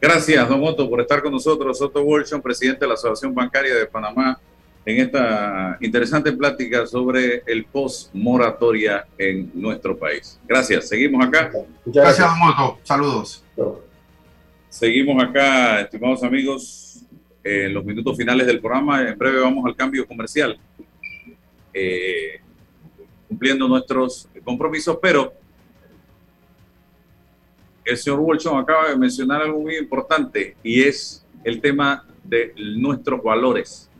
Gracias, 0.01 0.49
don 0.49 0.63
Otto, 0.65 0.89
por 0.89 1.01
estar 1.01 1.23
con 1.23 1.31
nosotros. 1.31 1.81
Otto 1.83 2.03
Wilson, 2.03 2.41
presidente 2.41 2.81
de 2.81 2.89
la 2.89 2.95
Asociación 2.95 3.35
Bancaria 3.35 3.75
de 3.75 3.87
Panamá, 3.87 4.41
en 4.87 4.99
esta 4.99 5.77
interesante 5.81 6.33
plática 6.33 6.87
sobre 6.87 7.43
el 7.47 7.67
post-moratoria 7.67 9.07
en 9.19 9.51
nuestro 9.53 9.97
país. 9.99 10.41
Gracias, 10.49 10.89
seguimos 10.89 11.27
acá. 11.27 11.53
Muchas 11.85 12.03
gracias, 12.03 12.29
don 12.29 12.49
Otto. 12.49 12.79
Saludos. 12.83 13.45
Seguimos 14.71 15.23
acá, 15.23 15.83
estimados 15.83 16.23
amigos, 16.23 17.05
en 17.45 17.75
los 17.75 17.85
minutos 17.85 18.17
finales 18.17 18.47
del 18.47 18.59
programa. 18.59 19.07
En 19.07 19.19
breve 19.19 19.41
vamos 19.41 19.67
al 19.67 19.77
cambio 19.77 20.07
comercial, 20.07 20.59
eh, 21.75 22.41
cumpliendo 23.29 23.69
nuestros 23.69 24.29
compromisos, 24.45 24.99
pero 25.03 25.35
el 27.85 27.97
señor 27.97 28.21
Wilson 28.21 28.59
acaba 28.59 28.89
de 28.89 28.97
mencionar 28.97 29.43
algo 29.43 29.61
muy 29.61 29.77
importante 29.77 30.57
y 30.63 30.83
es 30.83 31.25
el 31.45 31.61
tema 31.61 32.05
de 32.25 32.55
nuestros 32.77 33.23
valores. 33.23 33.91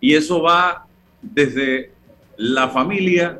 Y 0.00 0.14
eso 0.14 0.42
va 0.42 0.86
desde 1.22 1.92
la 2.36 2.68
familia, 2.68 3.38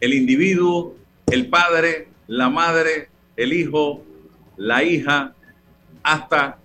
el 0.00 0.14
individuo, 0.14 0.96
el 1.26 1.48
padre, 1.48 2.08
la 2.26 2.48
madre, 2.48 3.08
el 3.36 3.52
hijo, 3.52 4.02
la 4.56 4.82
hija, 4.82 5.34
hasta 6.02 6.58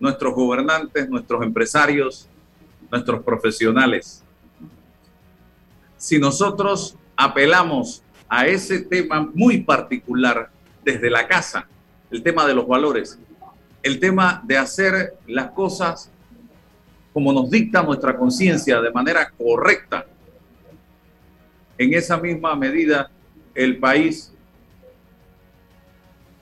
nuestros 0.00 0.34
gobernantes, 0.34 1.08
nuestros 1.08 1.42
empresarios, 1.42 2.28
nuestros 2.90 3.22
profesionales. 3.22 4.22
Si 5.96 6.18
nosotros 6.18 6.96
apelamos 7.16 8.02
a 8.34 8.46
ese 8.46 8.80
tema 8.80 9.28
muy 9.34 9.60
particular 9.60 10.48
desde 10.82 11.10
la 11.10 11.28
casa, 11.28 11.68
el 12.10 12.22
tema 12.22 12.46
de 12.46 12.54
los 12.54 12.66
valores, 12.66 13.18
el 13.82 14.00
tema 14.00 14.40
de 14.46 14.56
hacer 14.56 15.18
las 15.26 15.50
cosas 15.50 16.10
como 17.12 17.30
nos 17.30 17.50
dicta 17.50 17.82
nuestra 17.82 18.16
conciencia 18.16 18.80
de 18.80 18.90
manera 18.90 19.30
correcta, 19.36 20.06
en 21.76 21.92
esa 21.92 22.16
misma 22.16 22.56
medida 22.56 23.10
el 23.54 23.76
país 23.76 24.32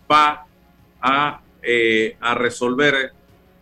va 0.08 0.46
a, 1.00 1.40
eh, 1.60 2.16
a 2.20 2.36
resolver 2.36 3.12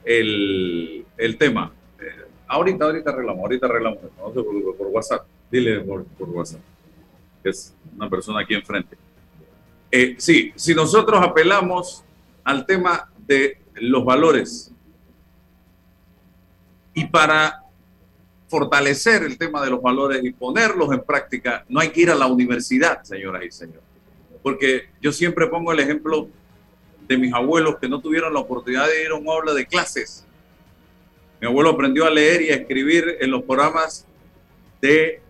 el, 0.05 1.07
el 1.17 1.39
tema. 1.39 1.73
Eh, 1.99 2.27
ahorita, 2.47 2.85
ahorita 2.85 3.09
arreglamos, 3.09 3.41
ahorita 3.41 3.67
arreglamos. 3.69 4.01
Por, 4.77 4.87
WhatsApp. 4.89 5.27
Dile 5.51 5.81
por, 5.81 6.05
WhatsApp. 6.19 6.61
Es 7.45 7.75
una 7.97 8.09
persona 8.09 8.41
aquí 8.41 8.55
enfrente. 8.55 8.97
Eh, 9.91 10.17
sí, 10.19 10.53
si 10.55 10.75
nosotros 10.75 11.21
apelamos 11.23 12.05
al 12.45 12.67
tema 12.67 13.11
de 13.27 13.59
los 13.75 14.05
valores 14.05 14.73
y 16.95 17.07
para 17.07 17.63
fortalecer 18.49 19.23
el 19.23 19.39
tema 19.39 19.63
de 19.63 19.71
los 19.71 19.81
valores 19.81 20.25
y 20.25 20.33
ponerlos 20.33 20.93
en 20.93 21.01
práctica, 21.01 21.65
no 21.69 21.81
hay 21.81 21.91
que 21.91 22.03
ir 22.03 22.11
a 22.11 22.15
la 22.15 22.27
universidad, 22.27 23.03
señoras 23.03 23.45
y 23.45 23.51
señores. 23.51 23.83
Porque 24.43 24.89
yo 25.01 25.13
siempre 25.13 25.47
pongo 25.47 25.73
el 25.73 25.81
ejemplo 25.81 26.29
de 27.07 27.17
mis 27.17 27.33
abuelos 27.33 27.77
que 27.79 27.89
no 27.89 28.01
tuvieron 28.01 28.33
la 28.35 28.41
oportunidad 28.41 28.87
de 28.87 29.05
ir 29.05 29.11
a 29.11 29.15
un 29.15 29.29
aula 29.29 29.55
de 29.55 29.67
clases. 29.67 30.27
Mi 31.41 31.47
abuelo 31.47 31.71
aprendió 31.71 32.05
a 32.07 32.11
leer 32.11 32.43
y 32.43 32.51
a 32.51 32.57
escribir 32.57 33.17
en 33.21 33.31
los 33.31 33.43
programas 33.43 34.07
de 34.81 35.21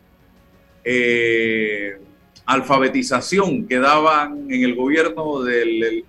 eh, 0.91 1.99
alfabetización 2.47 3.68
que 3.68 3.78
daban 3.78 4.51
en 4.51 4.64
el 4.64 4.74
gobierno 4.74 5.43
del 5.43 6.03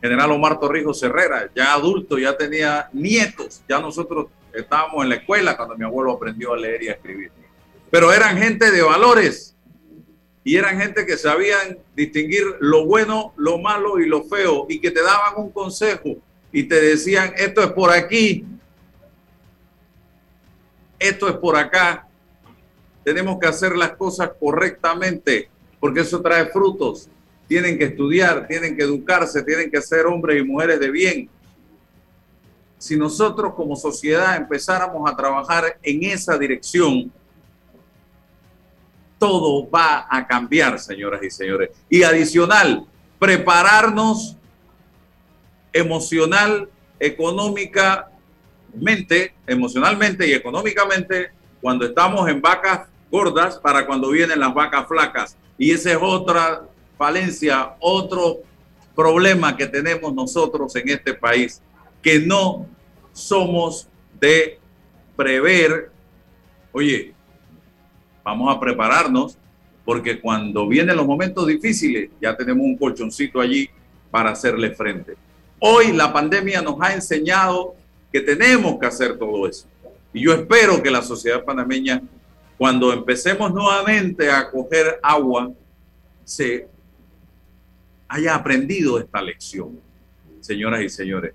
general 0.00 0.30
Omar 0.30 0.60
Torrijos 0.60 1.02
Herrera, 1.02 1.50
ya 1.54 1.74
adulto, 1.74 2.18
ya 2.18 2.36
tenía 2.36 2.88
nietos, 2.92 3.62
ya 3.68 3.80
nosotros 3.80 4.28
estábamos 4.54 5.02
en 5.02 5.08
la 5.08 5.16
escuela 5.16 5.56
cuando 5.56 5.76
mi 5.76 5.84
abuelo 5.84 6.12
aprendió 6.12 6.52
a 6.52 6.56
leer 6.56 6.84
y 6.84 6.88
a 6.88 6.92
escribir. 6.92 7.32
Pero 7.90 8.12
eran 8.12 8.38
gente 8.38 8.70
de 8.70 8.82
valores, 8.82 9.56
y 10.42 10.56
eran 10.56 10.80
gente 10.80 11.04
que 11.04 11.16
sabían 11.16 11.78
distinguir 11.94 12.44
lo 12.60 12.86
bueno, 12.86 13.34
lo 13.36 13.58
malo 13.58 13.98
y 13.98 14.06
lo 14.06 14.24
feo. 14.24 14.66
Y 14.68 14.80
que 14.80 14.90
te 14.90 15.02
daban 15.02 15.34
un 15.36 15.50
consejo 15.50 16.16
y 16.50 16.62
te 16.64 16.80
decían, 16.80 17.34
esto 17.36 17.62
es 17.62 17.72
por 17.72 17.90
aquí, 17.90 18.46
esto 20.98 21.28
es 21.28 21.34
por 21.36 21.56
acá, 21.56 22.08
tenemos 23.04 23.38
que 23.38 23.46
hacer 23.46 23.76
las 23.76 23.92
cosas 23.92 24.30
correctamente 24.38 25.48
porque 25.80 26.00
eso 26.00 26.20
trae 26.20 26.46
frutos. 26.46 27.08
Tienen 27.48 27.78
que 27.78 27.84
estudiar, 27.84 28.46
tienen 28.46 28.76
que 28.76 28.82
educarse, 28.82 29.42
tienen 29.42 29.70
que 29.70 29.80
ser 29.80 30.06
hombres 30.06 30.40
y 30.40 30.44
mujeres 30.44 30.78
de 30.78 30.90
bien. 30.90 31.30
si 32.78 32.96
nosotros 32.96 33.54
como 33.54 33.76
sociedad 33.76 34.36
empezáramos 34.36 35.10
a 35.10 35.14
trabajar 35.14 35.78
en 35.82 36.02
esa 36.04 36.38
dirección, 36.38 37.12
todo 39.18 39.68
va 39.68 40.06
a 40.08 40.26
cambiar, 40.26 40.78
señoras 40.78 41.22
y 41.22 41.30
señores. 41.30 41.70
Y 41.90 42.04
adicional, 42.04 42.86
prepararnos 43.18 44.34
emocional, 45.74 46.70
económicamente, 46.98 49.34
emocionalmente 49.46 50.26
y 50.26 50.32
económicamente 50.32 51.32
cuando 51.60 51.84
estamos 51.84 52.28
en 52.28 52.40
vacas 52.40 52.88
gordas 53.10 53.58
para 53.58 53.86
cuando 53.86 54.10
vienen 54.10 54.40
las 54.40 54.54
vacas 54.54 54.86
flacas. 54.86 55.36
Y 55.58 55.72
esa 55.72 55.92
es 55.92 55.98
otra 56.00 56.62
falencia, 56.96 57.74
otro 57.80 58.38
problema 58.94 59.56
que 59.56 59.66
tenemos 59.66 60.14
nosotros 60.14 60.74
en 60.76 60.88
este 60.88 61.14
país, 61.14 61.60
que 62.02 62.18
no 62.18 62.66
somos 63.12 63.88
de 64.18 64.58
prever, 65.16 65.90
oye, 66.72 67.14
vamos 68.22 68.54
a 68.54 68.60
prepararnos 68.60 69.36
porque 69.84 70.20
cuando 70.20 70.68
vienen 70.68 70.96
los 70.96 71.06
momentos 71.06 71.46
difíciles 71.46 72.10
ya 72.20 72.36
tenemos 72.36 72.64
un 72.64 72.76
colchoncito 72.76 73.40
allí 73.40 73.68
para 74.10 74.30
hacerle 74.30 74.70
frente. 74.70 75.16
Hoy 75.58 75.92
la 75.92 76.12
pandemia 76.12 76.62
nos 76.62 76.76
ha 76.80 76.94
enseñado 76.94 77.74
que 78.12 78.20
tenemos 78.20 78.78
que 78.78 78.86
hacer 78.86 79.18
todo 79.18 79.48
eso. 79.48 79.66
Y 80.12 80.24
yo 80.24 80.32
espero 80.32 80.82
que 80.82 80.90
la 80.90 81.02
sociedad 81.02 81.44
panameña, 81.44 82.02
cuando 82.58 82.92
empecemos 82.92 83.52
nuevamente 83.52 84.30
a 84.30 84.50
coger 84.50 84.98
agua, 85.02 85.50
se 86.24 86.68
haya 88.08 88.34
aprendido 88.34 88.98
esta 88.98 89.22
lección, 89.22 89.80
señoras 90.40 90.82
y 90.82 90.88
señores. 90.88 91.32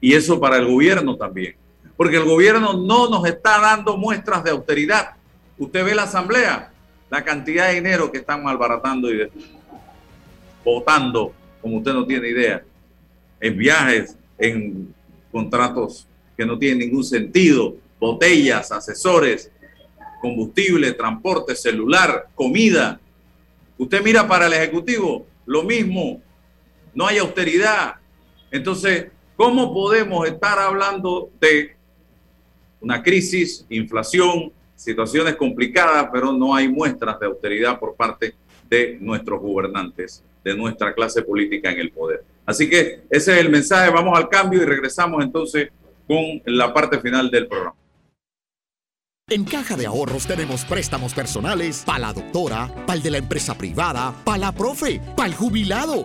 Y 0.00 0.14
eso 0.14 0.40
para 0.40 0.56
el 0.56 0.66
gobierno 0.66 1.16
también, 1.16 1.56
porque 1.96 2.16
el 2.16 2.24
gobierno 2.24 2.74
no 2.74 3.08
nos 3.08 3.26
está 3.26 3.60
dando 3.60 3.96
muestras 3.96 4.44
de 4.44 4.50
austeridad. 4.50 5.16
Usted 5.58 5.84
ve 5.84 5.94
la 5.94 6.04
asamblea, 6.04 6.72
la 7.10 7.24
cantidad 7.24 7.68
de 7.68 7.74
dinero 7.74 8.10
que 8.10 8.18
están 8.18 8.42
malbaratando 8.42 9.12
y 9.12 9.28
votando, 10.64 11.32
como 11.60 11.78
usted 11.78 11.92
no 11.92 12.06
tiene 12.06 12.28
idea 12.28 12.62
en 13.40 13.58
viajes, 13.58 14.16
en 14.38 14.94
contratos 15.30 16.06
que 16.42 16.46
no 16.46 16.58
tienen 16.58 16.80
ningún 16.80 17.04
sentido, 17.04 17.76
botellas, 18.00 18.72
asesores, 18.72 19.48
combustible, 20.20 20.92
transporte, 20.92 21.54
celular, 21.54 22.26
comida. 22.34 23.00
Usted 23.78 24.02
mira 24.02 24.26
para 24.26 24.48
el 24.48 24.52
Ejecutivo, 24.54 25.24
lo 25.46 25.62
mismo, 25.62 26.20
no 26.94 27.06
hay 27.06 27.18
austeridad. 27.18 27.94
Entonces, 28.50 29.06
¿cómo 29.36 29.72
podemos 29.72 30.26
estar 30.26 30.58
hablando 30.58 31.30
de 31.40 31.76
una 32.80 33.00
crisis, 33.04 33.64
inflación, 33.68 34.50
situaciones 34.74 35.36
complicadas, 35.36 36.08
pero 36.12 36.32
no 36.32 36.56
hay 36.56 36.68
muestras 36.68 37.20
de 37.20 37.26
austeridad 37.26 37.78
por 37.78 37.94
parte 37.94 38.34
de 38.68 38.98
nuestros 39.00 39.40
gobernantes, 39.40 40.24
de 40.42 40.56
nuestra 40.56 40.92
clase 40.92 41.22
política 41.22 41.70
en 41.70 41.78
el 41.78 41.92
poder? 41.92 42.24
Así 42.44 42.68
que 42.68 43.02
ese 43.08 43.32
es 43.32 43.38
el 43.38 43.48
mensaje. 43.48 43.92
Vamos 43.92 44.18
al 44.18 44.28
cambio 44.28 44.60
y 44.60 44.64
regresamos 44.64 45.22
entonces 45.22 45.68
con 46.06 46.42
la 46.46 46.72
parte 46.72 47.00
final 47.00 47.30
del 47.30 47.48
programa. 47.48 47.76
En 49.28 49.44
Caja 49.44 49.76
de 49.76 49.86
Ahorros 49.86 50.26
tenemos 50.26 50.64
préstamos 50.64 51.14
personales 51.14 51.84
para 51.86 52.00
la 52.00 52.12
doctora, 52.12 52.68
para 52.86 52.96
el 52.96 53.02
de 53.02 53.12
la 53.12 53.18
empresa 53.18 53.56
privada, 53.56 54.12
para 54.24 54.36
la 54.36 54.52
profe, 54.52 55.00
para 55.16 55.28
el 55.28 55.34
jubilado, 55.34 56.04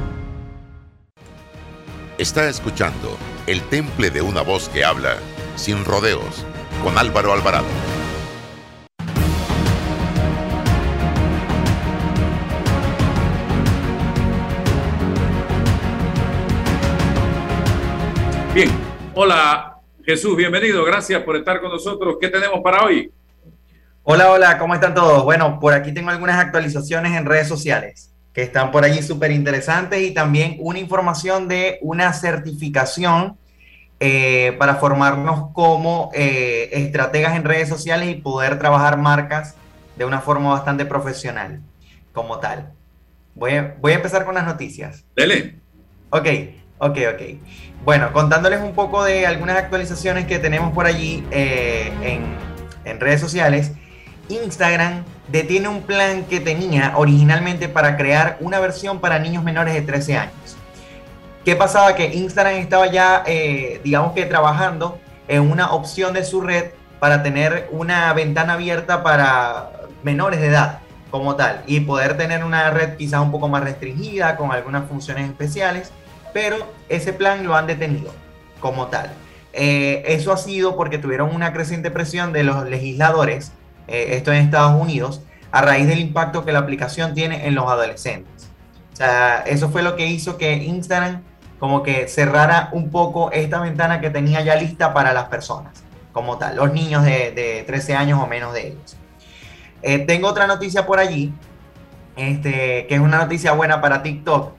Está 2.21 2.47
escuchando 2.47 3.17
El 3.47 3.63
Temple 3.63 4.11
de 4.11 4.21
una 4.21 4.43
voz 4.43 4.69
que 4.69 4.85
habla, 4.85 5.17
sin 5.55 5.83
rodeos, 5.83 6.45
con 6.83 6.95
Álvaro 6.95 7.33
Alvarado. 7.33 7.65
Bien, 18.53 18.69
hola 19.15 19.79
Jesús, 20.05 20.37
bienvenido, 20.37 20.85
gracias 20.85 21.23
por 21.23 21.37
estar 21.37 21.59
con 21.59 21.71
nosotros. 21.71 22.17
¿Qué 22.21 22.27
tenemos 22.27 22.59
para 22.63 22.85
hoy? 22.85 23.11
Hola, 24.03 24.29
hola, 24.29 24.59
¿cómo 24.59 24.75
están 24.75 24.93
todos? 24.93 25.23
Bueno, 25.23 25.59
por 25.59 25.73
aquí 25.73 25.91
tengo 25.91 26.11
algunas 26.11 26.37
actualizaciones 26.37 27.13
en 27.13 27.25
redes 27.25 27.47
sociales 27.47 28.10
que 28.33 28.41
están 28.43 28.71
por 28.71 28.83
allí 28.83 29.01
súper 29.01 29.31
interesantes 29.31 30.01
y 30.01 30.11
también 30.11 30.57
una 30.59 30.79
información 30.79 31.47
de 31.47 31.79
una 31.81 32.13
certificación 32.13 33.37
eh, 33.99 34.55
para 34.57 34.75
formarnos 34.75 35.51
como 35.53 36.09
eh, 36.13 36.69
estrategas 36.71 37.35
en 37.35 37.43
redes 37.43 37.69
sociales 37.69 38.09
y 38.09 38.15
poder 38.15 38.57
trabajar 38.57 38.97
marcas 38.97 39.55
de 39.97 40.05
una 40.05 40.21
forma 40.21 40.49
bastante 40.49 40.85
profesional 40.85 41.61
como 42.13 42.39
tal. 42.39 42.71
Voy 43.35 43.53
a, 43.53 43.75
voy 43.79 43.91
a 43.91 43.95
empezar 43.95 44.25
con 44.25 44.35
las 44.35 44.45
noticias. 44.45 45.05
Dele. 45.15 45.59
Ok, 46.09 46.27
ok, 46.79 46.97
ok. 47.13 47.21
Bueno, 47.83 48.11
contándoles 48.13 48.61
un 48.61 48.73
poco 48.73 49.03
de 49.03 49.25
algunas 49.25 49.57
actualizaciones 49.57 50.25
que 50.25 50.39
tenemos 50.39 50.73
por 50.73 50.85
allí 50.85 51.25
eh, 51.31 51.91
en, 52.01 52.35
en 52.85 52.99
redes 52.99 53.21
sociales. 53.21 53.71
Instagram 54.29 55.03
detiene 55.31 55.67
un 55.67 55.81
plan 55.81 56.25
que 56.25 56.39
tenía 56.39 56.93
originalmente 56.97 57.69
para 57.69 57.95
crear 57.97 58.37
una 58.41 58.59
versión 58.59 58.99
para 58.99 59.19
niños 59.19 59.43
menores 59.43 59.73
de 59.73 59.81
13 59.81 60.17
años. 60.17 60.57
¿Qué 61.45 61.55
pasaba? 61.55 61.95
Que 61.95 62.13
Instagram 62.13 62.55
estaba 62.55 62.87
ya, 62.87 63.23
eh, 63.25 63.81
digamos 63.83 64.13
que 64.13 64.25
trabajando 64.25 64.99
en 65.27 65.49
una 65.49 65.71
opción 65.71 66.13
de 66.13 66.23
su 66.23 66.41
red 66.41 66.71
para 66.99 67.23
tener 67.23 67.67
una 67.71 68.13
ventana 68.13 68.53
abierta 68.53 69.01
para 69.01 69.71
menores 70.03 70.39
de 70.39 70.47
edad 70.47 70.79
como 71.09 71.35
tal 71.35 71.63
y 71.65 71.79
poder 71.81 72.15
tener 72.15 72.43
una 72.43 72.69
red 72.69 72.95
quizás 72.95 73.21
un 73.21 73.31
poco 73.31 73.47
más 73.47 73.63
restringida 73.63 74.37
con 74.37 74.51
algunas 74.51 74.87
funciones 74.87 75.29
especiales, 75.29 75.91
pero 76.33 76.57
ese 76.89 77.13
plan 77.13 77.43
lo 77.43 77.55
han 77.55 77.67
detenido 77.67 78.13
como 78.59 78.87
tal. 78.87 79.11
Eh, 79.53 80.03
eso 80.05 80.31
ha 80.31 80.37
sido 80.37 80.77
porque 80.77 80.97
tuvieron 80.97 81.33
una 81.35 81.51
creciente 81.51 81.91
presión 81.91 82.31
de 82.33 82.43
los 82.43 82.65
legisladores 82.69 83.51
eh, 83.91 84.15
esto 84.15 84.31
en 84.31 84.45
Estados 84.45 84.81
Unidos, 84.81 85.21
a 85.51 85.61
raíz 85.61 85.85
del 85.85 85.99
impacto 85.99 86.45
que 86.45 86.53
la 86.53 86.59
aplicación 86.59 87.13
tiene 87.13 87.45
en 87.45 87.55
los 87.55 87.69
adolescentes. 87.69 88.49
O 88.93 88.95
sea, 88.95 89.39
eso 89.45 89.69
fue 89.69 89.83
lo 89.83 89.97
que 89.97 90.07
hizo 90.07 90.37
que 90.37 90.53
Instagram 90.53 91.23
como 91.59 91.83
que 91.83 92.07
cerrara 92.07 92.69
un 92.71 92.89
poco 92.89 93.31
esta 93.31 93.59
ventana 93.59 93.99
que 94.01 94.09
tenía 94.09 94.41
ya 94.41 94.55
lista 94.55 94.93
para 94.93 95.13
las 95.13 95.25
personas, 95.25 95.83
como 96.13 96.37
tal, 96.37 96.55
los 96.55 96.73
niños 96.73 97.03
de, 97.03 97.63
13 97.67 97.95
años 97.95 98.19
o 98.19 98.27
menos 98.27 98.53
de 98.53 98.69
ellos. 98.69 98.97
Eh, 99.83 99.99
tengo 99.99 100.27
otra 100.27 100.47
noticia 100.47 100.85
por 100.85 100.97
allí, 100.97 101.33
este, 102.15 102.87
que 102.87 102.95
es 102.95 102.99
una 102.99 103.17
noticia 103.17 103.51
buena 103.51 103.81
para 103.81 104.01
TikTok, 104.01 104.53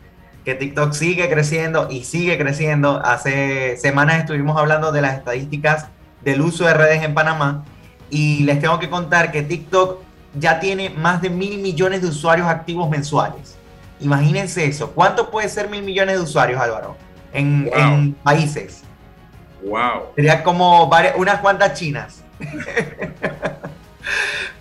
que 0.45 0.55
TikTok 0.55 0.93
sigue 0.93 1.29
creciendo 1.29 1.89
y 1.91 2.05
sigue 2.05 2.37
creciendo. 2.39 3.01
Hace 3.05 3.77
semanas 3.79 4.21
estuvimos 4.21 4.57
hablando 4.57 4.93
de 4.93 5.01
las 5.01 5.17
estadísticas 5.17 5.89
del 6.21 6.41
uso 6.41 6.67
de 6.67 6.75
redes 6.75 7.03
en 7.03 7.15
Panamá 7.15 7.65
y 8.13 8.45
les 8.45 8.61
tengo 8.61 8.79
que 8.79 8.91
contar 8.91 9.33
que 9.33 9.43
TikTok 9.43 10.01
ya 10.35 10.61
tiene 10.61 10.91
más 10.91 11.23
de 11.23 11.31
mil 11.31 11.59
millones 11.59 12.03
de 12.03 12.09
usuarios 12.09 12.47
activos 12.47 12.91
mensuales. 12.91 13.57
Imagínense 14.01 14.67
eso. 14.67 14.91
¿Cuánto 14.91 15.31
puede 15.31 15.49
ser 15.49 15.71
mil 15.71 15.83
millones 15.83 16.17
de 16.17 16.23
usuarios, 16.23 16.61
Álvaro? 16.61 16.95
En, 17.33 18.15
países. 18.23 18.83
Wow. 19.65 20.13
Sería 20.15 20.43
como 20.43 20.89
varias, 20.89 21.15
unas 21.17 21.41
cuantas 21.41 21.73
chinas. 21.73 22.23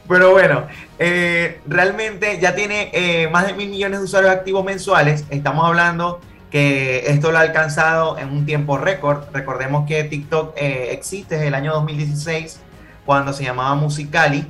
Pero 0.07 0.31
bueno, 0.31 0.67
eh, 0.97 1.59
realmente 1.67 2.39
ya 2.39 2.55
tiene 2.55 2.89
eh, 2.93 3.27
más 3.29 3.47
de 3.47 3.53
mil 3.53 3.69
millones 3.69 3.99
de 3.99 4.05
usuarios 4.05 4.31
activos 4.31 4.63
mensuales. 4.63 5.25
Estamos 5.29 5.65
hablando 5.65 6.21
que 6.51 7.07
esto 7.07 7.33
lo 7.33 7.37
ha 7.37 7.41
alcanzado 7.41 8.17
en 8.17 8.29
un 8.29 8.45
tiempo 8.45 8.77
récord. 8.77 9.25
Recordemos 9.33 9.85
que 9.87 10.05
TikTok 10.05 10.53
eh, 10.55 10.89
existe 10.91 11.35
desde 11.35 11.49
el 11.49 11.55
año 11.55 11.73
2016, 11.73 12.61
cuando 13.05 13.33
se 13.33 13.43
llamaba 13.43 13.75
Musicali, 13.75 14.45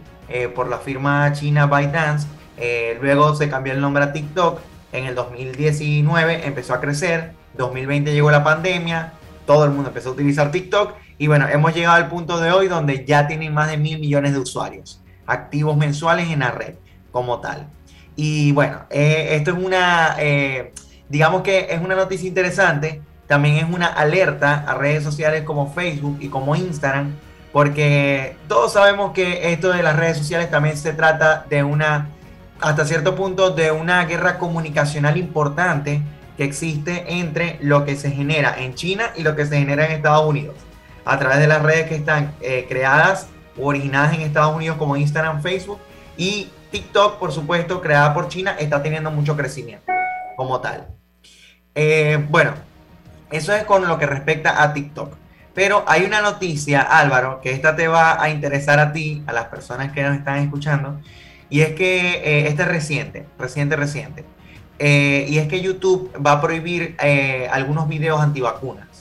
por 0.55 0.69
la 0.69 0.77
firma 0.77 1.33
china 1.33 1.65
ByteDance. 1.65 2.27
luego 3.01 3.35
se 3.35 3.49
cambió 3.49 3.73
el 3.73 3.81
nombre 3.81 4.03
a 4.03 4.13
TikTok. 4.13 4.59
En 4.93 5.05
el 5.05 5.15
2019 5.15 6.47
empezó 6.47 6.73
a 6.73 6.79
crecer. 6.79 7.33
2020 7.57 8.13
llegó 8.13 8.31
la 8.31 8.43
pandemia. 8.43 9.13
Todo 9.45 9.65
el 9.65 9.71
mundo 9.71 9.89
empezó 9.89 10.09
a 10.09 10.11
utilizar 10.13 10.51
TikTok. 10.51 10.93
Y 11.17 11.27
bueno, 11.27 11.47
hemos 11.49 11.73
llegado 11.73 11.95
al 11.95 12.07
punto 12.07 12.39
de 12.39 12.51
hoy 12.51 12.67
donde 12.67 13.05
ya 13.05 13.27
tienen 13.27 13.53
más 13.53 13.69
de 13.69 13.77
mil 13.77 13.99
millones 13.99 14.33
de 14.33 14.39
usuarios 14.39 15.01
activos 15.31 15.77
mensuales 15.77 16.29
en 16.29 16.39
la 16.39 16.51
red 16.51 16.75
como 17.11 17.39
tal. 17.39 17.67
Y 18.15 18.51
bueno, 18.51 18.81
eh, 18.89 19.29
esto 19.31 19.51
es 19.51 19.63
una, 19.63 20.15
eh, 20.19 20.73
digamos 21.09 21.41
que 21.41 21.67
es 21.69 21.81
una 21.81 21.95
noticia 21.95 22.27
interesante, 22.27 23.01
también 23.27 23.55
es 23.55 23.73
una 23.73 23.87
alerta 23.87 24.65
a 24.67 24.75
redes 24.75 25.03
sociales 25.03 25.43
como 25.43 25.73
Facebook 25.73 26.17
y 26.19 26.27
como 26.27 26.55
Instagram, 26.55 27.15
porque 27.51 28.37
todos 28.47 28.73
sabemos 28.73 29.11
que 29.11 29.51
esto 29.51 29.71
de 29.71 29.83
las 29.83 29.95
redes 29.95 30.17
sociales 30.17 30.49
también 30.49 30.77
se 30.77 30.93
trata 30.93 31.45
de 31.49 31.63
una, 31.63 32.07
hasta 32.61 32.85
cierto 32.85 33.15
punto, 33.15 33.51
de 33.51 33.71
una 33.71 34.05
guerra 34.05 34.37
comunicacional 34.37 35.17
importante 35.17 36.01
que 36.37 36.43
existe 36.43 37.19
entre 37.19 37.57
lo 37.61 37.85
que 37.85 37.95
se 37.95 38.11
genera 38.11 38.55
en 38.57 38.75
China 38.75 39.11
y 39.15 39.23
lo 39.23 39.35
que 39.35 39.45
se 39.45 39.57
genera 39.57 39.85
en 39.85 39.91
Estados 39.91 40.25
Unidos, 40.25 40.55
a 41.03 41.19
través 41.19 41.39
de 41.39 41.47
las 41.47 41.61
redes 41.61 41.87
que 41.87 41.95
están 41.95 42.33
eh, 42.41 42.65
creadas 42.69 43.27
originadas 43.59 44.13
en 44.13 44.21
Estados 44.21 44.55
Unidos 44.55 44.77
como 44.77 44.95
Instagram, 44.95 45.41
Facebook 45.41 45.79
y 46.15 46.49
TikTok, 46.71 47.19
por 47.19 47.33
supuesto, 47.33 47.81
creada 47.81 48.13
por 48.13 48.29
China, 48.29 48.55
está 48.57 48.81
teniendo 48.81 49.11
mucho 49.11 49.35
crecimiento 49.35 49.91
como 50.37 50.61
tal. 50.61 50.87
Eh, 51.75 52.25
bueno, 52.29 52.53
eso 53.29 53.53
es 53.53 53.63
con 53.65 53.87
lo 53.87 53.97
que 53.99 54.05
respecta 54.05 54.63
a 54.63 54.73
TikTok. 54.73 55.20
Pero 55.53 55.83
hay 55.87 56.03
una 56.03 56.21
noticia, 56.21 56.81
Álvaro, 56.81 57.41
que 57.41 57.51
esta 57.51 57.75
te 57.75 57.87
va 57.87 58.21
a 58.21 58.29
interesar 58.29 58.79
a 58.79 58.93
ti, 58.93 59.23
a 59.27 59.33
las 59.33 59.45
personas 59.45 59.91
que 59.91 60.01
nos 60.03 60.17
están 60.17 60.37
escuchando, 60.37 60.99
y 61.49 61.61
es 61.61 61.73
que 61.73 62.21
eh, 62.23 62.47
este 62.47 62.61
es 62.63 62.67
reciente, 62.67 63.25
reciente, 63.37 63.75
reciente. 63.75 64.25
Eh, 64.79 65.25
y 65.29 65.37
es 65.37 65.47
que 65.47 65.61
YouTube 65.61 66.11
va 66.25 66.33
a 66.33 66.41
prohibir 66.41 66.95
algunos 67.51 67.87
videos 67.87 68.19
antivacunas 68.19 68.91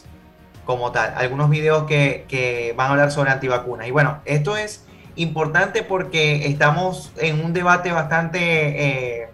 como 0.71 0.93
tal, 0.93 1.15
algunos 1.17 1.51
videos 1.51 1.83
que, 1.85 2.75
van 2.77 2.87
a 2.87 2.91
hablar 2.91 3.11
sobre 3.11 3.33
antivacunas. 3.33 3.89
Y 3.89 3.91
bueno, 3.91 4.21
esto 4.25 4.57
es 4.57 4.85
importante 5.17 5.83
porque 5.83 6.47
estamos 6.47 7.13
en 7.19 7.45
un 7.45 7.53
debate 7.53 7.91
bastante, 7.91 9.23
eh, 9.23 9.29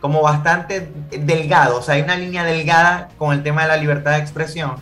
como 0.00 0.20
bastante 0.20 0.92
delgado, 1.10 1.78
o 1.78 1.82
sea, 1.82 1.94
hay 1.94 2.02
una 2.02 2.16
línea 2.16 2.44
delgada 2.44 3.08
con 3.16 3.32
el 3.32 3.42
tema 3.42 3.62
de 3.62 3.68
la 3.68 3.78
libertad 3.78 4.12
de 4.12 4.18
expresión 4.18 4.76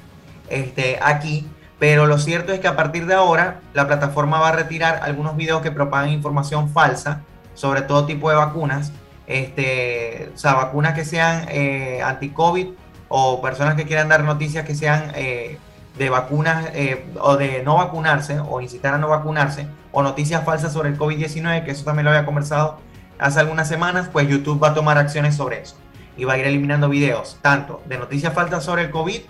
este, 0.49 0.99
aquí, 1.01 1.47
pero 1.81 2.07
lo 2.07 2.19
cierto 2.19 2.53
es 2.53 2.61
que 2.61 2.69
a 2.69 2.77
partir 2.77 3.07
de 3.07 3.15
ahora 3.15 3.61
la 3.75 3.89
plataforma 3.89 4.39
va 4.39 4.51
a 4.51 4.53
retirar 4.53 5.01
algunos 5.03 5.37
videos 5.37 5.63
que 5.63 5.73
propagan 5.73 6.11
información 6.11 6.69
falsa 6.69 7.23
sobre 7.55 7.83
todo 7.83 8.07
tipo 8.07 8.31
de 8.31 8.37
vacunas, 8.37 8.93
este, 9.27 10.31
o 10.33 10.39
sea, 10.39 10.55
vacunas 10.55 10.95
que 10.95 11.05
sean 11.05 11.47
eh, 11.49 12.01
anti-COVID 12.05 12.69
o 13.09 13.43
personas 13.43 13.75
que 13.75 13.85
quieran 13.85 14.09
dar 14.09 14.23
noticias 14.23 14.65
que 14.65 14.77
sean... 14.77 15.11
Eh, 15.17 15.59
de 15.99 16.09
vacunas 16.09 16.71
eh, 16.73 17.05
o 17.21 17.37
de 17.37 17.63
no 17.63 17.77
vacunarse 17.77 18.41
o 18.41 18.61
incitar 18.61 18.95
a 18.95 18.99
no 18.99 19.09
vacunarse 19.09 19.67
o 19.93 20.03
noticias 20.03 20.45
falsas 20.45 20.73
sobre 20.73 20.89
el 20.89 20.99
COVID-19, 20.99 21.65
que 21.65 21.73
eso 21.73 21.85
también 21.85 22.05
lo 22.05 22.11
había 22.11 22.25
conversado 22.25 22.79
hace 23.19 23.41
algunas 23.41 23.69
semanas, 23.69 24.09
pues 24.11 24.29
YouTube 24.29 24.63
va 24.63 24.69
a 24.69 24.75
tomar 24.75 24.97
acciones 24.99 25.37
sobre 25.37 25.61
eso 25.61 25.77
y 26.17 26.25
va 26.25 26.35
a 26.35 26.39
ir 26.39 26.47
eliminando 26.47 26.89
videos, 26.89 27.39
tanto 27.43 27.83
de 27.87 27.99
noticias 27.99 28.33
falsas 28.33 28.65
sobre 28.65 28.83
el 28.85 28.91
COVID 28.91 29.21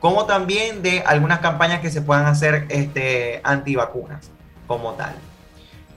como 0.00 0.26
también 0.26 0.82
de 0.82 1.00
algunas 1.00 1.40
campañas 1.40 1.80
que 1.80 1.90
se 1.90 2.02
puedan 2.02 2.26
hacer 2.26 2.66
este, 2.68 3.40
antivacunas 3.42 4.30
como 4.66 4.92
tal. 4.92 5.14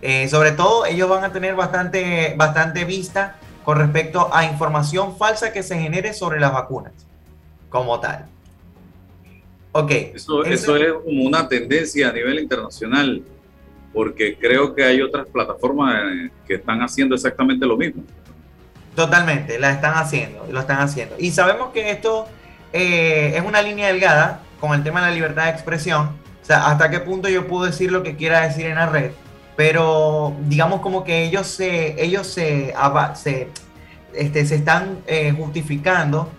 Eh, 0.01 0.27
sobre 0.27 0.51
todo, 0.51 0.85
ellos 0.85 1.07
van 1.07 1.23
a 1.23 1.31
tener 1.31 1.55
bastante, 1.55 2.33
bastante 2.35 2.85
vista 2.85 3.35
con 3.63 3.77
respecto 3.77 4.33
a 4.33 4.45
información 4.45 5.15
falsa 5.17 5.53
que 5.53 5.61
se 5.61 5.77
genere 5.79 6.13
sobre 6.13 6.39
las 6.39 6.51
vacunas 6.51 6.93
como 7.69 7.99
tal. 7.99 8.25
Ok. 9.71 9.91
Eso, 10.15 10.43
eso 10.43 10.75
es 10.75 10.93
como 10.93 11.23
una 11.23 11.47
tendencia 11.47 12.09
a 12.09 12.11
nivel 12.11 12.39
internacional, 12.39 13.21
porque 13.93 14.37
creo 14.37 14.73
que 14.73 14.83
hay 14.83 15.01
otras 15.01 15.27
plataformas 15.27 16.03
eh, 16.03 16.29
que 16.47 16.55
están 16.55 16.81
haciendo 16.81 17.13
exactamente 17.13 17.65
lo 17.65 17.77
mismo. 17.77 18.03
Totalmente, 18.95 19.57
la 19.59 19.71
están 19.71 19.93
haciendo, 19.93 20.45
lo 20.51 20.59
están 20.59 20.79
haciendo. 20.79 21.15
Y 21.17 21.31
sabemos 21.31 21.71
que 21.71 21.91
esto 21.91 22.27
eh, 22.73 23.33
es 23.35 23.43
una 23.43 23.61
línea 23.61 23.87
delgada 23.87 24.41
con 24.59 24.73
el 24.73 24.83
tema 24.83 25.01
de 25.01 25.07
la 25.07 25.13
libertad 25.13 25.45
de 25.45 25.51
expresión. 25.51 26.17
O 26.41 26.45
sea, 26.45 26.67
hasta 26.67 26.89
qué 26.89 26.99
punto 26.99 27.29
yo 27.29 27.47
puedo 27.47 27.65
decir 27.65 27.91
lo 27.91 28.03
que 28.03 28.15
quiera 28.15 28.41
decir 28.41 28.65
en 28.65 28.75
la 28.75 28.87
red. 28.87 29.11
Pero 29.55 30.35
digamos 30.41 30.81
como 30.81 31.03
que 31.03 31.23
ellos 31.23 31.47
se, 31.47 32.01
ellos 32.01 32.27
se, 32.27 32.73
este, 34.13 34.45
se 34.45 34.55
están 34.55 34.99
eh, 35.07 35.33
justificando 35.37 36.31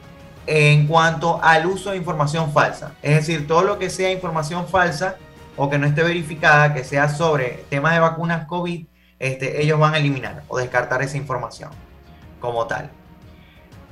en 0.46 0.86
cuanto 0.86 1.42
al 1.42 1.66
uso 1.66 1.90
de 1.90 1.98
información 1.98 2.52
falsa. 2.52 2.94
Es 3.02 3.14
decir, 3.16 3.46
todo 3.46 3.62
lo 3.62 3.78
que 3.78 3.90
sea 3.90 4.10
información 4.10 4.66
falsa 4.66 5.16
o 5.56 5.68
que 5.70 5.78
no 5.78 5.86
esté 5.86 6.02
verificada, 6.02 6.74
que 6.74 6.84
sea 6.84 7.08
sobre 7.08 7.64
temas 7.68 7.92
de 7.92 8.00
vacunas 8.00 8.46
COVID, 8.46 8.86
este, 9.18 9.62
ellos 9.62 9.78
van 9.78 9.94
a 9.94 9.98
eliminar 9.98 10.42
o 10.48 10.58
descartar 10.58 11.02
esa 11.02 11.16
información 11.16 11.70
como 12.40 12.66
tal. 12.66 12.90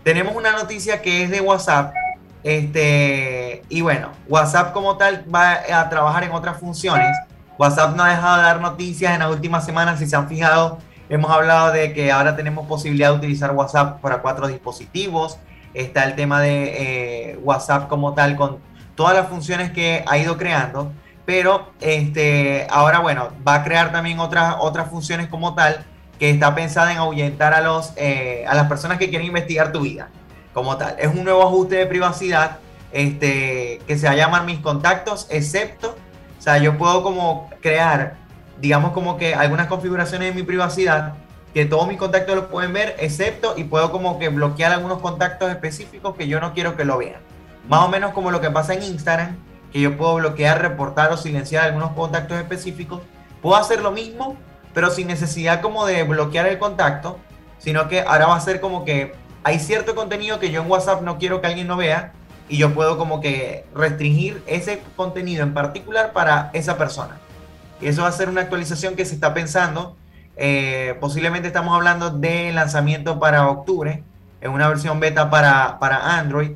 Tenemos 0.03 0.35
una 0.35 0.53
noticia 0.53 1.03
que 1.03 1.23
es 1.23 1.31
de 1.31 1.41
WhatsApp. 1.41 1.95
Este, 2.43 3.63
y 3.69 3.83
bueno, 3.83 4.11
WhatsApp 4.29 4.73
como 4.73 4.97
tal 4.97 5.25
va 5.33 5.59
a 5.73 5.89
trabajar 5.89 6.25
en 6.25 6.33
otras 6.33 6.59
funciones. 6.59 7.17
WhatsApp 7.59 7.95
no 7.95 8.03
ha 8.03 8.11
dejado 8.11 8.39
de 8.39 8.43
dar 8.43 8.61
noticias 8.61 9.13
en 9.13 9.21
las 9.21 9.31
últimas 9.31 9.65
semanas. 9.65 9.99
Si 9.99 10.07
se 10.07 10.17
han 10.17 10.29
fijado, 10.29 10.79
hemos 11.09 11.31
hablado 11.31 11.73
de 11.73 11.93
que 11.93 12.11
ahora 12.11 12.37
tenemos 12.37 12.67
posibilidad 12.67 13.11
de 13.11 13.17
utilizar 13.17 13.53
WhatsApp 13.53 14.01
para 14.01 14.23
cuatro 14.23 14.47
dispositivos 14.47 15.39
está 15.75 16.05
el 16.05 16.15
tema 16.15 16.41
de 16.41 17.33
eh, 17.33 17.39
WhatsApp 17.43 17.89
como 17.89 18.15
tal, 18.15 18.37
con 18.37 18.59
todas 18.95 19.15
las 19.15 19.29
funciones 19.29 19.71
que 19.71 20.05
ha 20.07 20.19
ido 20.19 20.37
creando, 20.37 20.93
pero 21.25 21.71
este, 21.81 22.67
ahora, 22.71 22.99
bueno, 22.99 23.31
va 23.47 23.57
a 23.57 23.65
crear 23.65 23.93
también 23.93 24.19
otras, 24.19 24.57
otras 24.61 24.89
funciones 24.89 25.29
como 25.29 25.55
tal, 25.55 25.85
que 26.19 26.31
está 26.31 26.55
pensada 26.55 26.93
en 26.93 26.99
ahuyentar 26.99 27.55
a, 27.55 27.61
los, 27.61 27.93
eh, 27.97 28.45
a 28.47 28.55
las 28.55 28.69
personas 28.69 28.99
que 28.99 29.09
quieren 29.09 29.27
investigar 29.27 29.73
tu 29.73 29.81
vida, 29.81 30.09
como 30.53 30.77
tal. 30.77 30.97
Es 30.99 31.09
un 31.09 31.25
nuevo 31.25 31.43
ajuste 31.43 31.77
de 31.77 31.87
privacidad 31.87 32.59
este, 32.93 33.81
que 33.87 33.99
se 33.99 34.07
va 34.07 34.13
a 34.13 34.17
llamar 34.17 34.45
mis 34.45 34.59
contactos, 34.59 35.27
excepto, 35.31 35.97
o 36.39 36.43
sea, 36.43 36.59
yo 36.59 36.79
puedo 36.79 37.03
como 37.03 37.51
crear, 37.61 38.17
digamos 38.61 38.93
como 38.93 39.17
que 39.17 39.35
algunas 39.35 39.67
configuraciones 39.67 40.35
de 40.35 40.41
mi 40.41 40.47
privacidad 40.47 41.15
que 41.53 41.67
todos 41.67 41.89
mis 41.89 41.99
contactos 41.99 42.35
lo 42.37 42.49
pueden 42.49 42.73
ver, 42.73 42.97
excepto 42.99 43.55
y 43.57 43.65
puedo 43.65 43.91
como 43.91 44.19
que 44.19 44.29
bloquear 44.29 44.73
algunos 44.73 45.01
contactos 45.01 45.51
específicos 45.51 46.15
que 46.17 46.29
yo 46.29 46.41
no 46.41 46.55
quiero 46.55 46.77
que 46.77 46.85
lo 46.85 46.99
vean. 46.99 47.21
Más 47.69 47.85
o 47.85 47.89
menos 47.89 48.13
como 48.13 48.31
lo 48.31 48.41
que 48.41 48.51
pasa 48.51 48.75
en 48.75 48.83
Instagram, 48.83 49.37
que 49.73 49.81
yo 49.81 49.97
puedo 49.97 50.17
bloquear, 50.17 50.63
reportar 50.63 51.13
o 51.13 51.17
silenciar 51.17 51.65
algunos 51.65 51.93
contactos 51.93 52.39
específicos. 52.39 53.01
Puedo 53.43 53.57
hacer 53.57 53.83
lo 53.83 53.91
mismo, 53.91 54.37
pero 54.75 54.91
sin 54.91 55.09
necesidad 55.09 55.61
como 55.61 55.87
de 55.87 56.03
bloquear 56.05 56.47
el 56.47 56.59
contacto, 56.59 57.19
sino 57.59 57.89
que 57.89 58.01
ahora 58.01 58.27
va 58.27 58.37
a 58.37 58.41
ser 58.41 58.61
como 58.61 58.85
que 58.85 59.15
hay 59.43 59.59
cierto 59.59 59.95
contenido 59.95 60.39
que 60.39 60.51
yo 60.51 60.63
en 60.63 60.71
WhatsApp 60.71 61.03
no 61.03 61.19
quiero 61.19 61.41
que 61.41 61.47
alguien 61.47 61.69
lo 61.69 61.77
vea 61.77 62.13
y 62.49 62.59
yo 62.59 62.75
puedo 62.75 62.99
como 62.99 63.21
que 63.21 63.65
restringir 63.75 64.43
ese 64.47 64.83
contenido 64.97 65.43
en 65.43 65.55
particular 65.55 66.13
para 66.13 66.51
esa 66.53 66.77
persona. 66.77 67.19
Y 67.81 67.87
eso 67.87 68.03
va 68.03 68.09
a 68.09 68.13
ser 68.13 68.29
una 68.29 68.43
actualización 68.43 68.97
que 68.97 69.05
se 69.05 69.15
está 69.15 69.33
pensando 69.33 69.97
eh, 70.43 70.97
posiblemente 71.01 71.49
estamos 71.49 71.77
hablando 71.77 72.09
de 72.09 72.51
lanzamiento 72.53 73.21
para 73.21 73.47
octubre, 73.51 74.03
en 74.41 74.51
una 74.51 74.69
versión 74.69 74.99
beta 74.99 75.29
para, 75.29 75.79
para 75.79 76.19
Android. 76.19 76.53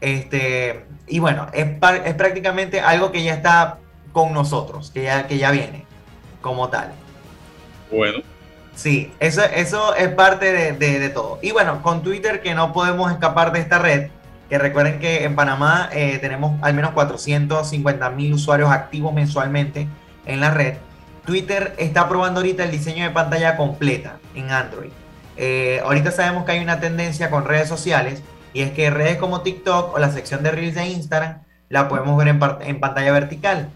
Este, 0.00 0.84
y 1.08 1.18
bueno, 1.18 1.48
es, 1.52 1.66
es, 2.04 2.14
prácticamente 2.14 2.80
algo 2.80 3.10
que 3.10 3.24
ya 3.24 3.34
está 3.34 3.78
con 4.12 4.32
nosotros, 4.32 4.92
que 4.92 5.02
ya, 5.02 5.26
que 5.26 5.38
ya 5.38 5.50
viene 5.50 5.84
como 6.40 6.68
tal. 6.68 6.92
Bueno. 7.90 8.20
Sí, 8.74 9.12
eso, 9.20 9.42
eso 9.44 9.94
es 9.94 10.08
parte 10.08 10.52
de, 10.52 10.72
de, 10.72 11.08
todo. 11.08 11.38
Y 11.42 11.52
bueno, 11.52 11.82
con 11.82 12.02
Twitter 12.02 12.42
que 12.42 12.54
no 12.54 12.72
podemos 12.72 13.10
escapar 13.12 13.52
de 13.52 13.60
esta 13.60 13.78
red, 13.78 14.08
que 14.48 14.58
recuerden 14.58 14.98
que 14.98 15.24
en 15.24 15.36
Panamá 15.36 15.88
eh, 15.92 16.18
tenemos 16.20 16.60
al 16.62 16.74
menos 16.74 16.90
450 16.92 18.10
mil 18.10 18.34
usuarios 18.34 18.70
activos 18.70 19.14
mensualmente 19.14 19.86
en 20.26 20.40
la 20.40 20.50
red. 20.50 20.74
Twitter 21.24 21.74
está 21.78 22.08
probando 22.08 22.40
ahorita 22.40 22.64
el 22.64 22.70
diseño 22.70 23.04
de 23.04 23.10
pantalla 23.10 23.56
completa 23.56 24.18
en 24.34 24.50
Android. 24.50 24.90
Eh, 25.36 25.80
ahorita 25.84 26.10
sabemos 26.10 26.44
que 26.44 26.52
hay 26.52 26.60
una 26.60 26.80
tendencia 26.80 27.30
con 27.30 27.44
redes 27.44 27.68
sociales 27.68 28.22
y 28.52 28.62
es 28.62 28.72
que 28.72 28.90
redes 28.90 29.16
como 29.16 29.40
TikTok 29.40 29.94
o 29.94 29.98
la 29.98 30.10
sección 30.10 30.42
de 30.42 30.50
Reels 30.50 30.74
de 30.74 30.86
Instagram 30.86 31.42
la 31.68 31.88
podemos 31.88 32.16
ver 32.16 32.28
en, 32.28 32.80
pantalla 32.80 33.12
vertical. 33.12 33.70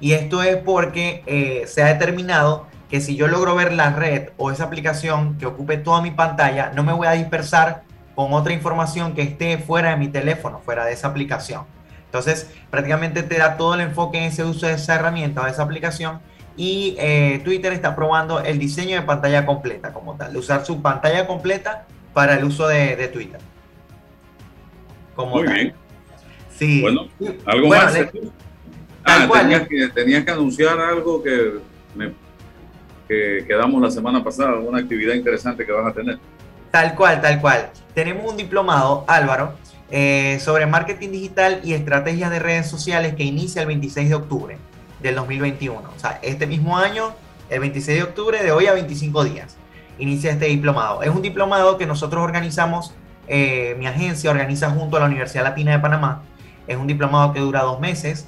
Y 0.00 0.12
esto 0.12 0.42
es 0.42 0.56
porque 0.56 1.22
eh, 1.26 1.64
se 1.66 1.82
ha 1.82 1.86
determinado 1.86 2.66
que 2.94 3.00
si 3.00 3.16
yo 3.16 3.26
logro 3.26 3.56
ver 3.56 3.72
la 3.72 3.90
red 3.90 4.28
o 4.36 4.52
esa 4.52 4.62
aplicación 4.62 5.36
que 5.36 5.46
ocupe 5.46 5.78
toda 5.78 6.00
mi 6.00 6.12
pantalla, 6.12 6.70
no 6.76 6.84
me 6.84 6.92
voy 6.92 7.08
a 7.08 7.10
dispersar 7.10 7.82
con 8.14 8.32
otra 8.32 8.52
información 8.52 9.14
que 9.16 9.22
esté 9.22 9.58
fuera 9.58 9.90
de 9.90 9.96
mi 9.96 10.06
teléfono, 10.06 10.60
fuera 10.60 10.84
de 10.84 10.92
esa 10.92 11.08
aplicación. 11.08 11.64
Entonces, 12.04 12.48
prácticamente 12.70 13.24
te 13.24 13.36
da 13.36 13.56
todo 13.56 13.74
el 13.74 13.80
enfoque 13.80 14.18
en 14.18 14.24
ese 14.26 14.44
uso 14.44 14.68
de 14.68 14.74
esa 14.74 14.94
herramienta 14.94 15.40
o 15.40 15.44
de 15.44 15.50
esa 15.50 15.64
aplicación. 15.64 16.20
Y 16.56 16.94
eh, 17.00 17.40
Twitter 17.42 17.72
está 17.72 17.96
probando 17.96 18.38
el 18.38 18.60
diseño 18.60 18.94
de 18.94 19.02
pantalla 19.02 19.44
completa 19.44 19.92
como 19.92 20.14
tal, 20.14 20.32
de 20.32 20.38
usar 20.38 20.64
su 20.64 20.80
pantalla 20.80 21.26
completa 21.26 21.86
para 22.12 22.36
el 22.36 22.44
uso 22.44 22.68
de, 22.68 23.08
Twitter. 23.12 23.40
Como 25.16 25.38
Muy 25.38 25.48
bien. 25.48 25.74
Sí. 26.56 26.80
Bueno, 26.80 27.08
algo 27.44 27.66
más. 27.66 27.98
ah, 29.02 29.28
tenías, 29.32 29.66
que, 29.66 29.88
tenías 29.88 30.24
que 30.24 30.30
anunciar 30.30 30.78
algo 30.78 31.20
que 31.24 31.54
me 31.96 32.23
que 33.08 33.44
quedamos 33.46 33.80
la 33.82 33.90
semana 33.90 34.22
pasada, 34.22 34.56
una 34.56 34.78
actividad 34.78 35.14
interesante 35.14 35.64
que 35.66 35.72
vas 35.72 35.86
a 35.86 35.92
tener. 35.92 36.18
Tal 36.70 36.94
cual, 36.94 37.20
tal 37.20 37.40
cual. 37.40 37.70
Tenemos 37.94 38.30
un 38.30 38.36
diplomado, 38.36 39.04
Álvaro, 39.06 39.54
eh, 39.90 40.38
sobre 40.40 40.66
marketing 40.66 41.10
digital 41.10 41.60
y 41.62 41.74
estrategias 41.74 42.30
de 42.30 42.38
redes 42.38 42.66
sociales 42.66 43.14
que 43.14 43.22
inicia 43.22 43.62
el 43.62 43.68
26 43.68 44.08
de 44.08 44.14
octubre 44.14 44.58
del 45.00 45.14
2021. 45.14 45.80
O 45.80 45.98
sea, 45.98 46.18
este 46.22 46.46
mismo 46.46 46.76
año, 46.76 47.14
el 47.50 47.60
26 47.60 47.98
de 47.98 48.02
octubre, 48.02 48.42
de 48.42 48.50
hoy 48.50 48.66
a 48.66 48.72
25 48.72 49.22
días, 49.24 49.56
inicia 49.98 50.32
este 50.32 50.46
diplomado. 50.46 51.02
Es 51.02 51.10
un 51.10 51.22
diplomado 51.22 51.78
que 51.78 51.86
nosotros 51.86 52.24
organizamos, 52.24 52.92
eh, 53.28 53.76
mi 53.78 53.86
agencia 53.86 54.30
organiza 54.30 54.70
junto 54.70 54.96
a 54.96 55.00
la 55.00 55.06
Universidad 55.06 55.44
Latina 55.44 55.72
de 55.72 55.78
Panamá. 55.78 56.22
Es 56.66 56.76
un 56.76 56.86
diplomado 56.86 57.32
que 57.32 57.40
dura 57.40 57.62
dos 57.62 57.78
meses. 57.78 58.26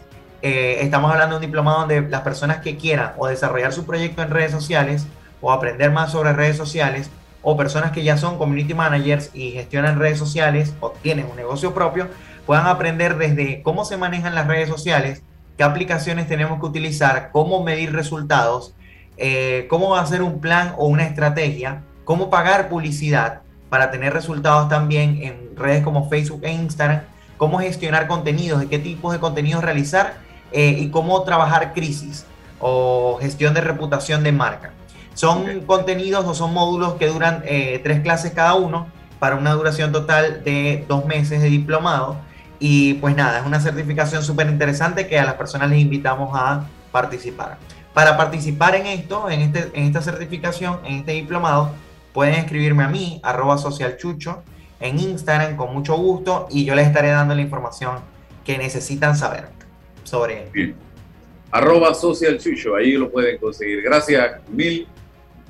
Eh, 0.48 0.84
estamos 0.84 1.10
hablando 1.10 1.34
de 1.34 1.38
un 1.38 1.50
diplomado 1.50 1.80
donde 1.80 2.02
las 2.02 2.20
personas 2.20 2.58
que 2.58 2.76
quieran 2.76 3.14
o 3.16 3.26
desarrollar 3.26 3.72
su 3.72 3.84
proyecto 3.84 4.22
en 4.22 4.30
redes 4.30 4.52
sociales 4.52 5.04
o 5.40 5.50
aprender 5.50 5.90
más 5.90 6.12
sobre 6.12 6.34
redes 6.34 6.56
sociales 6.56 7.10
o 7.42 7.56
personas 7.56 7.90
que 7.90 8.04
ya 8.04 8.16
son 8.16 8.38
community 8.38 8.72
managers 8.72 9.32
y 9.34 9.50
gestionan 9.50 9.98
redes 9.98 10.20
sociales 10.20 10.72
o 10.78 10.90
tienen 10.90 11.26
un 11.28 11.34
negocio 11.34 11.74
propio, 11.74 12.06
puedan 12.46 12.68
aprender 12.68 13.16
desde 13.18 13.60
cómo 13.64 13.84
se 13.84 13.96
manejan 13.96 14.36
las 14.36 14.46
redes 14.46 14.68
sociales, 14.68 15.24
qué 15.58 15.64
aplicaciones 15.64 16.28
tenemos 16.28 16.60
que 16.60 16.66
utilizar, 16.66 17.30
cómo 17.32 17.64
medir 17.64 17.92
resultados, 17.92 18.72
eh, 19.16 19.66
cómo 19.68 19.96
hacer 19.96 20.22
un 20.22 20.40
plan 20.40 20.74
o 20.78 20.86
una 20.86 21.06
estrategia, 21.06 21.82
cómo 22.04 22.30
pagar 22.30 22.68
publicidad 22.68 23.40
para 23.68 23.90
tener 23.90 24.12
resultados 24.12 24.68
también 24.68 25.18
en 25.22 25.56
redes 25.56 25.82
como 25.82 26.08
Facebook 26.08 26.44
e 26.44 26.52
Instagram, 26.52 27.00
cómo 27.36 27.58
gestionar 27.58 28.06
contenidos, 28.06 28.60
de 28.60 28.68
qué 28.68 28.78
tipos 28.78 29.12
de 29.12 29.18
contenidos 29.18 29.64
realizar 29.64 30.24
eh, 30.52 30.76
y 30.78 30.90
cómo 30.90 31.22
trabajar 31.22 31.72
crisis 31.72 32.24
o 32.58 33.18
gestión 33.20 33.54
de 33.54 33.60
reputación 33.60 34.22
de 34.22 34.32
marca. 34.32 34.72
Son 35.14 35.60
contenidos 35.62 36.26
o 36.26 36.34
son 36.34 36.52
módulos 36.52 36.94
que 36.94 37.08
duran 37.08 37.42
eh, 37.46 37.80
tres 37.82 38.00
clases 38.00 38.32
cada 38.32 38.54
uno 38.54 38.86
para 39.18 39.36
una 39.36 39.52
duración 39.52 39.92
total 39.92 40.44
de 40.44 40.84
dos 40.88 41.06
meses 41.06 41.40
de 41.40 41.48
diplomado. 41.48 42.16
Y 42.58 42.94
pues 42.94 43.16
nada, 43.16 43.40
es 43.40 43.46
una 43.46 43.60
certificación 43.60 44.22
súper 44.22 44.48
interesante 44.48 45.06
que 45.06 45.18
a 45.18 45.24
las 45.24 45.34
personas 45.34 45.70
les 45.70 45.80
invitamos 45.80 46.30
a 46.34 46.66
participar. 46.92 47.58
Para 47.92 48.16
participar 48.16 48.74
en 48.74 48.86
esto, 48.86 49.30
en, 49.30 49.40
este, 49.40 49.70
en 49.74 49.84
esta 49.84 50.02
certificación, 50.02 50.80
en 50.84 50.96
este 50.96 51.12
diplomado, 51.12 51.70
pueden 52.12 52.34
escribirme 52.34 52.84
a 52.84 52.88
mí, 52.88 53.20
arroba 53.22 53.58
socialchucho, 53.58 54.42
en 54.80 54.98
Instagram 54.98 55.56
con 55.56 55.72
mucho 55.72 55.96
gusto 55.96 56.46
y 56.50 56.64
yo 56.64 56.74
les 56.74 56.86
estaré 56.86 57.08
dando 57.08 57.34
la 57.34 57.40
información 57.40 57.96
que 58.44 58.58
necesitan 58.58 59.16
saber 59.16 59.55
sobre 60.06 60.48
Bien. 60.52 60.74
Arroba 61.50 61.94
socialchucho, 61.94 62.74
ahí 62.74 62.92
lo 62.92 63.10
pueden 63.10 63.38
conseguir. 63.38 63.82
Gracias 63.82 64.40
mil 64.48 64.86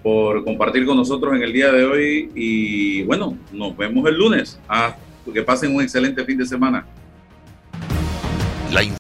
por 0.02 0.44
compartir 0.44 0.86
con 0.86 0.96
nosotros 0.96 1.34
en 1.34 1.42
el 1.42 1.52
día 1.52 1.72
de 1.72 1.84
hoy 1.84 2.30
y 2.34 3.02
bueno, 3.04 3.36
nos 3.52 3.76
vemos 3.76 4.06
el 4.08 4.16
lunes. 4.16 4.58
Ah, 4.68 4.96
que 5.32 5.42
pasen 5.42 5.74
un 5.74 5.82
excelente 5.82 6.24
fin 6.24 6.38
de 6.38 6.46
semana. 6.46 6.86